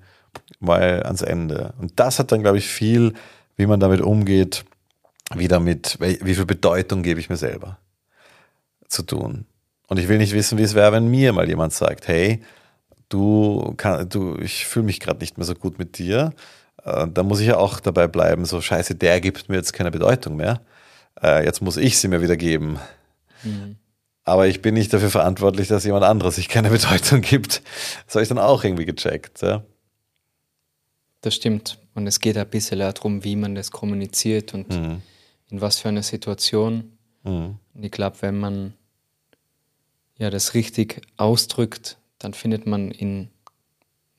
mal 0.60 1.02
ans 1.02 1.22
Ende. 1.22 1.74
Und 1.78 1.98
das 2.00 2.18
hat 2.18 2.32
dann, 2.32 2.42
glaube 2.42 2.58
ich, 2.58 2.68
viel, 2.68 3.14
wie 3.56 3.66
man 3.66 3.80
damit 3.80 4.00
umgeht, 4.00 4.64
wie 5.34 5.48
damit, 5.48 5.98
wie 6.00 6.34
viel 6.34 6.46
Bedeutung 6.46 7.02
gebe 7.02 7.20
ich 7.20 7.28
mir 7.28 7.36
selber 7.36 7.78
zu 8.88 9.02
tun. 9.02 9.46
Und 9.88 9.98
ich 9.98 10.08
will 10.08 10.18
nicht 10.18 10.34
wissen, 10.34 10.58
wie 10.58 10.62
es 10.62 10.74
wäre, 10.74 10.92
wenn 10.92 11.08
mir 11.08 11.32
mal 11.32 11.48
jemand 11.48 11.72
sagt, 11.72 12.08
hey, 12.08 12.42
du, 13.08 13.74
kann, 13.76 14.08
du 14.08 14.36
ich 14.38 14.66
fühle 14.66 14.86
mich 14.86 15.00
gerade 15.00 15.20
nicht 15.20 15.38
mehr 15.38 15.46
so 15.46 15.54
gut 15.54 15.78
mit 15.78 15.98
dir. 15.98 16.32
Äh, 16.84 17.06
da 17.08 17.22
muss 17.22 17.40
ich 17.40 17.46
ja 17.46 17.56
auch 17.56 17.80
dabei 17.80 18.06
bleiben, 18.06 18.44
so 18.44 18.60
scheiße, 18.60 18.94
der 18.94 19.20
gibt 19.20 19.48
mir 19.48 19.56
jetzt 19.56 19.72
keine 19.72 19.90
Bedeutung 19.90 20.36
mehr. 20.36 20.60
Äh, 21.22 21.44
jetzt 21.44 21.62
muss 21.62 21.76
ich 21.76 21.98
sie 21.98 22.08
mir 22.08 22.22
wieder 22.22 22.36
geben. 22.36 22.78
Mhm. 23.42 23.76
Aber 24.24 24.46
ich 24.46 24.60
bin 24.60 24.74
nicht 24.74 24.92
dafür 24.92 25.10
verantwortlich, 25.10 25.68
dass 25.68 25.84
jemand 25.84 26.04
anderes 26.04 26.36
sich 26.36 26.48
keine 26.48 26.68
Bedeutung 26.70 27.22
gibt. 27.22 27.62
Das 28.06 28.14
habe 28.14 28.22
ich 28.22 28.28
dann 28.28 28.38
auch 28.38 28.64
irgendwie 28.64 28.84
gecheckt. 28.84 29.40
Ja? 29.40 29.64
Das 31.20 31.34
stimmt. 31.34 31.78
Und 31.94 32.06
es 32.06 32.20
geht 32.20 32.36
ein 32.36 32.48
bisschen 32.48 32.78
darum, 32.78 33.24
wie 33.24 33.36
man 33.36 33.54
das 33.54 33.70
kommuniziert 33.70 34.54
und 34.54 34.68
mhm 34.70 35.02
in 35.50 35.60
was 35.60 35.78
für 35.78 35.88
einer 35.88 36.02
Situation. 36.02 36.92
Mhm. 37.24 37.56
Und 37.74 37.82
ich 37.82 37.90
glaube, 37.90 38.16
wenn 38.20 38.38
man 38.38 38.74
ja 40.16 40.30
das 40.30 40.54
richtig 40.54 41.02
ausdrückt, 41.16 41.96
dann 42.18 42.34
findet 42.34 42.66
man 42.66 42.90
in 42.90 43.28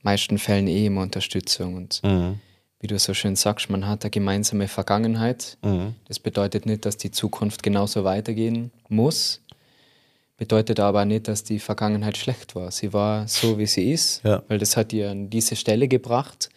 meisten 0.01 0.37
Fällen 0.37 0.67
eh 0.67 0.85
immer 0.85 1.01
Unterstützung. 1.01 1.75
Und 1.75 2.01
mhm. 2.03 2.39
wie 2.79 2.87
du 2.87 2.97
so 2.97 3.13
schön 3.13 3.35
sagst, 3.35 3.69
man 3.69 3.87
hat 3.87 4.03
eine 4.03 4.11
gemeinsame 4.11 4.67
Vergangenheit. 4.67 5.57
Mhm. 5.61 5.95
Das 6.07 6.19
bedeutet 6.19 6.65
nicht, 6.65 6.85
dass 6.85 6.97
die 6.97 7.11
Zukunft 7.11 7.63
genauso 7.63 8.03
weitergehen 8.03 8.71
muss. 8.87 9.41
Bedeutet 10.37 10.79
aber 10.79 11.03
nicht, 11.03 11.27
dass 11.27 11.43
die 11.43 11.59
Vergangenheit 11.59 12.15
schlecht 12.15 12.55
war. 12.55 12.71
Sie 12.71 12.93
war 12.93 13.27
so, 13.27 13.59
wie 13.59 13.65
sie 13.65 13.91
ist, 13.91 14.23
ja. 14.23 14.41
weil 14.47 14.57
das 14.57 14.77
hat 14.77 14.93
ihr 14.93 15.11
an 15.11 15.29
diese 15.29 15.57
Stelle 15.57 15.89
gebracht. 15.89 16.49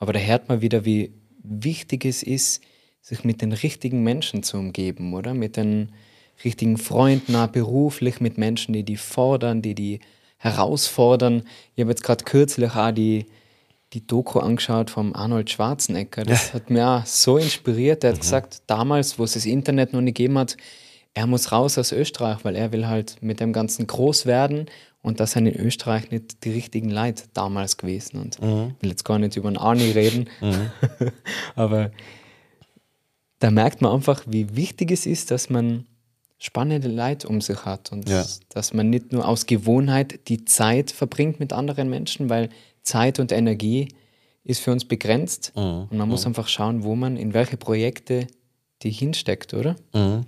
Aber 0.00 0.12
da 0.12 0.18
hört 0.18 0.48
man 0.48 0.62
wieder, 0.62 0.84
wie 0.84 1.12
wichtig 1.42 2.04
es 2.04 2.22
ist, 2.22 2.62
sich 3.00 3.22
mit 3.22 3.42
den 3.42 3.52
richtigen 3.52 4.02
Menschen 4.02 4.42
zu 4.42 4.56
umgeben, 4.56 5.14
oder? 5.14 5.34
Mit 5.34 5.56
den 5.56 5.92
richtigen 6.44 6.78
Freunden, 6.78 7.36
auch 7.36 7.48
beruflich, 7.48 8.20
mit 8.20 8.38
Menschen, 8.38 8.72
die 8.72 8.82
die 8.82 8.96
fordern, 8.96 9.62
die 9.62 9.74
die 9.74 10.00
herausfordern. 10.38 11.44
Ich 11.74 11.82
habe 11.82 11.90
jetzt 11.90 12.02
gerade 12.02 12.24
kürzlich 12.24 12.70
auch 12.72 12.92
die, 12.92 13.26
die 13.92 14.06
Doku 14.06 14.38
angeschaut 14.38 14.90
vom 14.90 15.14
Arnold 15.14 15.50
Schwarzenegger. 15.50 16.24
Das 16.24 16.48
ja. 16.48 16.54
hat 16.54 16.70
mich 16.70 16.82
auch 16.82 17.04
so 17.04 17.36
inspiriert. 17.36 18.02
Er 18.04 18.10
hat 18.10 18.16
mhm. 18.16 18.20
gesagt, 18.22 18.62
damals, 18.66 19.18
wo 19.18 19.24
es 19.24 19.34
das 19.34 19.44
Internet 19.44 19.92
noch 19.92 20.00
nicht 20.00 20.16
gegeben 20.16 20.38
hat, 20.38 20.56
er 21.12 21.26
muss 21.26 21.52
raus 21.52 21.76
aus 21.76 21.92
Österreich, 21.92 22.38
weil 22.44 22.56
er 22.56 22.72
will 22.72 22.86
halt 22.86 23.16
mit 23.20 23.40
dem 23.40 23.52
Ganzen 23.52 23.86
groß 23.86 24.26
werden 24.26 24.66
und 25.02 25.20
das 25.20 25.32
sind 25.32 25.46
in 25.46 25.54
Österreich 25.54 26.10
nicht 26.10 26.44
die 26.44 26.50
richtigen 26.50 26.90
Leute 26.90 27.24
damals 27.32 27.76
gewesen. 27.76 28.20
Und 28.20 28.40
mhm. 28.42 28.74
ich 28.76 28.82
will 28.82 28.90
jetzt 28.90 29.04
gar 29.04 29.18
nicht 29.18 29.36
über 29.36 29.48
einen 29.48 29.56
Arnie 29.56 29.90
reden, 29.90 30.28
mhm. 30.40 30.70
aber 31.54 31.90
da 33.38 33.50
merkt 33.50 33.80
man 33.80 33.92
einfach, 33.92 34.22
wie 34.26 34.54
wichtig 34.56 34.90
es 34.90 35.06
ist, 35.06 35.30
dass 35.30 35.48
man 35.48 35.86
spannende 36.38 36.88
Leute 36.88 37.28
um 37.28 37.40
sich 37.40 37.64
hat 37.64 37.92
und 37.92 38.08
ja. 38.08 38.24
dass 38.50 38.72
man 38.72 38.88
nicht 38.90 39.12
nur 39.12 39.26
aus 39.26 39.46
Gewohnheit 39.46 40.28
die 40.28 40.44
Zeit 40.44 40.90
verbringt 40.90 41.38
mit 41.40 41.52
anderen 41.52 41.90
Menschen, 41.90 42.30
weil 42.30 42.48
Zeit 42.82 43.18
und 43.18 43.30
Energie 43.30 43.88
ist 44.44 44.60
für 44.60 44.72
uns 44.72 44.86
begrenzt 44.86 45.52
mhm. 45.54 45.88
und 45.90 45.96
man 45.96 46.08
muss 46.08 46.24
mhm. 46.24 46.28
einfach 46.28 46.48
schauen, 46.48 46.82
wo 46.82 46.94
man 46.94 47.16
in 47.16 47.34
welche 47.34 47.56
Projekte 47.56 48.26
die 48.82 48.90
hinsteckt, 48.90 49.52
oder? 49.52 49.76
Mhm. 49.92 50.26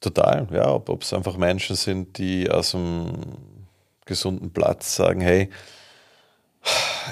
Total, 0.00 0.46
ja, 0.52 0.72
ob 0.72 1.02
es 1.02 1.12
einfach 1.12 1.36
Menschen 1.36 1.76
sind, 1.76 2.18
die 2.18 2.48
aus 2.48 2.74
einem 2.74 3.08
gesunden 4.08 4.52
Platz 4.52 4.96
sagen, 4.96 5.20
hey, 5.20 5.50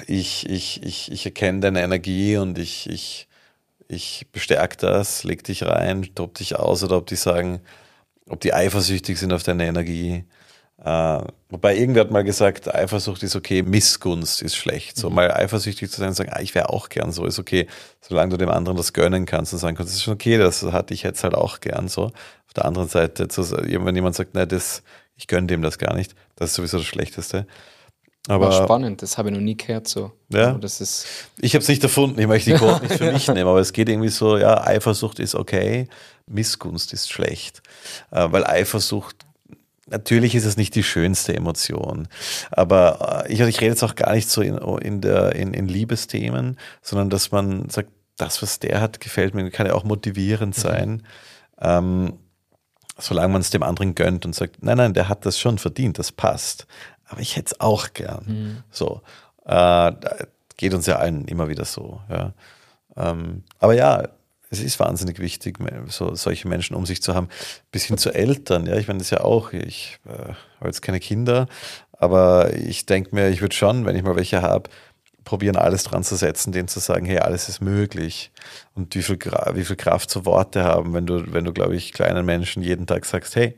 ich, 0.07 0.49
ich, 0.49 0.83
ich, 0.83 1.11
ich 1.11 1.25
erkenne 1.25 1.61
deine 1.61 1.81
Energie 1.81 2.37
und 2.37 2.59
ich, 2.59 2.89
ich 2.89 3.27
ich 3.87 4.27
bestärke 4.31 4.77
das, 4.77 5.23
leg 5.23 5.43
dich 5.43 5.63
rein, 5.63 6.09
tob 6.15 6.35
dich 6.35 6.55
aus 6.55 6.83
oder 6.83 6.97
ob 6.97 7.07
die 7.07 7.15
sagen, 7.15 7.61
ob 8.29 8.41
die 8.41 8.53
eifersüchtig 8.53 9.17
sind 9.17 9.31
auf 9.31 9.43
deine 9.43 9.65
Energie. 9.65 10.25
Äh, 10.83 11.19
wobei 11.49 11.75
irgendwer 11.75 12.01
hat 12.01 12.11
mal 12.11 12.23
gesagt, 12.23 12.73
Eifersucht 12.73 13.23
ist 13.23 13.35
okay, 13.35 13.63
Missgunst 13.63 14.41
ist 14.41 14.55
schlecht. 14.55 14.97
So 14.97 15.09
mhm. 15.09 15.15
mal 15.15 15.31
eifersüchtig 15.31 15.89
zu 15.89 15.97
sein 15.97 16.09
und 16.09 16.15
sagen, 16.15 16.31
ah, 16.33 16.41
ich 16.41 16.53
wäre 16.53 16.69
auch 16.69 16.89
gern 16.89 17.11
so, 17.11 17.25
ist 17.25 17.39
okay, 17.39 17.67
solange 18.01 18.31
du 18.31 18.37
dem 18.37 18.49
anderen 18.49 18.77
das 18.77 18.93
gönnen 18.93 19.25
kannst 19.25 19.53
und 19.53 19.59
sagen 19.59 19.75
kannst, 19.75 19.93
ist 19.93 20.03
schon 20.03 20.13
okay, 20.13 20.37
das 20.37 20.63
hatte 20.63 20.93
ich 20.93 21.03
jetzt 21.03 21.23
halt 21.23 21.33
auch 21.33 21.61
gern 21.61 21.87
so. 21.87 22.05
Auf 22.05 22.53
der 22.55 22.65
anderen 22.65 22.89
Seite, 22.89 23.27
wenn 23.27 23.95
jemand 23.95 24.15
sagt, 24.15 24.35
nein, 24.35 24.47
das, 24.47 24.83
ich 25.17 25.27
gönne 25.27 25.47
dem 25.47 25.61
das 25.61 25.77
gar 25.77 25.95
nicht, 25.95 26.15
das 26.35 26.51
ist 26.51 26.55
sowieso 26.55 26.77
das 26.77 26.85
Schlechteste. 26.85 27.47
Aber 28.27 28.49
War 28.49 28.63
spannend, 28.63 29.01
das 29.01 29.17
habe 29.17 29.29
ich 29.29 29.35
noch 29.35 29.41
nie 29.41 29.55
gehört 29.55 29.87
so. 29.87 30.11
Ja. 30.29 30.53
das 30.53 30.81
ist 30.81 31.07
ich 31.39 31.53
habe 31.53 31.61
es 31.61 31.69
nicht 31.69 31.83
erfunden, 31.83 32.19
ich 32.19 32.27
möchte 32.27 32.51
die 32.51 32.57
Quote 32.57 32.83
nicht 32.83 32.97
für 32.97 33.11
mich 33.11 33.27
nehmen, 33.27 33.47
aber 33.47 33.59
es 33.59 33.71
geht 33.71 33.87
irgendwie 33.87 34.09
so, 34.09 34.37
ja, 34.37 34.65
Eifersucht 34.65 35.19
ist 35.19 35.33
okay, 35.33 35.87
Missgunst 36.27 36.91
ist 36.93 37.09
schlecht. 37.09 37.61
Äh, 38.11 38.27
weil 38.31 38.45
Eifersucht, 38.45 39.15
natürlich 39.87 40.35
ist 40.35 40.45
es 40.45 40.57
nicht 40.57 40.75
die 40.75 40.83
schönste 40.83 41.35
Emotion, 41.35 42.09
aber 42.51 43.25
äh, 43.27 43.33
ich, 43.33 43.39
ich 43.39 43.61
rede 43.61 43.71
jetzt 43.71 43.83
auch 43.83 43.95
gar 43.95 44.13
nicht 44.13 44.29
so 44.29 44.41
in, 44.41 44.57
in, 44.57 44.99
der, 44.99 45.35
in, 45.35 45.53
in 45.53 45.69
Liebesthemen, 45.69 46.57
sondern 46.81 47.09
dass 47.09 47.31
man 47.31 47.69
sagt, 47.69 47.89
das, 48.17 48.41
was 48.41 48.59
der 48.59 48.81
hat, 48.81 48.99
gefällt 48.99 49.35
mir, 49.35 49.49
kann 49.51 49.67
ja 49.67 49.73
auch 49.73 49.83
motivierend 49.83 50.57
mhm. 50.57 50.61
sein. 50.61 50.89
Mhm. 50.89 51.01
Ähm, 51.61 52.13
solange 52.99 53.33
man 53.33 53.41
es 53.41 53.49
dem 53.49 53.63
anderen 53.63 53.95
gönnt 53.95 54.25
und 54.25 54.33
sagt, 54.33 54.63
nein, 54.63 54.77
nein, 54.77 54.93
der 54.93 55.09
hat 55.09 55.25
das 55.25 55.39
schon 55.39 55.57
verdient, 55.57 55.99
das 55.99 56.11
passt 56.11 56.67
aber 57.07 57.21
ich 57.21 57.35
hätte 57.35 57.47
es 57.47 57.59
auch 57.59 57.93
gern. 57.93 58.23
Mhm. 58.27 58.63
So. 58.71 59.01
Äh, 59.45 59.91
geht 60.57 60.73
uns 60.73 60.85
ja 60.85 60.97
allen 60.97 61.25
immer 61.25 61.49
wieder 61.49 61.65
so. 61.65 62.01
Ja. 62.09 62.33
Ähm, 62.95 63.43
aber 63.59 63.73
ja, 63.73 64.09
es 64.49 64.61
ist 64.61 64.79
wahnsinnig 64.79 65.19
wichtig, 65.19 65.57
so, 65.87 66.15
solche 66.15 66.47
Menschen 66.47 66.75
um 66.75 66.85
sich 66.85 67.01
zu 67.01 67.15
haben. 67.15 67.29
Bis 67.71 67.85
hin 67.85 67.97
zu 67.97 68.13
Eltern, 68.13 68.65
ja, 68.65 68.75
ich 68.75 68.87
meine, 68.87 68.99
das 68.99 69.07
ist 69.07 69.11
ja 69.11 69.21
auch, 69.21 69.53
ich 69.53 69.99
äh, 70.05 70.33
habe 70.57 70.65
jetzt 70.65 70.81
keine 70.81 70.99
Kinder, 70.99 71.47
aber 71.91 72.53
ich 72.53 72.85
denke 72.85 73.13
mir, 73.13 73.29
ich 73.29 73.41
würde 73.41 73.55
schon, 73.55 73.85
wenn 73.85 73.95
ich 73.95 74.03
mal 74.03 74.15
welche 74.15 74.41
habe, 74.41 74.69
probieren, 75.27 75.57
alles 75.57 75.83
dran 75.83 76.03
zu 76.03 76.15
setzen, 76.15 76.51
denen 76.51 76.67
zu 76.67 76.79
sagen, 76.79 77.05
hey, 77.05 77.19
alles 77.19 77.49
ist 77.49 77.61
möglich. 77.61 78.31
Und 78.73 78.95
wie 78.95 79.03
viel, 79.03 79.19
wie 79.53 79.65
viel 79.65 79.75
Kraft 79.75 80.09
zu 80.09 80.25
Worte 80.25 80.63
haben, 80.63 80.93
wenn 80.93 81.05
du, 81.05 81.33
wenn 81.33 81.45
du, 81.45 81.53
glaube 81.53 81.75
ich, 81.75 81.93
kleinen 81.93 82.25
Menschen 82.25 82.63
jeden 82.63 82.87
Tag 82.87 83.05
sagst, 83.05 83.35
hey, 83.35 83.57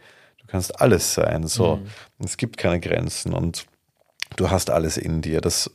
kannst 0.49 0.81
alles 0.81 1.13
sein. 1.13 1.47
So. 1.47 1.77
Mhm. 1.77 2.25
Es 2.25 2.37
gibt 2.37 2.57
keine 2.57 2.79
Grenzen 2.79 3.33
und 3.33 3.65
du 4.35 4.49
hast 4.49 4.69
alles 4.69 4.97
in 4.97 5.21
dir. 5.21 5.41
Das 5.41 5.71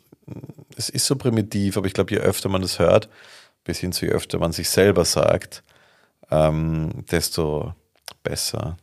es 0.77 0.89
ist 0.89 1.07
so 1.07 1.17
primitiv, 1.17 1.77
aber 1.77 1.87
ich 1.87 1.93
glaube, 1.93 2.13
je 2.13 2.19
öfter 2.19 2.49
man 2.49 2.63
das 2.63 2.79
hört, 2.79 3.09
bis 3.65 3.79
hin 3.79 3.93
zu 3.93 4.07
je 4.07 4.13
öfter 4.13 4.39
man 4.39 4.53
sich 4.53 4.69
selber 4.69 5.05
sagt, 5.05 5.63
ähm, 6.31 7.05
desto 7.11 7.75
besser. 8.23 8.77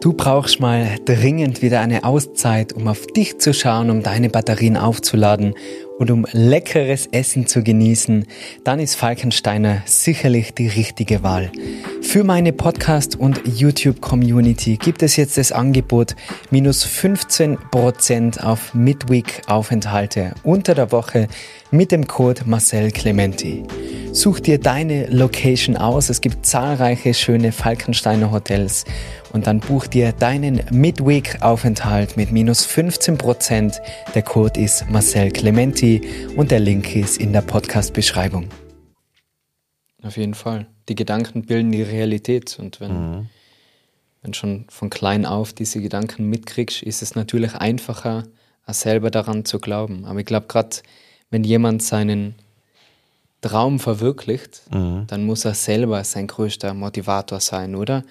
Du 0.00 0.14
brauchst 0.14 0.60
mal 0.60 0.96
dringend 1.04 1.60
wieder 1.60 1.80
eine 1.80 2.04
Auszeit, 2.04 2.72
um 2.72 2.88
auf 2.88 3.06
dich 3.06 3.38
zu 3.38 3.52
schauen, 3.52 3.90
um 3.90 4.02
deine 4.02 4.30
Batterien 4.30 4.78
aufzuladen 4.78 5.54
und 6.00 6.10
um 6.10 6.26
leckeres 6.32 7.08
Essen 7.12 7.46
zu 7.46 7.62
genießen, 7.62 8.24
dann 8.64 8.80
ist 8.80 8.94
Falkensteiner 8.94 9.82
sicherlich 9.84 10.54
die 10.54 10.66
richtige 10.66 11.22
Wahl. 11.22 11.52
Für 12.00 12.24
meine 12.24 12.54
Podcast- 12.54 13.16
und 13.16 13.42
YouTube-Community 13.44 14.78
gibt 14.78 15.02
es 15.02 15.16
jetzt 15.16 15.36
das 15.36 15.52
Angebot 15.52 16.16
minus 16.50 16.86
15% 16.86 18.42
auf 18.42 18.72
Midweek-Aufenthalte 18.72 20.32
unter 20.42 20.74
der 20.74 20.90
Woche 20.90 21.28
mit 21.70 21.92
dem 21.92 22.06
Code 22.06 22.44
Marcel 22.46 22.92
Clementi. 22.92 23.64
Such 24.12 24.40
dir 24.40 24.58
deine 24.58 25.06
Location 25.06 25.76
aus. 25.76 26.08
Es 26.08 26.22
gibt 26.22 26.46
zahlreiche 26.46 27.12
schöne 27.12 27.52
Falkensteiner 27.52 28.32
Hotels 28.32 28.86
und 29.32 29.46
dann 29.46 29.60
buch 29.60 29.86
dir 29.86 30.12
deinen 30.12 30.62
Midweek-Aufenthalt 30.70 32.16
mit 32.16 32.32
minus 32.32 32.66
15%. 32.66 33.80
Der 34.14 34.22
Code 34.22 34.60
ist 34.60 34.88
Marcel 34.90 35.30
Clementi 35.30 36.02
und 36.36 36.50
der 36.50 36.60
Link 36.60 36.94
ist 36.96 37.18
in 37.18 37.32
der 37.32 37.42
Podcast-Beschreibung. 37.42 38.48
Auf 40.02 40.16
jeden 40.16 40.34
Fall. 40.34 40.66
Die 40.88 40.94
Gedanken 40.94 41.42
bilden 41.42 41.72
die 41.72 41.82
Realität 41.82 42.58
und 42.58 42.80
wenn, 42.80 42.92
mhm. 42.92 43.28
wenn 44.22 44.34
schon 44.34 44.64
von 44.68 44.90
klein 44.90 45.26
auf 45.26 45.52
diese 45.52 45.80
Gedanken 45.80 46.28
mitkriegst, 46.28 46.82
ist 46.82 47.02
es 47.02 47.14
natürlich 47.14 47.54
einfacher, 47.54 48.24
selber 48.68 49.10
daran 49.10 49.44
zu 49.44 49.58
glauben. 49.58 50.04
Aber 50.04 50.20
ich 50.20 50.26
glaube, 50.26 50.46
gerade 50.46 50.76
wenn 51.30 51.44
jemand 51.44 51.82
seinen 51.82 52.36
Traum 53.40 53.80
verwirklicht, 53.80 54.62
mhm. 54.70 55.04
dann 55.06 55.24
muss 55.24 55.44
er 55.44 55.54
selber 55.54 56.02
sein 56.04 56.26
größter 56.26 56.74
Motivator 56.74 57.40
sein, 57.40 57.74
oder? 57.74 58.04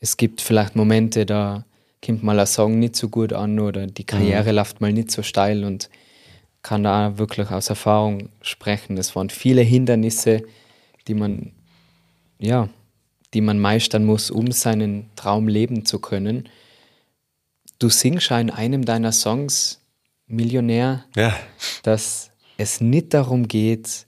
Es 0.00 0.16
gibt 0.16 0.40
vielleicht 0.40 0.76
Momente, 0.76 1.26
da 1.26 1.64
kommt 2.04 2.22
mal 2.22 2.38
ein 2.38 2.46
Song 2.46 2.78
nicht 2.78 2.96
so 2.96 3.08
gut 3.08 3.32
an 3.32 3.58
oder 3.58 3.86
die 3.86 4.04
Karriere 4.04 4.50
mhm. 4.50 4.56
läuft 4.56 4.80
mal 4.80 4.92
nicht 4.92 5.10
so 5.10 5.22
steil 5.22 5.64
und 5.64 5.90
kann 6.62 6.84
da 6.84 7.18
wirklich 7.18 7.50
aus 7.50 7.70
Erfahrung 7.70 8.30
sprechen. 8.42 8.96
Es 8.96 9.14
waren 9.16 9.30
viele 9.30 9.62
Hindernisse, 9.62 10.42
die 11.06 11.14
man, 11.14 11.52
ja, 12.38 12.68
die 13.34 13.40
man 13.40 13.58
meistern 13.58 14.04
muss, 14.04 14.30
um 14.30 14.52
seinen 14.52 15.10
Traum 15.16 15.48
leben 15.48 15.84
zu 15.84 15.98
können. 15.98 16.48
Du 17.78 17.88
singst 17.88 18.30
in 18.30 18.50
einem 18.50 18.84
deiner 18.84 19.12
Songs, 19.12 19.80
Millionär, 20.26 21.04
ja. 21.16 21.34
dass 21.84 22.30
es 22.58 22.80
nicht 22.80 23.14
darum 23.14 23.48
geht, 23.48 24.06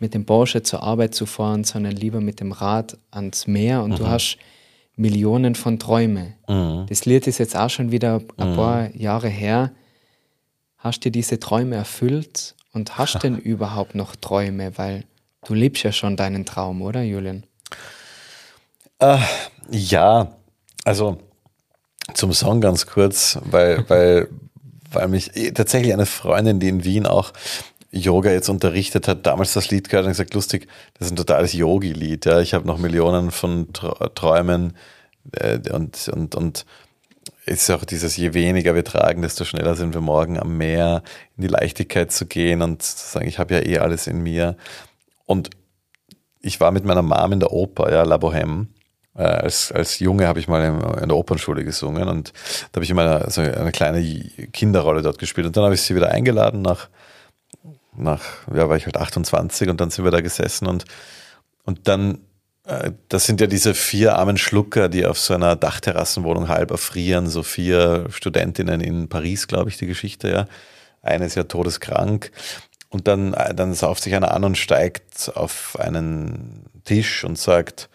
mit 0.00 0.14
dem 0.14 0.24
Porsche 0.24 0.62
zur 0.62 0.82
Arbeit 0.82 1.14
zu 1.14 1.26
fahren, 1.26 1.64
sondern 1.64 1.92
lieber 1.92 2.20
mit 2.20 2.40
dem 2.40 2.52
Rad 2.52 2.96
ans 3.10 3.46
Meer. 3.46 3.82
Und 3.82 3.90
mhm. 3.90 3.96
du 3.96 4.06
hast 4.06 4.38
Millionen 4.98 5.54
von 5.54 5.78
Träumen. 5.78 6.34
Mhm. 6.48 6.86
Das 6.88 7.04
Lied 7.06 7.26
ist 7.26 7.38
jetzt 7.38 7.56
auch 7.56 7.70
schon 7.70 7.92
wieder 7.92 8.20
ein 8.36 8.50
mhm. 8.50 8.56
paar 8.56 8.96
Jahre 8.96 9.28
her. 9.28 9.70
Hast 10.76 11.04
du 11.04 11.10
diese 11.10 11.40
Träume 11.40 11.76
erfüllt 11.76 12.54
und 12.72 12.98
hast 12.98 13.18
denn 13.22 13.38
überhaupt 13.38 13.94
noch 13.94 14.16
Träume? 14.16 14.76
Weil 14.76 15.04
du 15.46 15.54
liebst 15.54 15.84
ja 15.84 15.92
schon 15.92 16.16
deinen 16.16 16.44
Traum, 16.44 16.82
oder 16.82 17.02
Julian? 17.02 17.44
Äh, 18.98 19.18
ja, 19.70 20.32
also 20.84 21.18
zum 22.14 22.32
Song 22.32 22.60
ganz 22.60 22.86
kurz, 22.86 23.38
weil, 23.44 23.84
weil, 23.88 24.28
weil 24.90 25.08
mich 25.08 25.36
eh, 25.36 25.52
tatsächlich 25.52 25.92
eine 25.92 26.06
Freundin, 26.06 26.58
die 26.58 26.68
in 26.68 26.84
Wien 26.84 27.06
auch 27.06 27.32
Yoga 27.90 28.30
jetzt 28.30 28.48
unterrichtet 28.48 29.08
hat, 29.08 29.26
damals 29.26 29.54
das 29.54 29.70
Lied 29.70 29.88
gehört 29.88 30.04
und 30.04 30.12
gesagt, 30.12 30.34
lustig, 30.34 30.68
das 30.94 31.06
ist 31.06 31.12
ein 31.12 31.16
totales 31.16 31.52
Yogi-Lied. 31.54 32.26
Ja. 32.26 32.40
Ich 32.40 32.54
habe 32.54 32.66
noch 32.66 32.78
Millionen 32.78 33.30
von 33.30 33.68
Träumen 33.72 34.76
äh, 35.32 35.58
und, 35.70 36.08
und, 36.08 36.34
und 36.34 36.66
ist 37.46 37.70
auch 37.70 37.84
dieses, 37.84 38.16
je 38.16 38.34
weniger 38.34 38.74
wir 38.74 38.84
tragen, 38.84 39.22
desto 39.22 39.44
schneller 39.44 39.74
sind 39.74 39.94
wir 39.94 40.02
morgen 40.02 40.38
am 40.38 40.58
Meer, 40.58 41.02
in 41.36 41.42
die 41.42 41.48
Leichtigkeit 41.48 42.12
zu 42.12 42.26
gehen 42.26 42.60
und 42.60 42.82
zu 42.82 43.06
sagen, 43.06 43.26
ich 43.26 43.38
habe 43.38 43.54
ja 43.54 43.60
eh 43.60 43.78
alles 43.78 44.06
in 44.06 44.22
mir. 44.22 44.56
Und 45.24 45.50
ich 46.40 46.60
war 46.60 46.70
mit 46.70 46.84
meiner 46.84 47.02
Mom 47.02 47.32
in 47.32 47.40
der 47.40 47.52
Oper, 47.52 47.90
ja, 47.90 48.02
La 48.02 48.16
Bohème. 48.16 48.66
Äh, 49.16 49.22
als, 49.22 49.72
als 49.72 49.98
Junge 49.98 50.26
habe 50.26 50.40
ich 50.40 50.48
mal 50.48 50.62
in, 50.62 51.02
in, 51.02 51.08
der 51.08 51.16
Opernschule 51.16 51.64
gesungen 51.64 52.08
und 52.08 52.32
da 52.70 52.76
habe 52.76 52.84
ich 52.84 52.90
immer 52.90 53.02
eine, 53.02 53.30
so 53.30 53.40
eine 53.40 53.72
kleine 53.72 54.02
Kinderrolle 54.52 55.02
dort 55.02 55.18
gespielt. 55.18 55.46
Und 55.46 55.56
dann 55.56 55.64
habe 55.64 55.74
ich 55.74 55.82
sie 55.82 55.96
wieder 55.96 56.10
eingeladen 56.10 56.60
nach 56.62 56.88
nach, 57.98 58.22
ja, 58.54 58.68
war 58.68 58.76
ich 58.76 58.86
halt 58.86 58.96
28 58.96 59.68
und 59.68 59.80
dann 59.80 59.90
sind 59.90 60.04
wir 60.04 60.10
da 60.10 60.20
gesessen 60.20 60.66
und, 60.66 60.84
und 61.64 61.88
dann, 61.88 62.18
äh, 62.64 62.92
das 63.08 63.24
sind 63.24 63.40
ja 63.40 63.46
diese 63.46 63.74
vier 63.74 64.16
armen 64.16 64.38
Schlucker, 64.38 64.88
die 64.88 65.06
auf 65.06 65.18
so 65.18 65.34
einer 65.34 65.56
Dachterrassenwohnung 65.56 66.48
halb 66.48 66.70
erfrieren, 66.70 67.28
so 67.28 67.42
vier 67.42 68.06
Studentinnen 68.10 68.80
in 68.80 69.08
Paris, 69.08 69.48
glaube 69.48 69.70
ich, 69.70 69.76
die 69.76 69.86
Geschichte, 69.86 70.28
ja. 70.30 70.46
Eine 71.00 71.26
ist 71.26 71.36
ja 71.36 71.44
todeskrank. 71.44 72.32
Und 72.90 73.06
dann, 73.06 73.34
äh, 73.34 73.54
dann 73.54 73.74
sauft 73.74 74.02
sich 74.02 74.14
einer 74.14 74.32
an 74.32 74.44
und 74.44 74.56
steigt 74.56 75.32
auf 75.34 75.78
einen 75.78 76.64
Tisch 76.84 77.24
und 77.24 77.38
sagt, 77.38 77.88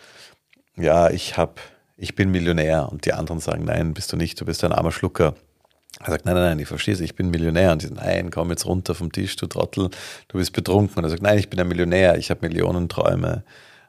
ja, 0.76 1.10
ich 1.10 1.38
hab, 1.38 1.60
ich 1.98 2.16
bin 2.16 2.32
Millionär. 2.32 2.90
Und 2.92 3.06
die 3.06 3.14
anderen 3.14 3.40
sagen, 3.40 3.66
nein, 3.66 3.94
bist 3.94 4.12
du 4.12 4.18
nicht, 4.18 4.40
du 4.40 4.46
bist 4.46 4.64
ein 4.64 4.72
armer 4.72 4.92
Schlucker. 4.92 5.36
Er 6.00 6.12
sagt, 6.12 6.26
nein, 6.26 6.36
nein, 6.36 6.44
nein, 6.44 6.60
ich 6.60 6.68
verstehe 6.68 6.94
es, 6.94 7.00
ich 7.00 7.16
bin 7.16 7.30
Millionär. 7.30 7.72
Und 7.72 7.82
sie 7.82 7.88
sagt, 7.88 8.02
nein, 8.02 8.32
komm 8.32 8.50
jetzt 8.50 8.66
runter 8.66 8.96
vom 8.96 9.12
Tisch, 9.12 9.36
du 9.36 9.48
Trottel, 9.48 9.90
du 10.28 10.38
bist 10.38 10.54
betrunken. 10.54 10.98
Und 10.98 11.04
er 11.04 11.10
sagt, 11.10 11.22
nein, 11.22 11.38
ich 11.38 11.50
bin 11.50 11.60
ein 11.60 11.68
Millionär, 11.68 12.18
ich 12.18 12.30
habe 12.30 12.48
Millionen 12.48 12.90
Träume 12.90 13.44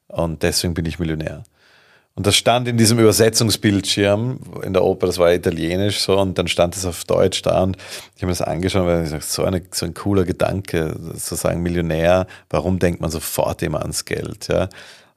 und 0.09 0.43
deswegen 0.43 0.75
bin 0.75 0.87
ich 0.87 0.99
Millionär. 0.99 1.45
Und 2.17 2.27
das 2.29 2.37
stand 2.37 2.69
in 2.69 2.77
diesem 2.77 3.01
Übersetzungsbildschirm 3.01 4.39
in 4.63 4.73
der 4.73 4.85
Oper, 4.85 5.09
das 5.09 5.19
war 5.19 5.35
italienisch 5.35 6.01
so, 6.01 6.17
und 6.17 6.39
dann 6.39 6.47
stand 6.47 6.77
es 6.77 6.85
auf 6.85 7.05
Deutsch 7.05 7.43
da 7.43 7.65
und 7.65 7.77
ich 8.15 8.23
habe 8.23 8.27
mir 8.27 8.33
das 8.33 8.43
angeschaut, 8.43 8.87
weil 8.87 9.03
ich 9.03 9.11
sage, 9.11 9.25
so, 9.25 9.43
eine, 9.43 9.63
so 9.73 9.85
ein 9.85 9.95
cooler 9.95 10.25
Gedanke, 10.25 10.97
sozusagen 11.01 11.61
Millionär, 11.63 12.29
warum 12.51 12.79
denkt 12.79 13.01
man 13.01 13.11
sofort 13.11 13.63
immer 13.63 13.81
ans 13.81 14.05
Geld? 14.05 14.47
Ja? 14.47 14.69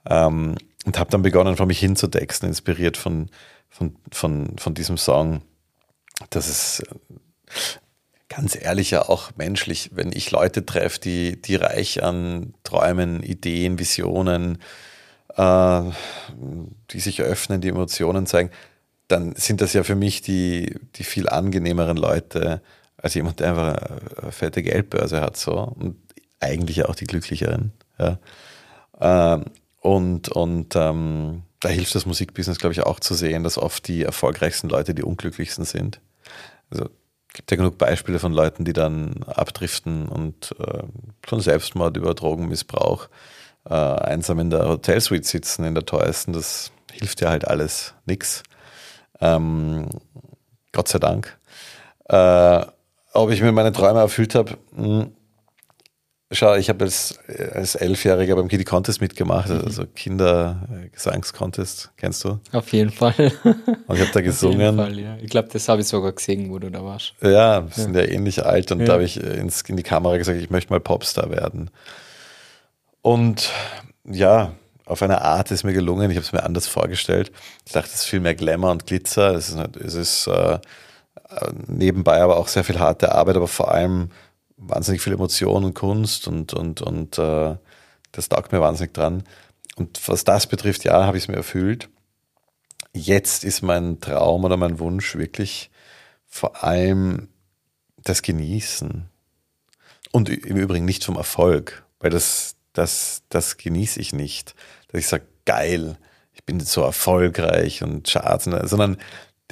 Ähm, 0.10 0.56
und 0.88 0.98
habe 0.98 1.12
dann 1.12 1.22
begonnen, 1.22 1.56
vor 1.56 1.68
mich 1.68 1.80
hinzudexten, 1.80 2.50
inspiriert 2.50 2.98
von, 2.98 3.30
von, 3.70 3.96
von, 4.12 4.58
von 4.58 4.74
diesem 4.74 4.98
Song 4.98 5.42
das 6.30 6.50
ist 6.50 6.80
äh, 6.82 6.96
ganz 8.30 8.56
ehrlich 8.56 8.92
ja 8.92 9.08
auch 9.08 9.32
menschlich, 9.36 9.92
wenn 9.94 10.12
ich 10.12 10.32
Leute 10.32 10.66
treffe, 10.66 11.00
die, 11.00 11.42
die 11.42 11.56
reich 11.56 12.04
an 12.04 12.54
Träumen, 12.64 13.24
Ideen, 13.24 13.80
Visionen, 13.80 14.60
äh, 15.36 15.82
die 16.92 17.00
sich 17.00 17.22
öffnen, 17.22 17.62
die 17.62 17.70
Emotionen 17.70 18.26
zeigen, 18.26 18.52
dann 19.08 19.36
sind 19.36 19.62
das 19.62 19.74
ja 19.74 19.84
für 19.84 19.96
mich 19.96 20.22
die, 20.22 20.76
die 20.96 21.04
viel 21.04 21.30
angenehmeren 21.30 21.98
Leute 21.98 22.62
als 22.98 23.14
jemand, 23.14 23.40
der 23.40 23.50
einfach 23.50 24.22
eine 24.22 24.32
fette 24.32 24.64
Geldbörse 24.64 25.22
hat. 25.22 25.38
So. 25.38 25.54
Und 25.54 25.96
eigentlich 26.40 26.86
auch 26.86 26.96
die 26.96 27.06
glücklicheren. 27.06 27.72
Ja. 27.98 28.20
Ähm, 29.00 29.46
und 29.80 30.30
und 30.30 30.76
ähm, 30.76 31.44
da 31.60 31.70
hilft 31.70 31.96
das 31.96 32.06
Musikbusiness, 32.06 32.60
glaube 32.60 32.74
ich, 32.74 32.82
auch 32.82 33.00
zu 33.00 33.14
sehen, 33.14 33.44
dass 33.44 33.58
oft 33.58 33.88
die 33.88 34.04
erfolgreichsten 34.04 34.70
Leute 34.70 34.94
die 34.94 35.04
unglücklichsten 35.04 35.66
sind. 35.66 36.00
Also 36.70 36.90
gibt 37.34 37.52
ja 37.52 37.58
genug 37.58 37.78
Beispiele 37.78 38.20
von 38.20 38.34
Leuten, 38.34 38.66
die 38.66 38.74
dann 38.74 39.24
abdriften 39.28 40.08
und 40.08 40.56
äh, 40.60 40.84
von 41.26 41.40
Selbstmord 41.40 41.96
über 41.96 42.14
Drogenmissbrauch 42.14 43.10
äh, 43.70 43.74
einsam 43.74 44.40
in 44.40 44.50
der 44.50 44.68
Hotelsuite 44.68 45.28
sitzen, 45.28 45.64
in 45.66 45.76
der 45.76 45.86
teuersten. 45.86 46.34
Das 46.34 46.72
hilft 46.92 47.22
ja 47.22 47.30
halt 47.30 47.48
alles 47.48 47.94
nix. 48.06 48.44
Ähm, 49.22 49.88
Gott 50.72 50.88
sei 50.88 51.00
Dank. 51.00 51.38
Äh, 52.06 52.66
ob 53.14 53.32
ich 53.32 53.42
mir 53.42 53.52
meine 53.52 53.72
Träume 53.72 54.00
erfüllt 54.00 54.36
habe, 54.36 54.58
hm, 54.76 55.12
Schau, 56.30 56.56
ich 56.56 56.68
habe 56.68 56.84
als, 56.84 57.18
als 57.54 57.76
Elfjähriger 57.76 58.36
beim 58.36 58.50
Kitty 58.50 58.66
Contest 58.66 59.00
mitgemacht, 59.00 59.48
mhm. 59.48 59.62
also 59.64 59.86
Kindergesangscontest, 59.86 61.92
kennst 61.96 62.26
du? 62.26 62.40
Auf 62.52 62.74
jeden 62.74 62.92
Fall. 62.92 63.14
Und 63.88 63.96
ich 63.96 64.02
habe 64.02 64.12
da 64.14 64.20
gesungen. 64.20 64.76
Fall, 64.76 65.00
ja. 65.00 65.16
Ich 65.22 65.30
glaube, 65.30 65.48
das 65.54 65.70
habe 65.70 65.82
ich 65.82 65.88
sogar 65.88 66.12
gesehen, 66.12 66.52
wo 66.52 66.60
du 66.60 66.70
da 66.70 66.84
warst. 66.84 67.14
Ja, 67.22 67.66
wir 67.66 67.74
sind 67.74 67.96
ja, 67.96 68.02
ja 68.02 68.10
ähnlich 68.10 68.46
alt 68.46 68.74
und 68.74 68.82
ja. 68.82 68.88
da 68.88 68.94
habe 68.94 69.06
ich 69.06 69.22
ins, 69.22 69.62
in 69.62 69.78
die 69.78 69.84
Kamera 69.84 70.18
gesagt, 70.18 70.42
ich 70.42 70.50
möchte 70.50 70.74
mal 70.74 70.82
Popstar 70.82 71.32
werden. 71.32 71.70
Und 73.02 73.50
ja, 74.04 74.52
auf 74.86 75.02
eine 75.02 75.22
Art 75.22 75.52
ist 75.52 75.64
mir 75.64 75.74
gelungen. 75.74 76.12
Ich 76.12 76.18
habe 76.18 76.26
es 76.26 76.34
mir 76.34 76.44
anders 76.44 76.68
vorgestellt. 76.68 77.32
Ich 77.66 77.72
dachte, 77.72 77.88
es 77.88 78.02
ist 78.02 78.06
viel 78.06 78.20
mehr 78.20 78.36
Glamour 78.36 78.72
und 78.72 78.86
Glitzer. 78.86 79.34
Es 79.34 79.50
ist, 79.50 79.78
es 79.78 79.94
ist 79.94 80.28
äh, 80.28 80.60
nebenbei 81.68 82.22
aber 82.22 82.38
auch 82.38 82.50
sehr 82.50 82.66
viel 82.66 82.80
harte 82.80 83.14
Arbeit, 83.14 83.38
aber 83.38 83.48
vor 83.48 83.72
allem 83.72 84.10
wahnsinnig 84.58 85.02
viel 85.02 85.14
Emotion 85.14 85.64
und 85.64 85.74
Kunst 85.74 86.28
und, 86.28 86.54
und, 86.54 86.82
und 86.82 87.18
äh, 87.18 87.56
das 88.12 88.30
taugt 88.30 88.52
mir 88.52 88.62
wahnsinnig 88.62 88.94
dran. 88.94 89.24
Und 89.76 90.00
was 90.08 90.24
das 90.24 90.48
betrifft, 90.48 90.84
ja, 90.84 91.06
habe 91.06 91.18
ich 91.18 91.26
es 91.26 91.28
mir 91.28 91.36
erfüllt. 91.36 91.90
Jetzt 92.94 93.44
ist 93.44 93.62
mein 93.62 94.02
Traum 94.02 94.44
oder 94.44 94.58
mein 94.58 94.80
Wunsch 94.80 95.16
wirklich 95.16 95.70
vor 96.26 96.64
allem 96.64 97.30
das 98.04 98.24
Genießen. 98.24 99.08
Und 100.12 100.30
im 100.30 100.58
Übrigen 100.58 100.86
nicht 100.86 101.04
vom 101.04 101.16
Erfolg, 101.16 101.86
weil 102.00 102.10
das, 102.10 102.56
das, 102.74 103.22
das 103.30 103.58
genieße 103.58 104.00
ich 104.00 104.14
nicht. 104.14 104.56
Dass 104.88 105.00
ich 105.00 105.08
sage, 105.08 105.28
geil, 105.46 105.98
ich 106.34 106.44
bin 106.44 106.60
so 106.60 106.82
erfolgreich 106.82 107.84
und 107.84 108.08
Charts, 108.08 108.46
sondern 108.46 108.98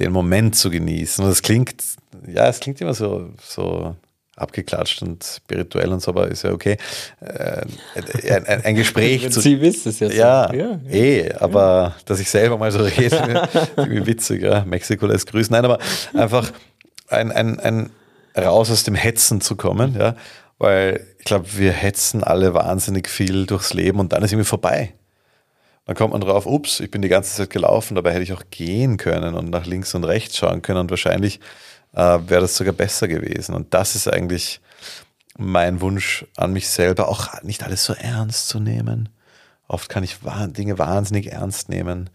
den 0.00 0.12
Moment 0.12 0.56
zu 0.56 0.70
genießen. 0.70 1.24
Und 1.24 1.30
das 1.30 1.42
klingt, 1.42 1.82
ja, 2.26 2.48
es 2.48 2.60
klingt 2.60 2.80
immer 2.80 2.94
so, 2.94 3.32
so 3.40 3.96
abgeklatscht 4.36 5.02
und 5.02 5.24
spirituell 5.24 5.92
und 5.92 6.02
so, 6.02 6.10
aber 6.10 6.28
ist 6.28 6.44
ja 6.44 6.52
okay. 6.52 6.76
Äh, 7.20 7.62
ein, 8.30 8.64
ein, 8.64 8.74
Gespräch 8.74 9.30
zu. 9.30 9.40
Sie 9.40 9.60
wissen 9.60 9.88
es 9.88 9.98
ja, 9.98 10.52
ja, 10.52 10.78
eh, 10.90 11.32
aber 11.32 11.60
ja. 11.60 11.96
dass 12.04 12.20
ich 12.20 12.28
selber 12.28 12.58
mal 12.58 12.70
so 12.70 12.80
rede, 12.80 13.48
irgendwie 13.76 14.06
witzig, 14.06 14.42
ja. 14.42 14.64
Mexiko 14.64 15.06
lässt 15.06 15.26
grüßen. 15.28 15.52
Nein, 15.52 15.64
aber 15.64 15.78
einfach 16.12 16.52
ein, 17.08 17.32
ein, 17.32 17.58
ein 17.58 17.90
raus 18.36 18.70
aus 18.70 18.84
dem 18.84 18.94
Hetzen 18.94 19.40
zu 19.40 19.56
kommen, 19.56 19.96
ja, 19.98 20.14
weil 20.58 21.06
ich 21.18 21.24
glaube, 21.24 21.46
wir 21.56 21.72
hetzen 21.72 22.22
alle 22.22 22.52
wahnsinnig 22.52 23.08
viel 23.08 23.46
durchs 23.46 23.72
Leben 23.72 24.00
und 24.00 24.12
dann 24.12 24.22
ist 24.22 24.32
irgendwie 24.32 24.48
vorbei. 24.48 24.92
Dann 25.86 25.96
kommt 25.96 26.12
man 26.12 26.20
drauf, 26.20 26.46
ups, 26.46 26.80
ich 26.80 26.90
bin 26.90 27.00
die 27.00 27.08
ganze 27.08 27.36
Zeit 27.36 27.50
gelaufen, 27.50 27.94
dabei 27.94 28.12
hätte 28.12 28.22
ich 28.22 28.32
auch 28.32 28.42
gehen 28.50 28.96
können 28.96 29.34
und 29.34 29.50
nach 29.50 29.66
links 29.66 29.94
und 29.94 30.04
rechts 30.04 30.36
schauen 30.36 30.60
können 30.60 30.80
und 30.80 30.90
wahrscheinlich 30.90 31.40
äh, 31.96 32.20
wäre 32.28 32.42
das 32.42 32.56
sogar 32.56 32.74
besser 32.74 33.08
gewesen. 33.08 33.54
Und 33.54 33.74
das 33.74 33.96
ist 33.96 34.06
eigentlich 34.06 34.60
mein 35.36 35.80
Wunsch 35.80 36.24
an 36.36 36.52
mich 36.52 36.68
selber, 36.68 37.08
auch 37.08 37.42
nicht 37.42 37.64
alles 37.64 37.84
so 37.84 37.94
ernst 37.94 38.48
zu 38.48 38.60
nehmen. 38.60 39.08
Oft 39.66 39.88
kann 39.88 40.04
ich 40.04 40.18
Dinge 40.48 40.78
wahnsinnig 40.78 41.32
ernst 41.32 41.68
nehmen. 41.68 42.10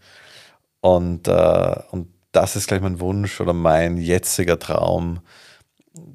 Und, 0.80 1.28
äh, 1.28 1.74
und 1.90 2.08
das 2.32 2.56
ist 2.56 2.68
gleich 2.68 2.80
mein 2.80 3.00
Wunsch 3.00 3.40
oder 3.40 3.52
mein 3.52 3.98
jetziger 3.98 4.58
Traum, 4.58 5.20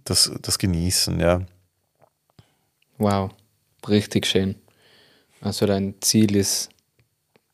das, 0.03 0.32
das 0.41 0.57
Genießen, 0.57 1.20
ja. 1.20 1.41
Wow, 2.97 3.32
richtig 3.88 4.26
schön. 4.26 4.55
Also 5.41 5.68
dein 5.68 5.95
Ziel 6.01 6.36
ist, 6.36 6.70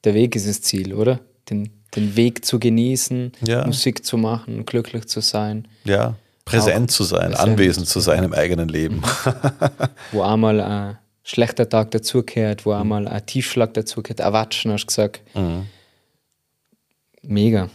der 0.05 0.13
Weg 0.13 0.35
ist 0.35 0.47
das 0.47 0.61
Ziel, 0.61 0.93
oder? 0.93 1.19
Den, 1.49 1.82
den 1.95 2.15
Weg 2.15 2.45
zu 2.45 2.59
genießen, 2.59 3.31
ja. 3.45 3.65
Musik 3.65 4.05
zu 4.05 4.17
machen, 4.17 4.65
glücklich 4.65 5.07
zu 5.07 5.21
sein. 5.21 5.67
Ja, 5.83 6.15
präsent 6.45 6.89
Auch 6.89 6.95
zu 6.95 7.03
sein, 7.03 7.31
präsent 7.31 7.39
anwesend 7.39 7.87
zu 7.87 7.99
sein 7.99 8.23
im 8.23 8.33
eigenen 8.33 8.69
Leben. 8.69 9.01
wo 10.11 10.23
einmal 10.23 10.59
ein 10.59 10.97
schlechter 11.23 11.69
Tag 11.69 11.91
dazugehört, 11.91 12.65
wo 12.65 12.73
einmal 12.73 13.07
ein 13.07 13.25
Tiefschlag 13.25 13.73
dazugehört, 13.73 14.19
erwatschen, 14.19 14.71
hast 14.71 14.83
du 14.83 14.87
gesagt. 14.87 15.21
Mhm. 15.35 15.67
Mega. 17.21 17.69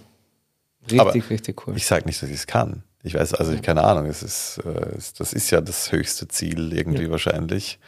Richtig, 0.83 1.01
Aber 1.01 1.15
richtig 1.15 1.67
cool. 1.67 1.77
Ich 1.77 1.87
sage 1.87 2.07
nicht, 2.07 2.23
dass 2.23 2.29
ich 2.29 2.37
es 2.37 2.47
kann. 2.47 2.83
Ich 3.03 3.15
weiß, 3.15 3.35
also 3.35 3.53
ich, 3.53 3.63
keine 3.63 3.85
Ahnung, 3.85 4.07
es 4.07 4.23
ist, 4.23 4.59
äh, 4.65 4.99
das 5.19 5.33
ist 5.33 5.51
ja 5.51 5.61
das 5.61 5.93
höchste 5.93 6.29
Ziel 6.29 6.73
irgendwie 6.73 7.05
ja. 7.05 7.11
wahrscheinlich. 7.11 7.79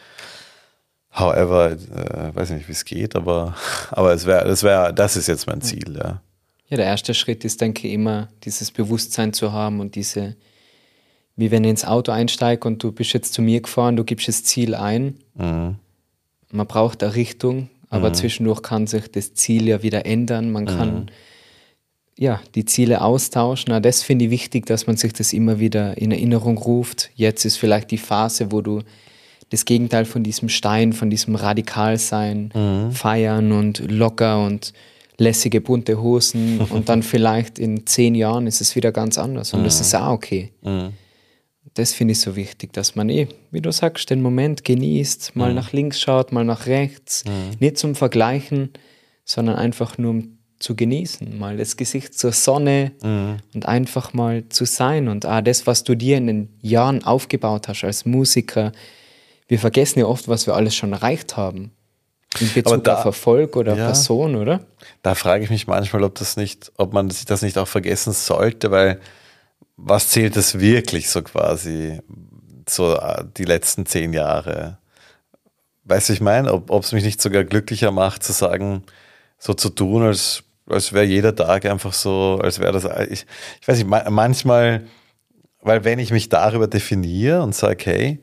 However, 1.13 1.73
äh, 1.73 2.35
weiß 2.35 2.51
nicht, 2.51 2.69
wie 2.69 2.73
es 2.73 2.85
geht, 2.85 3.17
aber, 3.17 3.55
aber 3.91 4.13
es 4.13 4.27
wäre, 4.27 4.47
das 4.47 4.63
wäre, 4.63 4.95
das 4.95 5.17
ist 5.17 5.27
jetzt 5.27 5.47
mein 5.47 5.61
Ziel, 5.61 5.97
ja. 5.97 6.23
Ja, 6.69 6.77
der 6.77 6.87
erste 6.87 7.15
Schritt 7.15 7.45
ist, 7.45 7.61
denke 7.61 7.89
ich, 7.89 7.95
immer 7.95 8.29
dieses 8.45 8.71
Bewusstsein 8.71 9.33
zu 9.33 9.53
haben 9.53 9.81
und 9.81 9.97
diese, 9.97 10.37
wie 11.35 11.51
wenn 11.51 11.65
ich 11.65 11.71
ins 11.71 11.85
Auto 11.85 12.13
einsteige 12.13 12.67
und 12.69 12.81
du 12.83 12.93
bist 12.93 13.13
jetzt 13.13 13.35
zu 13.35 13.43
mir 13.43 13.61
gefahren, 13.61 13.97
du 13.97 14.05
gibst 14.05 14.29
das 14.29 14.45
Ziel 14.45 14.77
ein. 14.77 15.19
Mhm. 15.35 15.77
Man 16.53 16.67
braucht 16.69 17.03
eine 17.03 17.17
Richtung, 17.17 17.71
aber 17.89 18.11
mhm. 18.11 18.15
zwischendurch 18.15 18.63
kann 18.63 18.87
sich 18.87 19.11
das 19.11 19.35
Ziel 19.35 19.67
ja 19.67 19.83
wieder 19.83 20.07
ändern. 20.07 20.53
Man 20.53 20.67
kann 20.67 20.95
mhm. 20.95 21.07
ja 22.17 22.41
die 22.55 22.67
Ziele 22.67 23.01
austauschen. 23.01 23.71
Na, 23.71 23.81
das 23.81 24.05
finde 24.05 24.27
ich 24.27 24.31
wichtig, 24.31 24.67
dass 24.67 24.87
man 24.87 24.97
sich 24.97 25.13
das 25.13 25.33
immer 25.33 25.59
wieder 25.59 25.99
in 25.99 26.13
Erinnerung 26.13 26.57
ruft. 26.57 27.11
Jetzt 27.17 27.45
ist 27.45 27.57
vielleicht 27.57 27.91
die 27.91 27.99
Phase, 27.99 28.53
wo 28.53 28.61
du 28.61 28.83
das 29.51 29.65
Gegenteil 29.65 30.05
von 30.05 30.23
diesem 30.23 30.49
Stein, 30.49 30.93
von 30.93 31.11
diesem 31.11 31.35
Radikalsein 31.35 32.53
mhm. 32.55 32.93
feiern 32.93 33.53
und 33.53 33.79
locker 33.91 34.45
und 34.45 34.73
lässige 35.19 35.61
bunte 35.61 36.01
Hosen 36.01 36.61
und 36.71 36.89
dann 36.89 37.03
vielleicht 37.03 37.59
in 37.59 37.87
zehn 37.87 38.15
Jahren 38.15 38.47
ist 38.47 38.61
es 38.61 38.75
wieder 38.75 38.93
ganz 38.93 39.19
anders 39.19 39.53
und 39.53 39.61
mhm. 39.61 39.65
das 39.65 39.81
ist 39.81 39.95
auch 39.95 40.13
okay. 40.13 40.53
Mhm. 40.63 40.93
Das 41.75 41.93
finde 41.93 42.13
ich 42.13 42.21
so 42.21 42.35
wichtig, 42.35 42.73
dass 42.73 42.97
man 42.97 43.09
eh, 43.11 43.29
wie 43.51 43.61
du 43.61 43.71
sagst, 43.71 44.11
den 44.11 44.23
Moment 44.23 44.65
genießt, 44.65 45.37
mal 45.37 45.51
mhm. 45.51 45.57
nach 45.57 45.73
links 45.73 46.01
schaut, 46.01 46.33
mal 46.33 46.45
nach 46.45 46.67
rechts, 46.67 47.25
mhm. 47.25 47.57
nicht 47.61 47.79
zum 47.79 47.95
Vergleichen, 47.95 48.71
sondern 49.25 49.57
einfach 49.57 49.99
nur 49.99 50.11
um 50.11 50.39
zu 50.59 50.77
genießen, 50.77 51.39
mal 51.39 51.57
das 51.57 51.77
Gesicht 51.77 52.19
zur 52.19 52.33
Sonne 52.33 52.93
mhm. 53.03 53.37
und 53.55 53.67
einfach 53.67 54.13
mal 54.13 54.49
zu 54.51 54.67
sein 54.67 55.09
und 55.09 55.25
ah, 55.25 55.43
das, 55.43 55.67
was 55.67 55.85
du 55.85 55.95
dir 55.95 56.19
in 56.19 56.27
den 56.27 56.49
Jahren 56.61 57.03
aufgebaut 57.03 57.67
hast 57.67 57.83
als 57.83 58.05
Musiker, 58.05 58.73
wir 59.51 59.59
vergessen 59.59 59.99
ja 59.99 60.07
oft, 60.07 60.29
was 60.29 60.47
wir 60.47 60.55
alles 60.55 60.77
schon 60.77 60.93
erreicht 60.93 61.37
haben. 61.37 61.73
In 62.39 62.53
Bezug 62.53 62.85
da, 62.85 62.99
auf 62.99 63.05
Erfolg 63.05 63.57
oder 63.57 63.75
ja, 63.75 63.87
Person, 63.87 64.37
oder? 64.37 64.61
Da 65.03 65.17
frage 65.17 65.43
ich 65.43 65.51
mich 65.51 65.67
manchmal, 65.67 66.05
ob 66.05 66.15
das 66.15 66.37
nicht, 66.37 66.71
ob 66.77 66.93
man 66.93 67.11
sich 67.11 67.25
das 67.25 67.43
nicht 67.43 67.59
auch 67.59 67.67
vergessen 67.67 68.13
sollte, 68.13 68.71
weil 68.71 69.01
was 69.77 70.11
zählt 70.11 70.37
es 70.37 70.61
wirklich 70.61 71.11
so 71.11 71.23
quasi, 71.23 72.01
so 72.69 72.95
äh, 72.95 73.25
die 73.37 73.43
letzten 73.43 73.87
zehn 73.87 74.13
Jahre? 74.13 74.79
Weißt 75.83 76.11
du, 76.11 76.13
ich 76.13 76.21
meine, 76.21 76.53
ob 76.53 76.85
es 76.85 76.93
mich 76.93 77.03
nicht 77.03 77.21
sogar 77.21 77.43
glücklicher 77.43 77.91
macht, 77.91 78.23
zu 78.23 78.33
sagen, 78.33 78.85
so 79.37 79.53
zu 79.53 79.69
tun, 79.69 80.05
als, 80.05 80.45
als 80.69 80.93
wäre 80.93 81.07
jeder 81.07 81.35
Tag 81.35 81.67
einfach 81.67 81.93
so, 81.93 82.39
als 82.41 82.61
wäre 82.61 82.71
das, 82.71 82.85
ich, 83.11 83.27
ich 83.61 83.67
weiß 83.67 83.79
nicht, 83.79 83.89
manchmal, 84.11 84.87
weil 85.61 85.83
wenn 85.83 85.99
ich 85.99 86.13
mich 86.13 86.29
darüber 86.29 86.69
definiere 86.69 87.43
und 87.43 87.57
sage, 87.57 87.85
hey, 87.87 88.23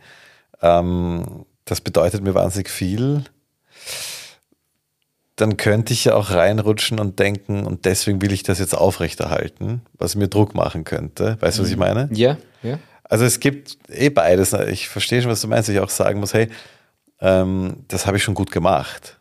ähm, 0.61 1.45
das 1.65 1.81
bedeutet 1.81 2.23
mir 2.23 2.33
wahnsinnig 2.33 2.69
viel. 2.69 3.23
Dann 5.35 5.57
könnte 5.57 5.93
ich 5.93 6.05
ja 6.05 6.15
auch 6.15 6.31
reinrutschen 6.31 6.99
und 6.99 7.19
denken, 7.19 7.65
und 7.65 7.85
deswegen 7.85 8.21
will 8.21 8.31
ich 8.31 8.43
das 8.43 8.57
jetzt 8.57 8.75
aufrechterhalten, 8.75 9.81
was 9.93 10.15
mir 10.15 10.27
Druck 10.27 10.55
machen 10.55 10.83
könnte. 10.83 11.37
Weißt 11.41 11.57
du, 11.59 11.63
was 11.63 11.69
ich 11.69 11.75
mhm. 11.75 11.81
meine? 11.81 12.09
Ja, 12.11 12.37
ja. 12.63 12.79
Also 13.03 13.23
es 13.23 13.39
gibt 13.39 13.77
eh 13.89 14.09
beides. 14.09 14.53
Ich 14.53 14.89
verstehe 14.89 15.21
schon, 15.21 15.31
was 15.31 15.41
du 15.41 15.47
meinst. 15.47 15.69
Ich 15.69 15.79
auch 15.79 15.89
sagen 15.89 16.19
muss, 16.19 16.33
hey, 16.33 16.49
ähm, 17.19 17.85
das 17.87 18.05
habe 18.05 18.17
ich 18.17 18.23
schon 18.23 18.33
gut 18.33 18.51
gemacht. 18.51 19.19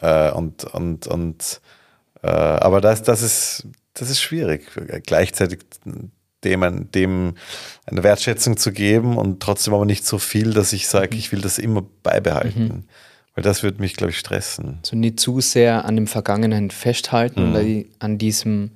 Äh, 0.00 0.30
und, 0.30 0.64
und, 0.64 1.06
und 1.06 1.60
äh, 2.22 2.28
aber 2.28 2.80
das, 2.80 3.02
das 3.02 3.22
ist, 3.22 3.66
das 3.94 4.10
ist 4.10 4.20
schwierig. 4.20 4.70
Gleichzeitig 5.04 5.60
dem, 6.44 6.90
dem 6.92 7.34
eine 7.86 8.02
Wertschätzung 8.02 8.56
zu 8.56 8.72
geben 8.72 9.16
und 9.16 9.40
trotzdem 9.40 9.74
aber 9.74 9.84
nicht 9.84 10.06
so 10.06 10.18
viel, 10.18 10.52
dass 10.52 10.72
ich 10.72 10.88
sage, 10.88 11.14
mhm. 11.14 11.18
ich 11.18 11.32
will 11.32 11.40
das 11.40 11.58
immer 11.58 11.84
beibehalten. 12.02 12.62
Mhm. 12.62 12.84
Weil 13.34 13.44
das 13.44 13.62
würde 13.62 13.80
mich, 13.80 13.94
glaube 13.94 14.10
ich, 14.10 14.18
stressen. 14.18 14.80
So 14.82 14.96
nicht 14.96 15.20
zu 15.20 15.40
sehr 15.40 15.84
an 15.84 15.94
dem 15.94 16.08
Vergangenen 16.08 16.70
festhalten 16.70 17.50
mhm. 17.50 17.54
oder 17.54 17.84
an 18.00 18.18
diesem 18.18 18.72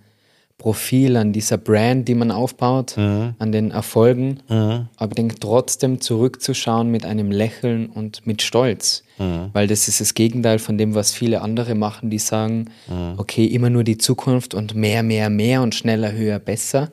Profil, 0.63 1.17
an 1.17 1.33
dieser 1.33 1.59
Brand, 1.59 2.07
die 2.07 2.15
man 2.15 2.31
aufbaut, 2.31 2.97
mhm. 2.97 3.35
an 3.41 3.51
den 3.51 3.73
Erfolgen, 3.73 4.39
mhm. 4.49 4.87
aber 4.97 5.11
ich 5.11 5.17
denke 5.17 5.35
trotzdem 5.41 6.01
zurückzuschauen 6.01 6.89
mit 6.89 7.05
einem 7.05 7.33
Lächeln 7.33 7.87
und 7.87 8.25
mit 8.29 8.43
Stolz, 8.43 9.03
mhm. 9.19 9.51
weil 9.55 9.67
das 9.67 9.89
ist 9.89 10.01
das 10.01 10.15
Gegenteil 10.15 10.61
von 10.61 10.79
dem, 10.79 10.95
was 10.95 11.13
viele 11.13 11.41
andere 11.41 11.75
machen, 11.75 12.11
die 12.11 12.21
sagen, 12.21 12.71
okay, 13.17 13.45
immer 13.45 13.71
nur 13.71 13.83
die 13.83 13.99
Zukunft 13.99 14.55
und 14.55 14.77
mehr, 14.77 15.03
mehr, 15.03 15.31
mehr 15.31 15.63
und 15.63 15.75
schneller, 15.75 16.13
höher, 16.13 16.39
besser. 16.39 16.93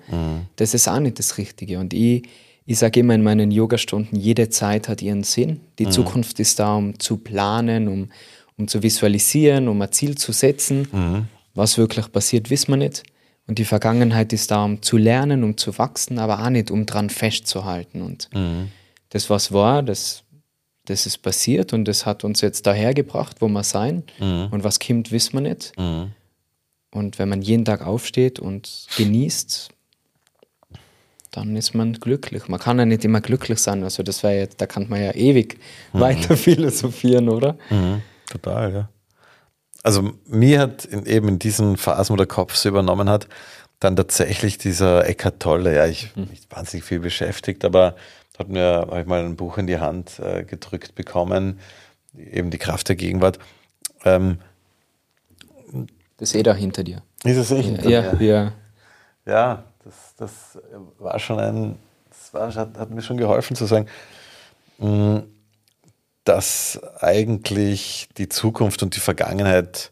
Das 0.56 0.74
ist 0.74 0.88
auch 0.88 1.00
nicht 1.00 1.20
das 1.20 1.38
Richtige 1.38 1.78
und 1.78 1.94
ich, 1.94 2.24
ich 2.66 2.80
sage 2.80 3.02
immer 3.02 3.14
in 3.14 3.22
meinen 3.22 3.52
Yogastunden, 3.52 4.20
jede 4.20 4.50
Zeit 4.50 4.90
hat 4.90 5.04
ihren 5.04 5.24
Sinn. 5.24 5.60
Die. 5.78 5.90
Zukunft 5.90 6.40
ist 6.40 6.60
da, 6.60 6.76
um 6.76 6.98
zu 6.98 7.18
planen, 7.18 7.88
um, 7.88 8.10
um 8.58 8.68
zu 8.68 8.82
visualisieren, 8.82 9.68
um 9.68 9.80
ein 9.80 9.92
Ziel 9.92 10.16
zu 10.18 10.32
setzen. 10.32 11.28
Was 11.54 11.78
wirklich 11.78 12.12
passiert, 12.12 12.50
wissen 12.50 12.72
wir 12.72 12.78
nicht. 12.78 13.04
Und 13.50 13.58
die 13.58 13.66
Vergangenheit 13.66 14.32
ist 14.32 14.52
da, 14.52 14.64
um 14.64 14.84
zu 14.84 14.96
lernen, 14.96 15.44
um 15.44 15.58
zu 15.58 15.76
wachsen, 15.80 16.20
aber 16.20 16.46
auch 16.46 16.52
nicht, 16.52 16.70
um 16.70 16.86
dran 16.86 17.10
festzuhalten. 17.10 18.04
Und 18.04 18.30
mhm. 18.32 18.70
das, 19.10 19.32
was 19.32 19.52
war, 19.52 19.82
das, 19.82 20.22
das 20.86 21.08
ist 21.08 21.24
passiert 21.24 21.74
und 21.74 21.86
das 21.86 22.06
hat 22.06 22.24
uns 22.24 22.42
jetzt 22.42 22.68
daher 22.68 22.94
gebracht, 22.94 23.38
wo 23.40 23.48
wir 23.48 23.64
sein. 23.64 24.04
Mhm. 24.20 24.50
Und 24.52 24.64
was 24.64 24.80
kommt, 24.80 25.12
wissen 25.12 25.34
wir 25.34 25.42
nicht. 25.42 25.74
Mhm. 25.80 26.12
Und 26.92 27.18
wenn 27.18 27.28
man 27.28 27.42
jeden 27.42 27.66
Tag 27.66 27.82
aufsteht 27.84 28.38
und 28.38 28.86
genießt, 28.98 29.70
dann 31.32 31.56
ist 31.56 31.74
man 31.74 31.94
glücklich. 31.94 32.48
Man 32.50 32.60
kann 32.60 32.78
ja 32.78 32.86
nicht 32.86 33.04
immer 33.04 33.20
glücklich 33.20 33.58
sein. 33.58 33.84
Also 33.84 34.04
das 34.04 34.22
wäre 34.22 34.38
jetzt, 34.38 34.62
da 34.62 34.68
kann 34.68 34.88
man 34.90 35.02
ja 35.02 35.16
ewig 35.16 35.58
mhm. 35.92 36.02
weiter 36.02 36.38
philosophieren, 36.38 37.30
oder? 37.30 37.58
Mhm. 37.72 38.04
Total, 38.30 38.72
ja 38.72 38.90
also 39.84 40.12
mir 40.26 40.60
hat 40.60 40.86
in, 40.86 41.06
eben 41.06 41.28
in 41.28 41.40
diesen 41.40 41.78
Phasen, 41.78 42.14
wo 42.14 42.18
der 42.18 42.28
Kopf 42.28 42.56
so 42.56 42.70
übernommen 42.70 43.10
hat, 43.10 43.28
dann 43.80 43.96
tatsächlich 43.96 44.58
dieser 44.58 45.08
Eckart 45.08 45.40
Tolle, 45.40 45.76
ja, 45.76 45.86
ich 45.86 46.14
bin 46.14 46.26
nicht 46.26 46.54
wahnsinnig 46.54 46.84
viel 46.84 47.00
beschäftigt, 47.00 47.64
aber 47.64 47.96
hat 48.38 48.50
mir 48.50 48.88
hab 48.90 48.98
ich 48.98 49.06
mal 49.06 49.24
ein 49.24 49.36
Buch 49.36 49.58
in 49.58 49.68
die 49.68 49.80
Hand 49.80 50.20
äh, 50.20 50.44
gedrückt 50.44 50.96
bekommen, 50.96 51.60
eben 52.18 52.52
die 52.52 52.58
Kraft 52.58 52.90
der 52.90 52.96
Gegenwart. 52.96 53.40
Ähm, 54.06 54.40
das 56.18 56.30
ist 56.30 56.36
eh 56.36 56.44
da 56.44 56.54
hinter 56.54 56.84
dir. 56.84 57.02
Ist 57.24 57.38
es 57.38 57.52
eh 57.52 57.62
hinter 57.62 57.90
ja, 57.90 58.14
mir? 58.14 58.26
Ja, 58.26 58.54
ja. 59.26 59.64
das, 59.84 60.16
das 60.18 60.62
war 60.98 61.20
schon 61.20 61.40
ein, 61.40 61.76
das 62.10 62.34
war, 62.34 62.54
hat, 62.54 62.78
hat 62.78 62.90
mir 62.92 63.02
schon 63.02 63.18
geholfen 63.18 63.56
zu 63.56 63.66
sagen, 63.66 63.88
mm, 64.78 65.20
dass 66.30 66.80
eigentlich 67.00 68.08
die 68.20 68.30
Zukunft 68.30 68.84
und 68.84 68.96
die 68.96 69.00
Vergangenheit 69.00 69.92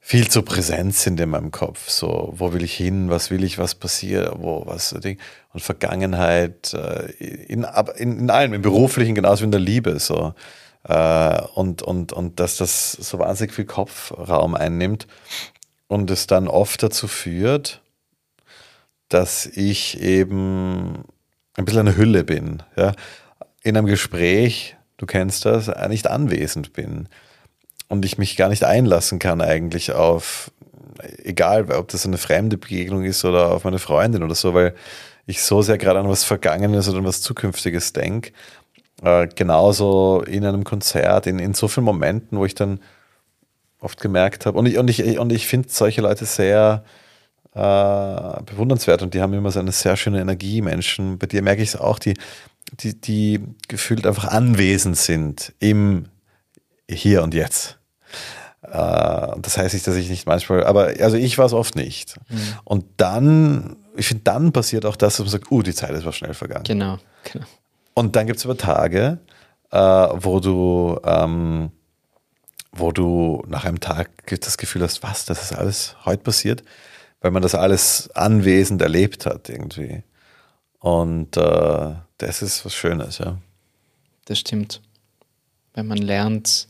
viel 0.00 0.26
zu 0.28 0.40
präsent 0.40 0.94
sind 0.94 1.20
in 1.20 1.28
meinem 1.28 1.50
Kopf. 1.50 1.90
So, 1.90 2.32
wo 2.34 2.54
will 2.54 2.62
ich 2.62 2.74
hin, 2.74 3.10
was 3.10 3.30
will 3.30 3.44
ich, 3.44 3.58
was 3.58 3.74
passiert, 3.74 4.32
wo, 4.38 4.64
was, 4.66 4.92
und 4.94 5.60
Vergangenheit 5.60 6.72
äh, 6.72 7.10
in, 7.12 7.66
in, 7.96 8.18
in 8.20 8.30
allem, 8.30 8.54
im 8.54 8.62
Beruflichen 8.62 9.14
genauso 9.14 9.42
wie 9.42 9.44
in 9.44 9.50
der 9.50 9.60
Liebe. 9.60 9.98
So. 9.98 10.34
Äh, 10.84 11.42
und, 11.54 11.82
und, 11.82 12.14
und 12.14 12.40
dass 12.40 12.56
das 12.56 12.92
so 12.92 13.18
wahnsinnig 13.18 13.54
viel 13.54 13.66
Kopfraum 13.66 14.54
einnimmt 14.54 15.06
und 15.88 16.10
es 16.10 16.26
dann 16.26 16.48
oft 16.48 16.82
dazu 16.82 17.06
führt, 17.06 17.82
dass 19.10 19.44
ich 19.44 20.00
eben 20.00 21.04
ein 21.54 21.64
bisschen 21.66 21.80
eine 21.80 21.98
Hülle 21.98 22.24
bin. 22.24 22.62
Ja? 22.76 22.92
In 23.62 23.76
einem 23.76 23.86
Gespräch, 23.86 24.76
du 24.96 25.06
kennst 25.06 25.44
das, 25.44 25.70
nicht 25.88 26.08
anwesend 26.08 26.72
bin 26.72 27.08
und 27.88 28.04
ich 28.04 28.18
mich 28.18 28.36
gar 28.36 28.48
nicht 28.48 28.64
einlassen 28.64 29.18
kann 29.18 29.40
eigentlich 29.40 29.92
auf, 29.92 30.50
egal 31.22 31.70
ob 31.72 31.88
das 31.88 32.06
eine 32.06 32.18
fremde 32.18 32.56
Begegnung 32.56 33.04
ist 33.04 33.24
oder 33.24 33.52
auf 33.52 33.64
meine 33.64 33.78
Freundin 33.78 34.22
oder 34.22 34.34
so, 34.34 34.54
weil 34.54 34.74
ich 35.26 35.42
so 35.42 35.62
sehr 35.62 35.78
gerade 35.78 36.00
an 36.00 36.08
was 36.08 36.24
Vergangenes 36.24 36.88
oder 36.88 36.98
an 36.98 37.04
was 37.04 37.22
Zukünftiges 37.22 37.92
denke. 37.92 38.32
Äh, 39.02 39.28
genauso 39.34 40.22
in 40.22 40.44
einem 40.44 40.64
Konzert, 40.64 41.26
in, 41.26 41.38
in 41.38 41.54
so 41.54 41.68
vielen 41.68 41.84
Momenten, 41.84 42.38
wo 42.38 42.44
ich 42.44 42.54
dann 42.54 42.80
oft 43.80 44.00
gemerkt 44.00 44.46
habe, 44.46 44.58
und 44.58 44.66
ich, 44.66 44.78
und 44.78 44.88
ich, 44.88 45.18
und 45.18 45.32
ich 45.32 45.46
finde 45.46 45.68
solche 45.68 46.00
Leute 46.00 46.24
sehr 46.24 46.84
äh, 47.54 48.42
bewundernswert 48.44 49.02
und 49.02 49.14
die 49.14 49.20
haben 49.20 49.34
immer 49.34 49.50
so 49.50 49.60
eine 49.60 49.72
sehr 49.72 49.96
schöne 49.96 50.20
Energie, 50.20 50.60
Menschen. 50.60 51.18
Bei 51.18 51.26
dir 51.26 51.42
merke 51.42 51.62
ich 51.62 51.70
es 51.70 51.76
auch, 51.76 51.98
die, 51.98 52.14
die, 52.80 53.00
die 53.00 53.40
gefühlt 53.68 54.06
einfach 54.06 54.28
anwesend 54.28 54.96
sind 54.96 55.52
im 55.58 56.06
Hier 56.88 57.22
und 57.22 57.34
Jetzt. 57.34 57.78
Äh, 58.62 59.40
das 59.40 59.56
heißt 59.56 59.74
nicht, 59.74 59.86
dass 59.86 59.96
ich 59.96 60.08
nicht 60.08 60.26
manchmal, 60.26 60.64
aber 60.64 60.92
also 61.00 61.16
ich 61.16 61.38
war 61.38 61.46
es 61.46 61.52
oft 61.52 61.76
nicht. 61.76 62.16
Mhm. 62.28 62.38
Und 62.64 62.84
dann, 62.96 63.76
ich 63.96 64.08
finde, 64.08 64.24
dann 64.24 64.52
passiert 64.52 64.86
auch 64.86 64.96
das, 64.96 65.16
dass 65.16 65.20
man 65.20 65.30
sagt, 65.30 65.50
uh, 65.50 65.62
die 65.62 65.74
Zeit 65.74 65.90
ist 65.90 66.04
was 66.04 66.16
schnell 66.16 66.34
vergangen. 66.34 66.64
Genau, 66.64 66.98
genau. 67.30 67.46
Und 67.94 68.16
dann 68.16 68.26
gibt 68.26 68.38
es 68.38 68.44
aber 68.44 68.56
Tage, 68.56 69.18
äh, 69.70 69.78
wo 69.78 70.40
du, 70.40 70.98
ähm, 71.04 71.70
wo 72.72 72.90
du 72.90 73.44
nach 73.46 73.64
einem 73.64 73.80
Tag 73.80 74.10
das 74.40 74.58
Gefühl 74.58 74.82
hast, 74.82 75.02
was, 75.02 75.24
das 75.26 75.42
ist 75.42 75.56
alles 75.56 75.96
heute 76.04 76.22
passiert, 76.24 76.64
weil 77.20 77.30
man 77.30 77.42
das 77.42 77.54
alles 77.54 78.10
anwesend 78.14 78.82
erlebt 78.82 79.26
hat 79.26 79.48
irgendwie. 79.48 80.02
Und 80.80 81.36
äh, 81.36 81.94
das 82.18 82.42
ist 82.42 82.64
was 82.64 82.74
Schönes, 82.74 83.18
ja. 83.18 83.38
Das 84.26 84.38
stimmt. 84.38 84.80
Wenn 85.74 85.86
man 85.86 85.98
lernt, 85.98 86.66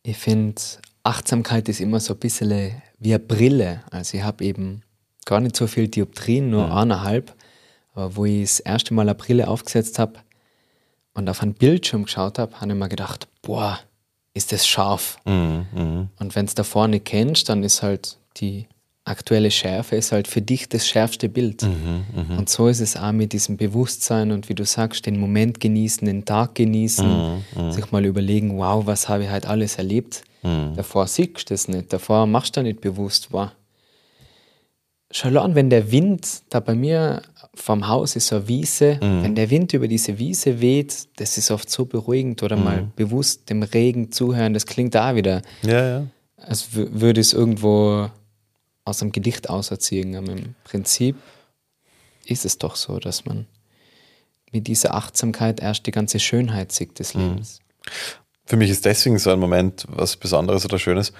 Ich 0.02 0.18
finde, 0.18 0.60
Achtsamkeit 1.02 1.68
ist 1.68 1.80
immer 1.80 1.98
so 1.98 2.12
ein 2.12 2.20
bisschen 2.20 2.72
wie 2.98 3.14
eine 3.14 3.18
Brille. 3.18 3.82
Also 3.90 4.18
ich 4.18 4.22
habe 4.22 4.44
eben 4.44 4.82
gar 5.24 5.40
nicht 5.40 5.56
so 5.56 5.66
viel 5.66 5.88
Dioptrien, 5.88 6.50
nur 6.50 6.66
mhm. 6.66 6.72
eineinhalb. 6.72 7.34
Aber 7.94 8.16
wo 8.16 8.26
ich 8.26 8.42
das 8.42 8.60
erste 8.60 8.92
Mal 8.92 9.02
eine 9.02 9.14
Brille 9.14 9.48
aufgesetzt 9.48 9.98
habe 9.98 10.20
und 11.14 11.28
auf 11.30 11.40
einen 11.40 11.54
Bildschirm 11.54 12.04
geschaut 12.04 12.38
habe, 12.38 12.60
habe 12.60 12.72
ich 12.72 12.78
mir 12.78 12.88
gedacht, 12.90 13.26
boah, 13.40 13.80
ist 14.34 14.52
das 14.52 14.66
scharf. 14.66 15.18
Mhm, 15.24 15.66
mh. 15.74 16.08
Und 16.18 16.36
wenn 16.36 16.44
es 16.44 16.54
da 16.54 16.64
vorne 16.64 17.00
kennst, 17.00 17.48
dann 17.48 17.62
ist 17.62 17.82
halt 17.82 18.18
die 18.36 18.66
aktuelle 19.06 19.50
Schärfe 19.50 19.96
ist 19.96 20.12
halt 20.12 20.26
für 20.26 20.42
dich 20.42 20.68
das 20.68 20.86
schärfste 20.86 21.28
Bild. 21.28 21.62
Mhm, 21.62 22.04
mh. 22.14 22.38
Und 22.38 22.48
so 22.48 22.68
ist 22.68 22.80
es 22.80 22.96
auch 22.96 23.12
mit 23.12 23.32
diesem 23.32 23.56
Bewusstsein 23.56 24.32
und 24.32 24.48
wie 24.48 24.54
du 24.54 24.64
sagst, 24.64 25.06
den 25.06 25.18
Moment 25.18 25.60
genießen, 25.60 26.06
den 26.06 26.24
Tag 26.24 26.56
genießen, 26.56 27.06
mhm, 27.06 27.44
mh. 27.54 27.72
sich 27.72 27.92
mal 27.92 28.04
überlegen, 28.04 28.58
wow, 28.58 28.84
was 28.84 29.08
habe 29.08 29.24
ich 29.24 29.30
halt 29.30 29.46
alles 29.46 29.76
erlebt. 29.76 30.22
Mhm. 30.42 30.74
Davor 30.74 31.06
siehst 31.06 31.50
du 31.50 31.54
das 31.54 31.68
nicht, 31.68 31.92
davor 31.92 32.26
machst 32.26 32.56
du 32.56 32.62
nicht 32.62 32.80
bewusst, 32.80 33.28
wow. 33.30 33.50
Schau 35.12 35.28
an, 35.40 35.54
wenn 35.54 35.70
der 35.70 35.92
Wind, 35.92 36.26
da 36.50 36.58
bei 36.58 36.74
mir 36.74 37.22
vom 37.54 37.86
Haus 37.86 38.16
ist 38.16 38.26
so 38.26 38.36
eine 38.36 38.48
Wiese, 38.48 38.98
mhm. 39.00 39.22
wenn 39.22 39.34
der 39.36 39.50
Wind 39.50 39.72
über 39.72 39.86
diese 39.86 40.18
Wiese 40.18 40.60
weht, 40.60 41.06
das 41.16 41.38
ist 41.38 41.52
oft 41.52 41.70
so 41.70 41.84
beruhigend 41.86 42.42
oder 42.42 42.56
mal 42.56 42.82
mhm. 42.82 42.92
bewusst 42.96 43.48
dem 43.48 43.62
Regen 43.62 44.10
zuhören, 44.10 44.52
das 44.52 44.66
klingt 44.66 44.96
da 44.96 45.14
wieder. 45.14 45.42
Ja, 45.62 45.88
ja. 45.88 46.06
Als 46.36 46.74
würde 46.74 47.20
es 47.20 47.32
irgendwo 47.32 48.10
aus 48.86 49.00
dem 49.00 49.12
Gedicht 49.12 49.50
auserziehen. 49.50 50.16
Aber 50.16 50.32
im 50.32 50.54
Prinzip 50.64 51.16
ist 52.24 52.46
es 52.46 52.56
doch 52.56 52.76
so, 52.76 52.98
dass 52.98 53.26
man 53.26 53.46
mit 54.52 54.66
dieser 54.66 54.94
Achtsamkeit 54.94 55.60
erst 55.60 55.86
die 55.86 55.90
ganze 55.90 56.18
Schönheit 56.18 56.72
sieht 56.72 56.98
des 56.98 57.14
mhm. 57.14 57.22
Lebens. 57.22 57.60
Für 58.46 58.56
mich 58.56 58.70
ist 58.70 58.84
deswegen 58.84 59.18
so 59.18 59.30
ein 59.30 59.40
Moment 59.40 59.86
was 59.88 60.16
Besonderes 60.16 60.64
oder 60.64 60.78
Schönes, 60.78 61.12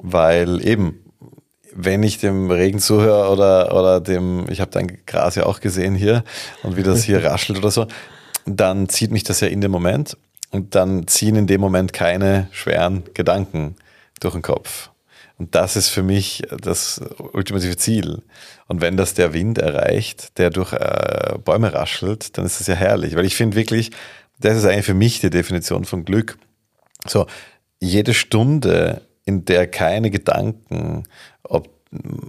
weil 0.00 0.64
eben, 0.66 1.00
wenn 1.72 2.02
ich 2.02 2.18
dem 2.18 2.50
Regen 2.50 2.80
zuhöre 2.80 3.30
oder, 3.30 3.74
oder 3.74 4.00
dem, 4.00 4.46
ich 4.50 4.60
habe 4.60 4.72
dein 4.72 4.98
Gras 5.06 5.36
ja 5.36 5.46
auch 5.46 5.60
gesehen 5.60 5.94
hier 5.94 6.24
und 6.64 6.76
wie 6.76 6.82
das 6.82 7.04
hier 7.04 7.24
raschelt 7.30 7.58
oder 7.58 7.70
so, 7.70 7.86
dann 8.44 8.88
zieht 8.88 9.12
mich 9.12 9.22
das 9.22 9.40
ja 9.40 9.48
in 9.48 9.60
den 9.60 9.70
Moment 9.70 10.16
und 10.50 10.74
dann 10.74 11.06
ziehen 11.06 11.36
in 11.36 11.46
dem 11.46 11.60
Moment 11.60 11.92
keine 11.92 12.48
schweren 12.50 13.04
Gedanken 13.14 13.76
durch 14.20 14.34
den 14.34 14.42
Kopf. 14.42 14.90
Und 15.38 15.54
das 15.54 15.76
ist 15.76 15.88
für 15.88 16.02
mich 16.02 16.42
das 16.60 17.00
ultimative 17.32 17.76
Ziel. 17.76 18.22
Und 18.68 18.80
wenn 18.80 18.96
das 18.96 19.14
der 19.14 19.32
Wind 19.32 19.58
erreicht, 19.58 20.38
der 20.38 20.50
durch 20.50 20.72
äh, 20.72 21.38
Bäume 21.44 21.72
raschelt, 21.72 22.38
dann 22.38 22.46
ist 22.46 22.60
das 22.60 22.68
ja 22.68 22.74
herrlich. 22.74 23.16
Weil 23.16 23.24
ich 23.24 23.34
finde 23.34 23.56
wirklich, 23.56 23.90
das 24.38 24.56
ist 24.56 24.64
eigentlich 24.64 24.86
für 24.86 24.94
mich 24.94 25.20
die 25.20 25.30
Definition 25.30 25.84
von 25.84 26.04
Glück. 26.04 26.38
So, 27.06 27.26
jede 27.80 28.14
Stunde, 28.14 29.02
in 29.24 29.44
der 29.44 29.66
keine 29.66 30.10
Gedanken, 30.10 31.04
ob 31.42 31.68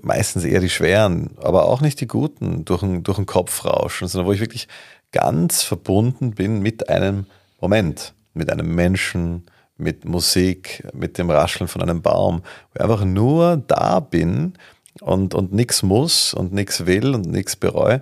meistens 0.02 0.44
eher 0.44 0.60
die 0.60 0.70
schweren, 0.70 1.32
aber 1.38 1.66
auch 1.66 1.82
nicht 1.82 2.00
die 2.02 2.08
guten, 2.08 2.66
durch 2.66 2.82
den, 2.82 3.04
durch 3.04 3.18
den 3.18 3.26
Kopf 3.26 3.66
rauschen, 3.66 4.08
sondern 4.08 4.28
wo 4.28 4.34
ich 4.34 4.40
wirklich 4.40 4.68
ganz 5.12 5.64
verbunden 5.64 6.32
bin 6.32 6.62
mit 6.62 6.90
einem 6.90 7.26
Moment, 7.60 8.14
mit 8.34 8.52
einem 8.52 8.76
Menschen, 8.76 9.46
mit 9.78 10.06
Musik, 10.06 10.88
mit 10.94 11.18
dem 11.18 11.30
Rascheln 11.30 11.68
von 11.68 11.82
einem 11.82 12.02
Baum, 12.02 12.42
wo 12.42 12.76
ich 12.76 12.82
einfach 12.82 13.04
nur 13.06 13.58
da 13.68 14.00
bin 14.00 14.54
und, 15.02 15.34
und 15.34 15.54
nichts 15.54 15.84
muss 15.84 16.34
und 16.34 16.54
nichts 16.54 16.86
will 16.86 17.14
und 17.14 17.26
nichts 17.26 17.56
bereue. 17.56 18.02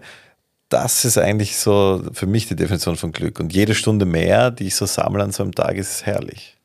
Das 0.69 1.05
ist 1.05 1.17
eigentlich 1.17 1.57
so 1.57 2.03
für 2.13 2.25
mich 2.25 2.47
die 2.47 2.55
Definition 2.55 2.95
von 2.95 3.11
Glück. 3.11 3.39
Und 3.39 3.53
jede 3.53 3.75
Stunde 3.75 4.05
mehr, 4.05 4.51
die 4.51 4.67
ich 4.67 4.75
so 4.75 4.85
sammle 4.85 5.23
an 5.23 5.31
so 5.31 5.43
einem 5.43 5.53
Tag, 5.53 5.75
ist 5.75 6.05
herrlich. 6.05 6.57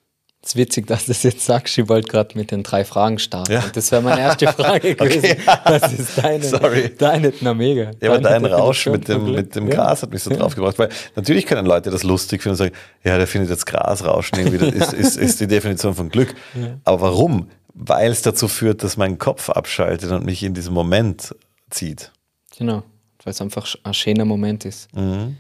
Es 0.49 0.55
ist 0.55 0.57
witzig, 0.57 0.87
dass 0.87 1.05
du 1.05 1.09
das 1.09 1.23
jetzt 1.25 1.45
sagst. 1.45 1.77
Ich 1.77 1.91
wollte 1.91 2.09
gerade 2.09 2.39
mit 2.39 2.51
den 2.53 2.63
drei 2.63 2.83
Fragen 2.83 3.19
starten. 3.19 3.53
Ja. 3.53 3.63
das 3.71 3.93
wäre 3.93 4.01
meine 4.01 4.23
erste 4.23 4.47
Frage 4.51 4.95
gewesen. 4.97 5.19
okay. 5.19 5.37
Das 5.67 5.93
ist 5.93 6.17
deine, 6.17 6.43
Sorry. 6.43 6.95
deine 6.97 7.35
na 7.43 7.53
mega. 7.53 7.91
Ja, 8.01 8.13
aber 8.15 8.21
dein 8.21 8.47
Rausch 8.47 8.87
mit 8.87 9.09
dem, 9.09 9.31
mit 9.31 9.55
dem 9.55 9.69
Gras 9.69 10.01
hat 10.01 10.11
mich 10.11 10.23
so 10.23 10.31
ja. 10.31 10.39
draufgebracht. 10.39 10.79
Weil 10.79 10.89
natürlich 11.17 11.45
können 11.45 11.67
Leute 11.67 11.91
das 11.91 12.03
lustig 12.03 12.43
finden 12.43 12.53
und 12.55 12.57
sagen, 12.57 12.75
ja, 13.05 13.19
der 13.19 13.27
findet 13.27 13.51
jetzt 13.51 13.67
Grasrauschen 13.67 14.39
irgendwie, 14.39 14.71
das 14.71 14.95
ist, 14.95 14.95
ist, 14.95 15.17
ist 15.19 15.41
die 15.41 15.49
Definition 15.49 15.95
von 15.95 16.09
Glück. 16.09 16.35
Ja. 16.55 16.79
Aber 16.85 17.03
warum? 17.03 17.51
Weil 17.75 18.11
es 18.11 18.23
dazu 18.23 18.49
führt, 18.49 18.83
dass 18.83 18.97
mein 18.97 19.19
Kopf 19.19 19.51
abschaltet 19.51 20.11
und 20.13 20.25
mich 20.25 20.43
in 20.43 20.55
diesen 20.55 20.73
Moment 20.73 21.35
zieht. 21.69 22.11
Genau, 22.57 22.85
weil 23.23 23.33
es 23.33 23.41
einfach 23.43 23.67
ein 23.83 23.93
schöner 23.93 24.25
Moment 24.25 24.65
ist. 24.65 24.89
Mhm. 24.97 25.37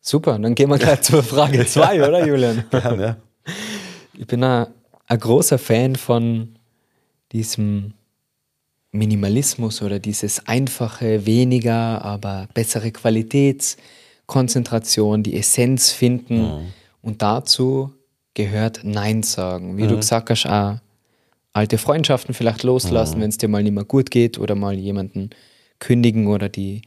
Super, 0.00 0.40
dann 0.40 0.56
gehen 0.56 0.70
wir 0.70 0.78
gleich 0.78 1.02
zur 1.02 1.22
Frage 1.22 1.64
2, 1.66 2.02
oder 2.04 2.26
Julian? 2.26 2.64
Ja, 2.72 2.94
ja 2.94 3.16
ich 4.16 4.26
bin 4.26 4.42
ein, 4.44 4.66
ein 5.06 5.18
großer 5.18 5.58
Fan 5.58 5.96
von 5.96 6.56
diesem 7.32 7.94
Minimalismus 8.92 9.82
oder 9.82 9.98
dieses 9.98 10.46
einfache, 10.46 11.26
weniger, 11.26 12.04
aber 12.04 12.46
bessere 12.54 12.92
Qualitätskonzentration, 12.92 15.24
die 15.24 15.36
Essenz 15.36 15.90
finden. 15.90 16.42
Mhm. 16.42 16.66
Und 17.02 17.22
dazu 17.22 17.92
gehört 18.34 18.80
Nein 18.84 19.24
sagen. 19.24 19.76
Wie 19.76 19.84
mhm. 19.84 19.88
du 19.88 19.96
gesagt 19.96 20.30
hast, 20.30 20.46
auch 20.46 20.76
alte 21.52 21.78
Freundschaften 21.78 22.34
vielleicht 22.34 22.62
loslassen, 22.62 23.18
mhm. 23.18 23.22
wenn 23.22 23.30
es 23.30 23.38
dir 23.38 23.48
mal 23.48 23.62
nicht 23.62 23.74
mehr 23.74 23.84
gut 23.84 24.10
geht 24.10 24.38
oder 24.38 24.54
mal 24.54 24.74
jemanden 24.74 25.30
kündigen 25.80 26.28
oder 26.28 26.48
die, 26.48 26.82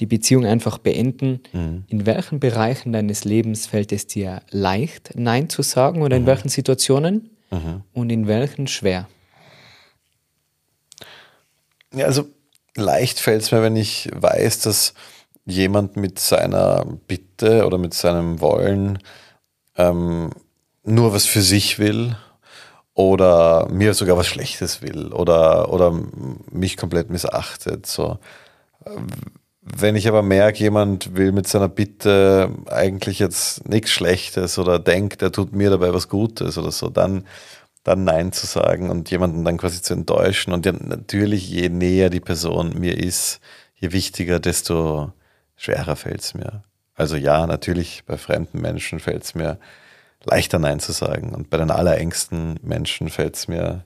die 0.00 0.06
Beziehung 0.06 0.44
einfach 0.44 0.78
beenden. 0.78 1.40
Mhm. 1.52 1.84
In 1.88 2.06
welchen 2.06 2.40
Bereichen 2.40 2.92
deines 2.92 3.24
Lebens 3.24 3.66
fällt 3.66 3.92
es 3.92 4.06
dir 4.06 4.42
leicht, 4.50 5.12
Nein 5.14 5.48
zu 5.48 5.62
sagen 5.62 6.02
oder 6.02 6.16
in 6.16 6.22
mhm. 6.22 6.26
welchen 6.26 6.48
Situationen 6.48 7.30
mhm. 7.50 7.82
und 7.92 8.10
in 8.10 8.26
welchen 8.26 8.66
schwer? 8.66 9.08
Ja, 11.94 12.06
also 12.06 12.26
leicht 12.74 13.20
fällt 13.20 13.42
es 13.42 13.52
mir, 13.52 13.62
wenn 13.62 13.76
ich 13.76 14.10
weiß, 14.14 14.60
dass 14.60 14.94
jemand 15.46 15.96
mit 15.96 16.18
seiner 16.18 16.84
Bitte 17.06 17.66
oder 17.66 17.78
mit 17.78 17.94
seinem 17.94 18.40
Wollen 18.40 18.98
ähm, 19.76 20.30
nur 20.82 21.12
was 21.14 21.24
für 21.24 21.42
sich 21.42 21.78
will 21.78 22.16
oder 22.94 23.68
mir 23.70 23.94
sogar 23.94 24.16
was 24.16 24.26
Schlechtes 24.26 24.82
will 24.82 25.12
oder, 25.12 25.72
oder 25.72 25.92
mich 26.50 26.76
komplett 26.76 27.10
missachtet. 27.10 27.86
So. 27.86 28.18
Wenn 29.68 29.96
ich 29.96 30.06
aber 30.06 30.22
merke, 30.22 30.60
jemand 30.60 31.16
will 31.16 31.32
mit 31.32 31.48
seiner 31.48 31.68
Bitte 31.68 32.50
eigentlich 32.66 33.18
jetzt 33.18 33.68
nichts 33.68 33.90
Schlechtes 33.90 34.60
oder 34.60 34.78
denkt, 34.78 35.22
er 35.22 35.32
tut 35.32 35.52
mir 35.52 35.70
dabei 35.70 35.92
was 35.92 36.08
Gutes 36.08 36.56
oder 36.56 36.70
so, 36.70 36.88
dann, 36.88 37.26
dann 37.82 38.04
Nein 38.04 38.30
zu 38.30 38.46
sagen 38.46 38.90
und 38.90 39.10
jemanden 39.10 39.44
dann 39.44 39.56
quasi 39.58 39.82
zu 39.82 39.92
enttäuschen. 39.94 40.52
Und 40.52 40.66
ja, 40.66 40.72
natürlich, 40.72 41.50
je 41.50 41.68
näher 41.68 42.10
die 42.10 42.20
Person 42.20 42.78
mir 42.78 42.96
ist, 42.96 43.40
je 43.74 43.90
wichtiger, 43.90 44.38
desto 44.38 45.12
schwerer 45.56 45.96
fällt 45.96 46.20
es 46.20 46.34
mir. 46.34 46.62
Also 46.94 47.16
ja, 47.16 47.44
natürlich, 47.46 48.04
bei 48.06 48.18
fremden 48.18 48.60
Menschen 48.60 49.00
fällt 49.00 49.24
es 49.24 49.34
mir 49.34 49.58
leichter 50.24 50.60
Nein 50.60 50.78
zu 50.78 50.92
sagen. 50.92 51.34
Und 51.34 51.50
bei 51.50 51.58
den 51.58 51.72
allerengsten 51.72 52.60
Menschen 52.62 53.08
fällt 53.08 53.34
es 53.34 53.48
mir 53.48 53.84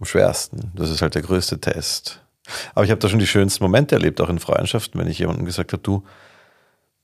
am 0.00 0.06
schwersten. 0.06 0.72
Das 0.74 0.90
ist 0.90 1.00
halt 1.00 1.14
der 1.14 1.22
größte 1.22 1.60
Test. 1.60 2.25
Aber 2.74 2.84
ich 2.84 2.90
habe 2.90 3.00
da 3.00 3.08
schon 3.08 3.18
die 3.18 3.26
schönsten 3.26 3.64
Momente 3.64 3.94
erlebt, 3.94 4.20
auch 4.20 4.28
in 4.28 4.38
Freundschaften, 4.38 5.00
wenn 5.00 5.08
ich 5.08 5.18
jemandem 5.18 5.44
gesagt 5.44 5.72
habe, 5.72 5.82
du, 5.82 6.04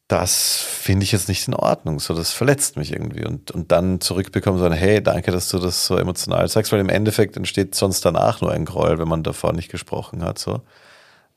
das 0.09 0.61
finde 0.61 1.05
ich 1.05 1.13
jetzt 1.13 1.29
nicht 1.29 1.49
in 1.49 1.55
Ordnung, 1.55 1.99
so 1.99 2.15
das 2.15 2.33
verletzt 2.33 2.77
mich 2.77 2.93
irgendwie. 2.93 3.25
Und, 3.25 3.51
und 3.51 3.73
dann 3.73 4.01
zurückbekommen, 4.01 4.59
so 4.59 4.67
ein, 4.67 4.73
hey, 4.73 5.03
danke, 5.03 5.31
dass 5.31 5.49
du 5.49 5.59
das 5.59 5.87
so 5.87 5.97
emotional 5.97 6.47
sagst, 6.49 6.71
weil 6.73 6.81
im 6.81 6.91
Endeffekt 6.91 7.37
entsteht 7.37 7.75
sonst 7.75 8.05
danach 8.05 8.41
nur 8.41 8.53
ein 8.53 8.65
Groll, 8.65 8.99
wenn 8.99 9.09
man 9.09 9.23
davor 9.23 9.53
nicht 9.53 9.71
gesprochen 9.71 10.23
hat. 10.23 10.39
So. 10.39 10.61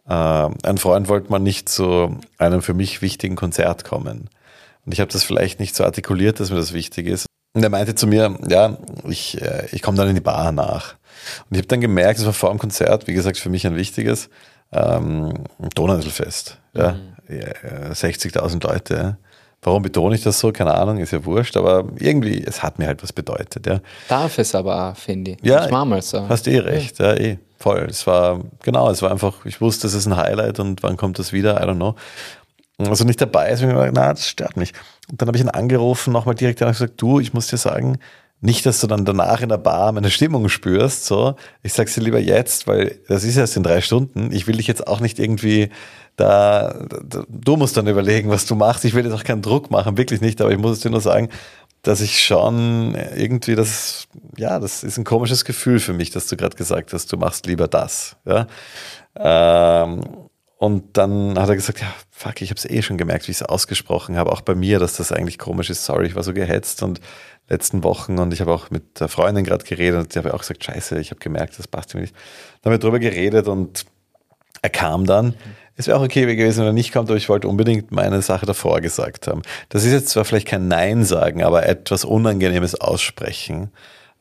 Äh, 0.08 0.14
ein 0.64 0.78
Freund 0.78 1.08
wollte 1.08 1.32
man 1.32 1.44
nicht 1.44 1.70
zu 1.70 2.20
einem 2.38 2.62
für 2.62 2.74
mich 2.74 3.02
wichtigen 3.02 3.36
Konzert 3.36 3.86
kommen. 3.86 4.30
Und 4.86 4.92
ich 4.92 5.00
habe 5.00 5.12
das 5.12 5.24
vielleicht 5.24 5.60
nicht 5.60 5.76
so 5.76 5.84
artikuliert, 5.84 6.40
dass 6.40 6.50
mir 6.50 6.58
das 6.58 6.74
wichtig 6.74 7.08
ist. 7.08 7.25
Und 7.56 7.64
er 7.64 7.70
meinte 7.70 7.96
zu 7.96 8.06
mir, 8.06 8.38
ja, 8.50 8.78
ich, 9.08 9.42
äh, 9.42 9.68
ich 9.72 9.82
komme 9.82 9.98
dann 9.98 10.10
in 10.10 10.16
die 10.16 10.22
Bar 10.22 10.52
nach. 10.52 10.96
Und 11.50 11.56
ich 11.56 11.60
habe 11.60 11.68
dann 11.68 11.80
gemerkt, 11.80 12.20
es 12.20 12.26
war 12.26 12.34
vor 12.34 12.50
dem 12.50 12.60
Konzert, 12.60 13.08
wie 13.08 13.14
gesagt, 13.14 13.38
für 13.38 13.50
mich 13.50 13.66
ein 13.66 13.78
wichtiges 13.78 14.30
ähm, 14.74 15.34
Donauinselfest. 15.74 16.60
Ja, 16.74 16.98
mhm. 17.30 17.94
60.000 17.94 18.68
Leute. 18.68 19.18
Warum 19.62 19.82
betone 19.82 20.16
ich 20.16 20.22
das 20.22 20.38
so? 20.38 20.52
Keine 20.52 20.76
Ahnung, 20.76 20.98
ist 20.98 21.12
ja 21.12 21.24
wurscht, 21.26 21.56
aber 21.56 21.86
irgendwie, 21.98 22.44
es 22.46 22.62
hat 22.62 22.78
mir 22.78 22.88
halt 22.88 23.02
was 23.02 23.14
bedeutet. 23.14 23.66
Ja. 23.66 23.80
Darf 24.10 24.38
es 24.38 24.54
aber 24.54 24.90
auch, 24.90 24.98
finde 24.98 25.32
ich. 25.32 25.38
Ja, 25.42 25.62
das 25.62 25.72
war 25.72 25.86
mal 25.86 26.02
so. 26.02 26.28
Hast 26.28 26.48
eh 26.48 26.60
recht, 26.60 27.00
ja, 27.00 27.14
eh, 27.16 27.40
voll. 27.58 27.88
Es 27.90 28.06
war, 28.06 28.42
genau, 28.64 28.92
es 28.92 29.02
war 29.02 29.12
einfach, 29.12 29.46
ich 29.46 29.62
wusste, 29.62 29.88
es 29.88 29.94
ist 29.94 30.06
ein 30.08 30.18
Highlight 30.18 30.60
und 30.60 30.84
wann 30.84 30.98
kommt 30.98 31.18
das 31.18 31.32
wieder, 31.32 31.62
I 31.62 31.64
don't 31.64 31.76
know 31.76 31.96
also 32.78 33.06
nicht 33.06 33.22
dabei 33.22 33.50
ist, 33.50 33.62
ich 33.62 33.68
mir 33.68 33.74
gedacht, 33.74 33.92
na, 33.94 34.14
das 34.14 34.28
stört 34.28 34.58
mich. 34.58 34.74
Und 35.10 35.22
dann 35.22 35.28
habe 35.28 35.38
ich 35.38 35.44
ihn 35.44 35.50
angerufen, 35.50 36.12
nochmal 36.12 36.36
direkt 36.36 36.62
und 36.62 36.68
gesagt, 36.68 37.02
du, 37.02 37.20
ich 37.20 37.34
muss 37.34 37.48
dir 37.48 37.58
sagen, 37.58 38.00
nicht, 38.42 38.66
dass 38.66 38.82
du 38.82 38.88
dann 38.88 39.06
danach 39.06 39.42
in 39.42 39.50
der 39.50 39.58
Bar 39.58 39.92
meine 39.92 40.12
Stimmung 40.12 40.50
spürst, 40.50 41.06
so. 41.06 41.36
Ich 41.64 41.74
sag's 41.74 41.96
dir 41.96 42.02
lieber 42.02 42.20
jetzt, 42.20 42.68
weil 42.68 43.00
das 43.08 43.24
ist 43.24 43.38
erst 43.38 43.58
in 43.58 43.64
drei 43.64 43.82
Stunden. 43.82 44.32
Ich 44.32 44.46
will 44.46 44.58
dich 44.58 44.68
jetzt 44.68 44.88
auch 44.88 45.00
nicht 45.00 45.20
irgendwie 45.20 45.70
da, 46.16 46.86
du 47.28 47.58
musst 47.58 47.76
dann 47.76 47.88
überlegen, 47.88 48.30
was 48.30 48.46
du 48.46 48.56
machst. 48.56 48.86
Ich 48.86 48.94
will 48.94 49.06
jetzt 49.06 49.14
auch 49.14 49.24
keinen 49.24 49.42
Druck 49.42 49.72
machen, 49.72 49.98
wirklich 49.98 50.22
nicht, 50.22 50.42
aber 50.42 50.52
ich 50.52 50.58
muss 50.58 50.72
es 50.74 50.80
dir 50.80 50.90
nur 50.90 51.02
sagen, 51.02 51.30
dass 51.82 52.02
ich 52.02 52.24
schon 52.24 52.96
irgendwie 53.16 53.56
das, 53.56 54.08
ja, 54.38 54.60
das 54.60 54.84
ist 54.84 54.98
ein 54.98 55.04
komisches 55.04 55.46
Gefühl 55.46 55.80
für 55.80 55.94
mich, 55.94 56.10
dass 56.10 56.28
du 56.28 56.36
gerade 56.38 56.56
gesagt 56.56 56.94
hast, 56.94 57.12
du 57.12 57.18
machst 57.18 57.46
lieber 57.46 57.68
das, 57.68 58.16
ja. 58.26 58.48
Ähm, 59.18 60.02
und 60.58 60.98
dann 60.98 61.38
hat 61.38 61.50
er 61.50 61.56
gesagt, 61.56 61.82
ja, 61.82 61.94
fuck, 62.10 62.42
ich 62.42 62.50
habe 62.50 62.58
es 62.58 62.66
eh 62.66 62.82
schon 62.82 62.98
gemerkt, 62.98 63.28
wie 63.28 63.32
ich 63.32 63.42
es 63.42 63.44
ausgesprochen 63.44 64.16
habe, 64.16 64.32
auch 64.32 64.42
bei 64.42 64.56
mir, 64.56 64.80
dass 64.80 64.96
das 64.96 65.12
eigentlich 65.12 65.38
komisch 65.38 65.70
ist. 65.70 65.84
Sorry, 65.84 66.08
ich 66.08 66.16
war 66.16 66.24
so 66.24 66.34
gehetzt 66.34 66.82
und 66.82 67.02
letzten 67.50 67.84
Wochen 67.84 68.18
und 68.20 68.34
ich 68.34 68.42
habe 68.42 68.54
auch 68.54 68.70
mit 68.72 69.00
der 69.00 69.10
Freundin 69.10 69.44
gerade 69.44 69.66
geredet 69.66 70.00
und 70.00 70.16
die 70.16 70.20
habe 70.20 70.34
auch 70.34 70.40
gesagt, 70.40 70.64
scheiße, 70.64 71.00
ich 71.00 71.12
habe 71.12 71.20
gemerkt, 71.20 71.60
das 71.60 71.68
passt 71.68 71.94
mir 71.94 72.02
nicht. 72.02 72.16
Dann 72.62 72.72
haben 72.72 72.80
wir 72.80 72.84
drüber 72.84 73.00
geredet 73.00 73.48
und 73.48 73.86
er 74.62 74.70
kam 74.70 75.06
dann. 75.06 75.36
Es 75.76 75.88
wäre 75.88 76.00
auch 76.00 76.04
okay 76.04 76.26
gewesen, 76.36 76.60
wenn 76.60 76.68
er 76.68 76.74
nicht 76.74 76.94
kommt, 76.94 77.10
aber 77.10 77.18
ich 77.18 77.28
wollte 77.28 77.50
unbedingt 77.50 77.92
meine 77.92 78.22
Sache 78.22 78.46
davor 78.46 78.80
gesagt 78.80 79.28
haben. 79.28 79.42
Das 79.70 79.84
ist 79.84 79.92
jetzt 79.92 80.10
zwar 80.10 80.24
vielleicht 80.24 80.48
kein 80.48 80.70
Nein 80.70 81.04
sagen, 81.04 81.44
aber 81.44 81.68
etwas 81.68 82.06
Unangenehmes 82.06 82.80
aussprechen, 82.80 83.72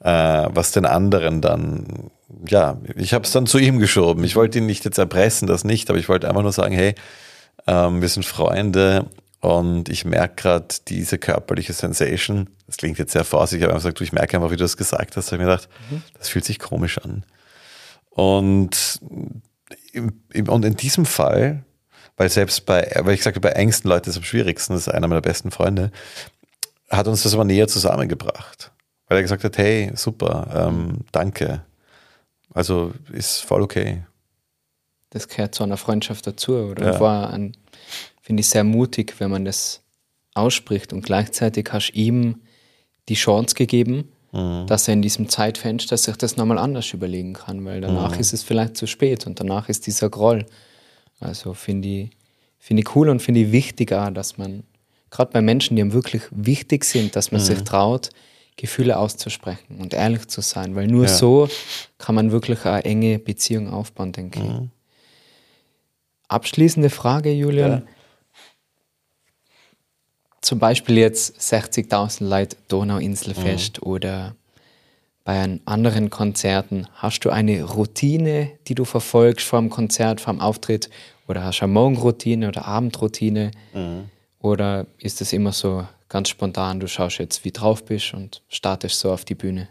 äh, 0.01 0.11
was 0.51 0.73
den 0.73 0.85
anderen 0.85 1.41
dann 1.41 2.11
ja, 2.49 2.81
ich 2.97 3.15
habe 3.15 3.25
es 3.25 3.33
dann 3.33 3.47
zu 3.47 3.59
ihm 3.59 3.79
geschoben. 3.79 4.25
Ich 4.25 4.37
wollte 4.37 4.59
ihn 4.59 4.67
nicht 4.67 4.85
jetzt 4.85 4.99
erpressen, 4.99 5.47
das 5.47 5.65
nicht, 5.65 5.91
aber 5.91 5.99
ich 5.99 6.09
wollte 6.09 6.29
einfach 6.29 6.43
nur 6.43 6.53
sagen, 6.53 6.75
hey, 6.75 6.95
ähm, 7.67 8.01
wir 8.01 8.09
sind 8.09 8.25
Freunde 8.25 9.07
und 9.41 9.89
ich 9.89 10.05
merke 10.05 10.37
gerade 10.37 10.67
diese 10.89 11.19
körperliche 11.19 11.73
Sensation. 11.73 12.49
Das 12.67 12.77
klingt 12.77 12.99
jetzt 12.99 13.13
sehr 13.13 13.25
vorsichtig, 13.25 13.65
aber 13.65 13.73
ich 13.73 13.75
habe 13.75 13.83
gesagt, 13.83 14.01
du, 14.01 14.05
ich 14.05 14.13
merke 14.13 14.37
einfach, 14.37 14.51
wie 14.51 14.57
du 14.57 14.65
das 14.65 14.77
gesagt 14.77 15.17
hast. 15.17 15.27
Da 15.27 15.33
habe 15.33 15.43
ich 15.43 15.47
mir 15.47 15.53
gedacht, 15.53 15.69
mhm. 15.91 16.03
das 16.17 16.29
fühlt 16.29 16.45
sich 16.45 16.59
komisch 16.59 16.99
an. 16.99 17.25
Und, 18.11 19.01
und 19.93 20.65
in 20.65 20.77
diesem 20.77 21.05
Fall, 21.05 21.65
weil 22.17 22.29
selbst 22.29 22.65
bei, 22.65 22.91
weil 23.01 23.15
ich 23.15 23.23
sagte, 23.23 23.41
bei 23.41 23.51
engsten 23.51 23.91
Leuten 23.91 24.09
ist 24.09 24.17
es 24.17 24.19
am 24.19 24.25
schwierigsten, 24.25 24.73
das 24.73 24.87
ist 24.87 24.93
einer 24.93 25.09
meiner 25.09 25.21
besten 25.21 25.51
Freunde, 25.51 25.91
hat 26.89 27.09
uns 27.09 27.25
das 27.25 27.35
aber 27.35 27.45
näher 27.45 27.69
zusammengebracht. 27.69 28.71
Weil 29.09 29.19
er 29.19 29.23
gesagt 29.23 29.45
hat, 29.45 29.59
hey, 29.59 29.91
super, 29.95 30.69
ähm, 30.69 31.01
danke, 31.13 31.63
also 32.55 32.93
ist 33.13 33.41
voll 33.41 33.61
okay. 33.61 34.05
Das 35.11 35.29
gehört 35.29 35.55
zu 35.55 35.65
einer 35.65 35.77
Freundschaft 35.77 36.27
dazu, 36.27 36.55
oder? 36.55 36.95
Ja. 36.95 37.01
War 37.01 37.31
ein, 37.31 37.57
finde 38.23 38.41
ich 38.41 38.49
sehr 38.49 38.65
mutig, 38.65 39.17
wenn 39.19 39.31
man 39.31 39.45
das 39.45 39.83
ausspricht 40.35 40.93
und 40.93 41.05
gleichzeitig 41.05 41.69
hast 41.71 41.91
du 41.91 41.99
ihm 41.99 42.41
die 43.09 43.15
Chance 43.15 43.55
gegeben, 43.55 44.09
mhm. 44.33 44.67
dass 44.67 44.89
er 44.89 44.95
in 44.95 45.03
diesem 45.03 45.29
Zeitfenster 45.29 45.97
sich 45.97 46.17
das 46.17 46.37
nochmal 46.37 46.59
anders 46.59 46.93
überlegen 46.93 47.35
kann, 47.35 47.65
weil 47.65 47.81
danach 47.81 48.15
mhm. 48.15 48.21
ist 48.21 48.33
es 48.33 48.43
vielleicht 48.43 48.77
zu 48.77 48.87
spät 48.87 49.27
und 49.27 49.39
danach 49.39 49.69
ist 49.69 49.87
dieser 49.87 50.09
Groll. 50.09 50.47
Also 51.21 51.55
finde 51.55 51.89
ich, 51.89 52.11
find 52.59 52.81
ich 52.81 52.97
cool 52.97 53.09
und 53.09 53.21
finde 53.21 53.41
ich 53.41 53.53
wichtig 53.53 53.93
auch, 53.93 54.11
dass 54.11 54.39
man, 54.39 54.65
gerade 55.11 55.33
bei 55.33 55.43
Menschen, 55.43 55.77
die 55.77 55.83
einem 55.83 55.93
wirklich 55.93 56.23
wichtig 56.31 56.85
sind, 56.85 57.15
dass 57.15 57.31
man 57.31 57.41
mhm. 57.41 57.47
sich 57.47 57.63
traut, 57.63 58.11
Gefühle 58.57 58.99
auszusprechen 58.99 59.79
und 59.81 59.95
ehrlich 59.95 60.29
zu 60.29 60.41
sein, 60.41 60.77
weil 60.77 60.87
nur 60.87 61.05
ja. 61.05 61.09
so 61.09 61.49
kann 61.99 62.15
man 62.15 62.31
wirklich 62.31 62.65
eine 62.65 62.85
enge 62.85 63.19
Beziehung 63.19 63.73
aufbauen, 63.73 64.13
denke 64.13 64.41
mhm. 64.41 64.47
ich. 64.47 64.71
Abschließende 66.29 66.91
Frage, 66.91 67.33
Julian. 67.33 67.71
Ja. 67.71 67.83
Zum 70.41 70.59
Beispiel 70.59 70.99
jetzt 70.99 71.39
60.000 71.41 72.27
Leute 72.27 72.57
Donauinselfest 72.69 73.81
mhm. 73.81 73.87
oder 73.91 74.37
bei 75.25 75.59
anderen 75.65 76.11
Konzerten. 76.11 76.87
Hast 76.95 77.21
du 77.21 77.31
eine 77.31 77.63
Routine, 77.65 78.53
die 78.69 78.75
du 78.75 78.85
verfolgst 78.85 79.47
vor 79.47 79.59
dem 79.59 79.71
Konzert, 79.71 80.21
vor 80.21 80.35
dem 80.35 80.41
Auftritt? 80.41 80.91
Oder 81.27 81.45
hast 81.45 81.61
du 81.61 81.65
eine 81.65 81.73
Morgenroutine 81.73 82.49
oder 82.49 82.67
Abendroutine? 82.67 83.51
Mhm. 83.73 84.11
Oder 84.41 84.87
ist 84.99 85.23
es 85.23 85.33
immer 85.33 85.53
so 85.53 85.87
ganz 86.15 86.29
spontan, 86.29 86.79
du 86.79 86.87
schaust 86.87 87.19
jetzt, 87.19 87.45
wie 87.45 87.51
drauf 87.51 87.85
bist 87.85 88.15
und 88.15 88.45
startest 88.49 89.01
so 89.01 89.11
auf 89.11 89.25
die 89.25 89.35
Bühne? 89.35 89.69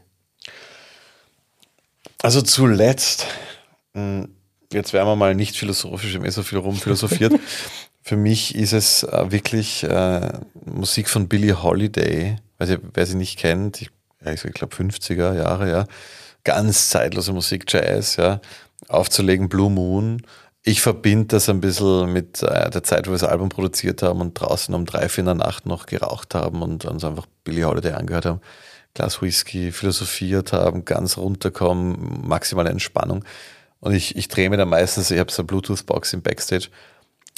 Also 2.21 2.41
zuletzt, 2.41 3.27
hm, 3.93 4.27
jetzt 4.73 4.91
werden 4.91 5.07
wir 5.07 5.15
mal 5.15 5.35
nicht 5.35 5.55
philosophisch, 5.55 6.13
habe 6.15 6.27
eh 6.27 6.31
so 6.31 6.43
viel 6.43 6.57
rumphilosophiert. 6.57 7.39
Für 8.01 8.17
mich 8.17 8.55
ist 8.55 8.73
es 8.73 9.03
äh, 9.03 9.31
wirklich 9.31 9.85
äh, 9.85 10.33
Musik 10.65 11.07
von 11.07 11.29
Billie 11.29 11.63
Holiday. 11.63 12.35
Also, 12.59 12.75
wer 12.93 13.05
sie 13.05 13.15
nicht 13.15 13.39
kennt, 13.39 13.81
ich, 13.81 13.89
ich 14.25 14.53
glaube 14.53 14.75
50er 14.75 15.37
Jahre, 15.37 15.71
ja. 15.71 15.85
Ganz 16.43 16.89
zeitlose 16.89 17.31
Musik, 17.31 17.71
Jazz, 17.71 18.17
ja. 18.17 18.41
Aufzulegen 18.89 19.47
Blue 19.47 19.71
Moon 19.71 20.21
ich 20.63 20.81
verbinde 20.81 21.27
das 21.27 21.49
ein 21.49 21.59
bisschen 21.59 22.11
mit 22.11 22.41
äh, 22.41 22.69
der 22.69 22.83
Zeit, 22.83 23.05
wo 23.05 23.11
wir 23.11 23.17
das 23.17 23.29
Album 23.29 23.49
produziert 23.49 24.01
haben 24.01 24.21
und 24.21 24.33
draußen 24.33 24.73
um 24.73 24.85
drei, 24.85 25.09
vier 25.09 25.23
in 25.23 25.25
der 25.25 25.35
Nacht 25.35 25.65
noch 25.65 25.85
geraucht 25.85 26.33
haben 26.35 26.61
und 26.61 26.85
uns 26.85 27.03
einfach 27.03 27.25
Billie 27.43 27.65
Holiday 27.65 27.91
angehört 27.91 28.25
haben, 28.25 28.41
Glas 28.93 29.21
Whisky, 29.21 29.73
philosophiert 29.73 30.53
haben, 30.53 30.85
ganz 30.85 31.17
runterkommen, 31.17 32.25
maximale 32.27 32.69
Entspannung. 32.69 33.25
Und 33.81 33.93
ich, 33.93 34.15
ich 34.15 34.29
drehe 34.29 34.49
mir 34.49 34.55
dann 34.55 34.69
meistens, 34.69 35.11
ich 35.11 35.19
habe 35.19 35.31
so 35.31 35.41
eine 35.41 35.47
Bluetooth-Box 35.47 36.13
im 36.13 36.21
Backstage 36.21 36.69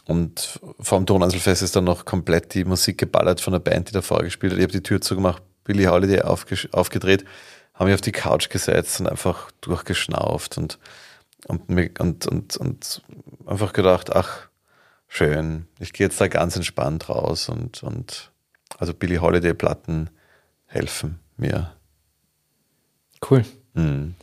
und 0.05 0.59
vom 0.79 1.07
Tonanselfest 1.07 1.63
ist 1.63 1.75
dann 1.75 1.85
noch 1.85 2.05
komplett 2.05 2.53
die 2.53 2.63
Musik 2.63 2.99
geballert 2.99 3.41
von 3.41 3.53
der 3.53 3.59
Band, 3.59 3.89
die 3.89 3.93
davor 3.93 4.21
gespielt 4.21 4.53
hat. 4.53 4.59
Ich 4.59 4.63
habe 4.63 4.73
die 4.73 4.83
Tür 4.83 5.01
zugemacht, 5.01 5.41
Billie 5.63 5.89
Holiday 5.89 6.21
aufgedreht, 6.21 7.25
habe 7.73 7.85
mich 7.85 7.95
auf 7.95 8.01
die 8.01 8.11
Couch 8.11 8.51
gesetzt 8.51 8.99
und 8.99 9.09
einfach 9.09 9.49
durchgeschnauft 9.61 10.59
und, 10.59 10.77
und, 11.47 11.69
und, 11.99 12.27
und, 12.27 12.57
und 12.57 13.01
einfach 13.45 13.73
gedacht, 13.73 14.15
ach, 14.15 14.49
schön, 15.07 15.67
ich 15.79 15.93
gehe 15.93 16.07
jetzt 16.07 16.19
da 16.19 16.27
ganz 16.27 16.55
entspannt 16.55 17.09
raus 17.09 17.49
und, 17.49 17.83
und 17.83 18.31
also 18.77 18.93
Billie 18.93 19.21
Holiday-Platten 19.21 20.09
helfen 20.65 21.19
mir. 21.37 21.73
Cool. 23.29 23.45
Mhm. 23.73 24.15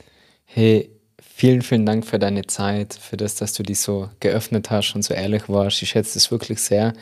Hey, 0.45 0.91
vielen, 1.21 1.63
vielen 1.63 1.87
Dank 1.87 2.07
für 2.07 2.19
deine 2.19 2.47
Zeit, 2.47 2.95
für 2.95 3.17
das, 3.17 3.37
dass 3.37 3.53
du 3.55 3.63
dich 3.63 3.81
so 3.81 4.11
geöffnet 4.21 4.71
hast 4.71 4.95
und 4.95 5.03
so 5.03 5.15
ehrlich 5.15 5.49
warst. 5.49 5.83
Ich 5.83 5.91
schätze 5.91 6.19
es 6.19 6.31
wirklich 6.31 6.61
sehr. 6.61 6.93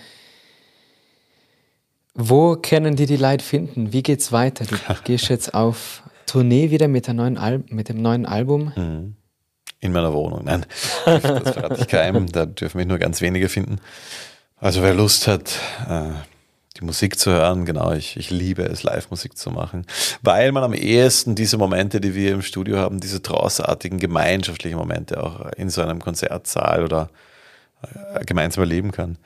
Wo 2.14 2.56
können 2.56 2.96
die 2.96 3.06
die 3.06 3.16
Leute 3.16 3.44
finden? 3.44 3.92
Wie 3.92 4.02
geht's 4.02 4.32
weiter? 4.32 4.64
Du 4.66 4.76
gehst 5.04 5.28
jetzt 5.28 5.54
auf 5.54 6.02
Tournee 6.26 6.70
wieder 6.70 6.86
mit, 6.86 7.06
der 7.06 7.14
neuen 7.14 7.64
mit 7.70 7.88
dem 7.88 8.02
neuen 8.02 8.26
Album. 8.26 8.72
Mhm. 8.76 9.16
In 9.80 9.92
meiner 9.92 10.12
Wohnung. 10.12 10.44
Nein, 10.44 10.66
das 11.06 11.22
verrate 11.22 11.80
ich 11.80 11.88
keinem. 11.88 12.30
Da 12.30 12.44
dürfen 12.44 12.78
mich 12.78 12.86
nur 12.86 12.98
ganz 12.98 13.20
wenige 13.22 13.48
finden. 13.48 13.80
Also 14.58 14.82
wer 14.82 14.92
Lust 14.92 15.26
hat, 15.26 15.58
äh, 15.88 16.10
die 16.76 16.84
Musik 16.84 17.18
zu 17.18 17.30
hören, 17.30 17.64
genau, 17.64 17.92
ich, 17.92 18.16
ich 18.16 18.30
liebe 18.30 18.62
es, 18.62 18.82
Live-Musik 18.82 19.36
zu 19.36 19.50
machen, 19.50 19.86
weil 20.22 20.52
man 20.52 20.64
am 20.64 20.74
ehesten 20.74 21.34
diese 21.34 21.56
Momente, 21.56 22.00
die 22.00 22.14
wir 22.14 22.32
im 22.32 22.42
Studio 22.42 22.76
haben, 22.76 23.00
diese 23.00 23.22
trausartigen 23.22 23.98
gemeinschaftlichen 23.98 24.78
Momente 24.78 25.22
auch 25.22 25.50
in 25.52 25.70
so 25.70 25.80
einem 25.80 25.98
Konzertsaal 25.98 26.84
oder 26.84 27.08
äh, 27.82 28.24
gemeinsam 28.24 28.62
erleben 28.62 28.92
kann. 28.92 29.16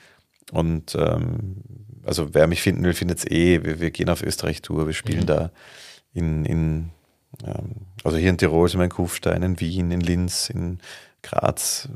Und 0.52 0.94
ähm, 0.94 1.56
also 2.04 2.32
wer 2.32 2.46
mich 2.46 2.62
finden 2.62 2.84
will, 2.84 2.94
findet 2.94 3.18
es 3.18 3.26
eh. 3.26 3.64
Wir, 3.64 3.80
wir, 3.80 3.90
gehen 3.90 4.08
auf 4.08 4.22
Österreich-Tour, 4.22 4.86
wir 4.86 4.94
spielen 4.94 5.22
mhm. 5.22 5.26
da 5.26 5.50
in, 6.12 6.44
in 6.44 6.90
also 8.04 8.16
hier 8.16 8.30
in 8.30 8.38
Tirol 8.38 8.72
wir 8.72 8.82
in 8.82 8.90
Kufstein, 8.90 9.42
in 9.42 9.60
Wien, 9.60 9.90
in 9.90 10.00
Linz, 10.00 10.50
in 10.50 10.78
Graz, 11.22 11.88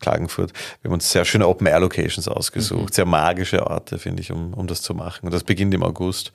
Klagenfurt. 0.00 0.52
Wir 0.80 0.88
haben 0.88 0.94
uns 0.94 1.10
sehr 1.10 1.24
schöne 1.24 1.48
Open-Air-Locations 1.48 2.28
ausgesucht, 2.28 2.90
mhm. 2.90 2.92
sehr 2.92 3.04
magische 3.04 3.66
Orte, 3.66 3.98
finde 3.98 4.22
ich, 4.22 4.30
um, 4.30 4.54
um 4.54 4.66
das 4.66 4.80
zu 4.82 4.94
machen. 4.94 5.26
Und 5.26 5.34
das 5.34 5.44
beginnt 5.44 5.74
im 5.74 5.82
August. 5.82 6.32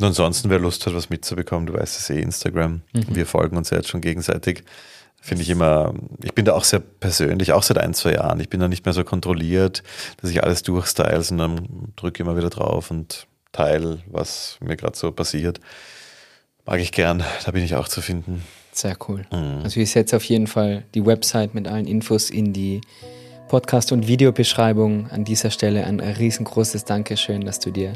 Und 0.00 0.06
ansonsten, 0.06 0.48
wer 0.50 0.58
Lust 0.58 0.86
hat, 0.86 0.94
was 0.94 1.10
mitzubekommen, 1.10 1.66
du 1.66 1.74
weißt 1.74 1.98
es 1.98 2.10
eh, 2.10 2.20
Instagram. 2.20 2.82
Mhm. 2.92 3.14
Wir 3.14 3.26
folgen 3.26 3.56
uns 3.56 3.70
ja 3.70 3.76
jetzt 3.76 3.88
schon 3.88 4.00
gegenseitig. 4.00 4.64
Finde 5.20 5.42
ich 5.42 5.50
immer, 5.50 5.94
ich 6.24 6.34
bin 6.34 6.44
da 6.44 6.54
auch 6.54 6.64
sehr 6.64 6.80
persönlich, 6.80 7.52
auch 7.52 7.62
seit 7.62 7.78
ein, 7.78 7.94
zwei 7.94 8.14
Jahren. 8.14 8.40
Ich 8.40 8.48
bin 8.48 8.58
da 8.58 8.66
nicht 8.66 8.84
mehr 8.84 8.94
so 8.94 9.04
kontrolliert, 9.04 9.84
dass 10.20 10.30
ich 10.30 10.42
alles 10.42 10.64
durchstyle, 10.64 11.22
sondern 11.22 11.92
drücke 11.94 12.22
immer 12.22 12.36
wieder 12.36 12.50
drauf 12.50 12.90
und 12.90 13.28
teile, 13.52 14.00
was 14.06 14.56
mir 14.60 14.76
gerade 14.76 14.96
so 14.96 15.12
passiert. 15.12 15.60
Mag 16.64 16.80
ich 16.80 16.92
gern, 16.92 17.24
da 17.44 17.50
bin 17.50 17.64
ich 17.64 17.74
auch 17.74 17.88
zu 17.88 18.00
finden. 18.00 18.42
Sehr 18.72 18.96
cool. 19.08 19.26
Mhm. 19.32 19.60
Also 19.64 19.80
ich 19.80 19.90
setze 19.90 20.16
auf 20.16 20.24
jeden 20.24 20.46
Fall 20.46 20.84
die 20.94 21.04
Website 21.04 21.54
mit 21.54 21.68
allen 21.68 21.86
Infos 21.86 22.30
in 22.30 22.52
die 22.52 22.80
Podcast- 23.48 23.92
und 23.92 24.06
Videobeschreibung. 24.06 25.10
An 25.10 25.24
dieser 25.24 25.50
Stelle 25.50 25.84
ein 25.84 26.00
riesengroßes 26.00 26.84
Dankeschön, 26.84 27.42
dass 27.44 27.58
du 27.58 27.70
dir 27.70 27.92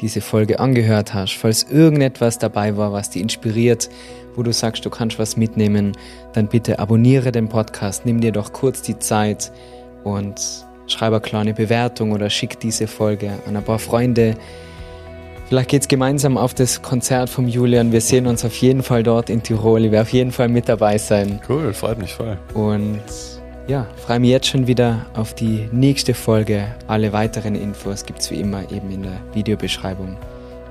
diese 0.00 0.20
Folge 0.20 0.60
angehört 0.60 1.14
hast. 1.14 1.32
Falls 1.32 1.62
irgendetwas 1.62 2.38
dabei 2.38 2.76
war, 2.76 2.92
was 2.92 3.10
dich 3.10 3.22
inspiriert, 3.22 3.88
wo 4.34 4.42
du 4.42 4.52
sagst, 4.52 4.84
du 4.84 4.90
kannst 4.90 5.18
was 5.18 5.36
mitnehmen, 5.36 5.96
dann 6.32 6.48
bitte 6.48 6.78
abonniere 6.78 7.32
den 7.32 7.48
Podcast, 7.48 8.04
nimm 8.04 8.20
dir 8.20 8.32
doch 8.32 8.52
kurz 8.52 8.82
die 8.82 8.98
Zeit 8.98 9.50
und 10.04 10.40
schreibe 10.86 11.16
eine 11.16 11.22
kleine 11.22 11.54
Bewertung 11.54 12.12
oder 12.12 12.30
schick 12.30 12.60
diese 12.60 12.86
Folge 12.86 13.32
an 13.46 13.56
ein 13.56 13.64
paar 13.64 13.78
Freunde, 13.78 14.36
Vielleicht 15.48 15.70
geht 15.70 15.82
es 15.82 15.88
gemeinsam 15.88 16.36
auf 16.36 16.52
das 16.52 16.82
Konzert 16.82 17.30
vom 17.30 17.48
Julian. 17.48 17.90
Wir 17.90 18.02
sehen 18.02 18.26
uns 18.26 18.44
auf 18.44 18.54
jeden 18.56 18.82
Fall 18.82 19.02
dort 19.02 19.30
in 19.30 19.42
Tirol. 19.42 19.82
Ich 19.82 19.90
werde 19.90 20.02
auf 20.02 20.12
jeden 20.12 20.30
Fall 20.30 20.48
mit 20.48 20.68
dabei 20.68 20.98
sein. 20.98 21.40
Cool, 21.48 21.72
freut 21.72 21.98
mich 21.98 22.12
voll. 22.12 22.36
Und 22.52 23.00
ja, 23.66 23.86
freue 23.96 24.20
mich 24.20 24.28
jetzt 24.28 24.48
schon 24.48 24.66
wieder 24.66 25.06
auf 25.14 25.32
die 25.32 25.66
nächste 25.72 26.12
Folge. 26.12 26.66
Alle 26.86 27.14
weiteren 27.14 27.54
Infos 27.54 28.04
gibt 28.04 28.20
es 28.20 28.30
wie 28.30 28.40
immer 28.40 28.70
eben 28.70 28.90
in 28.90 29.04
der 29.04 29.20
Videobeschreibung. 29.32 30.18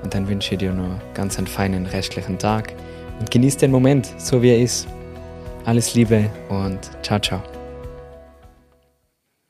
Und 0.04 0.14
dann 0.14 0.28
wünsche 0.28 0.54
ich 0.54 0.58
dir 0.58 0.72
noch 0.72 1.00
ganz 1.12 1.38
einen 1.38 1.48
feinen 1.48 1.86
restlichen 1.86 2.38
Tag 2.38 2.72
und 3.18 3.32
genieß 3.32 3.56
den 3.56 3.72
Moment, 3.72 4.08
so 4.16 4.42
wie 4.42 4.50
er 4.50 4.60
ist. 4.60 4.86
Alles 5.64 5.94
Liebe 5.94 6.30
und 6.48 6.78
ciao, 7.02 7.18
ciao. 7.18 7.57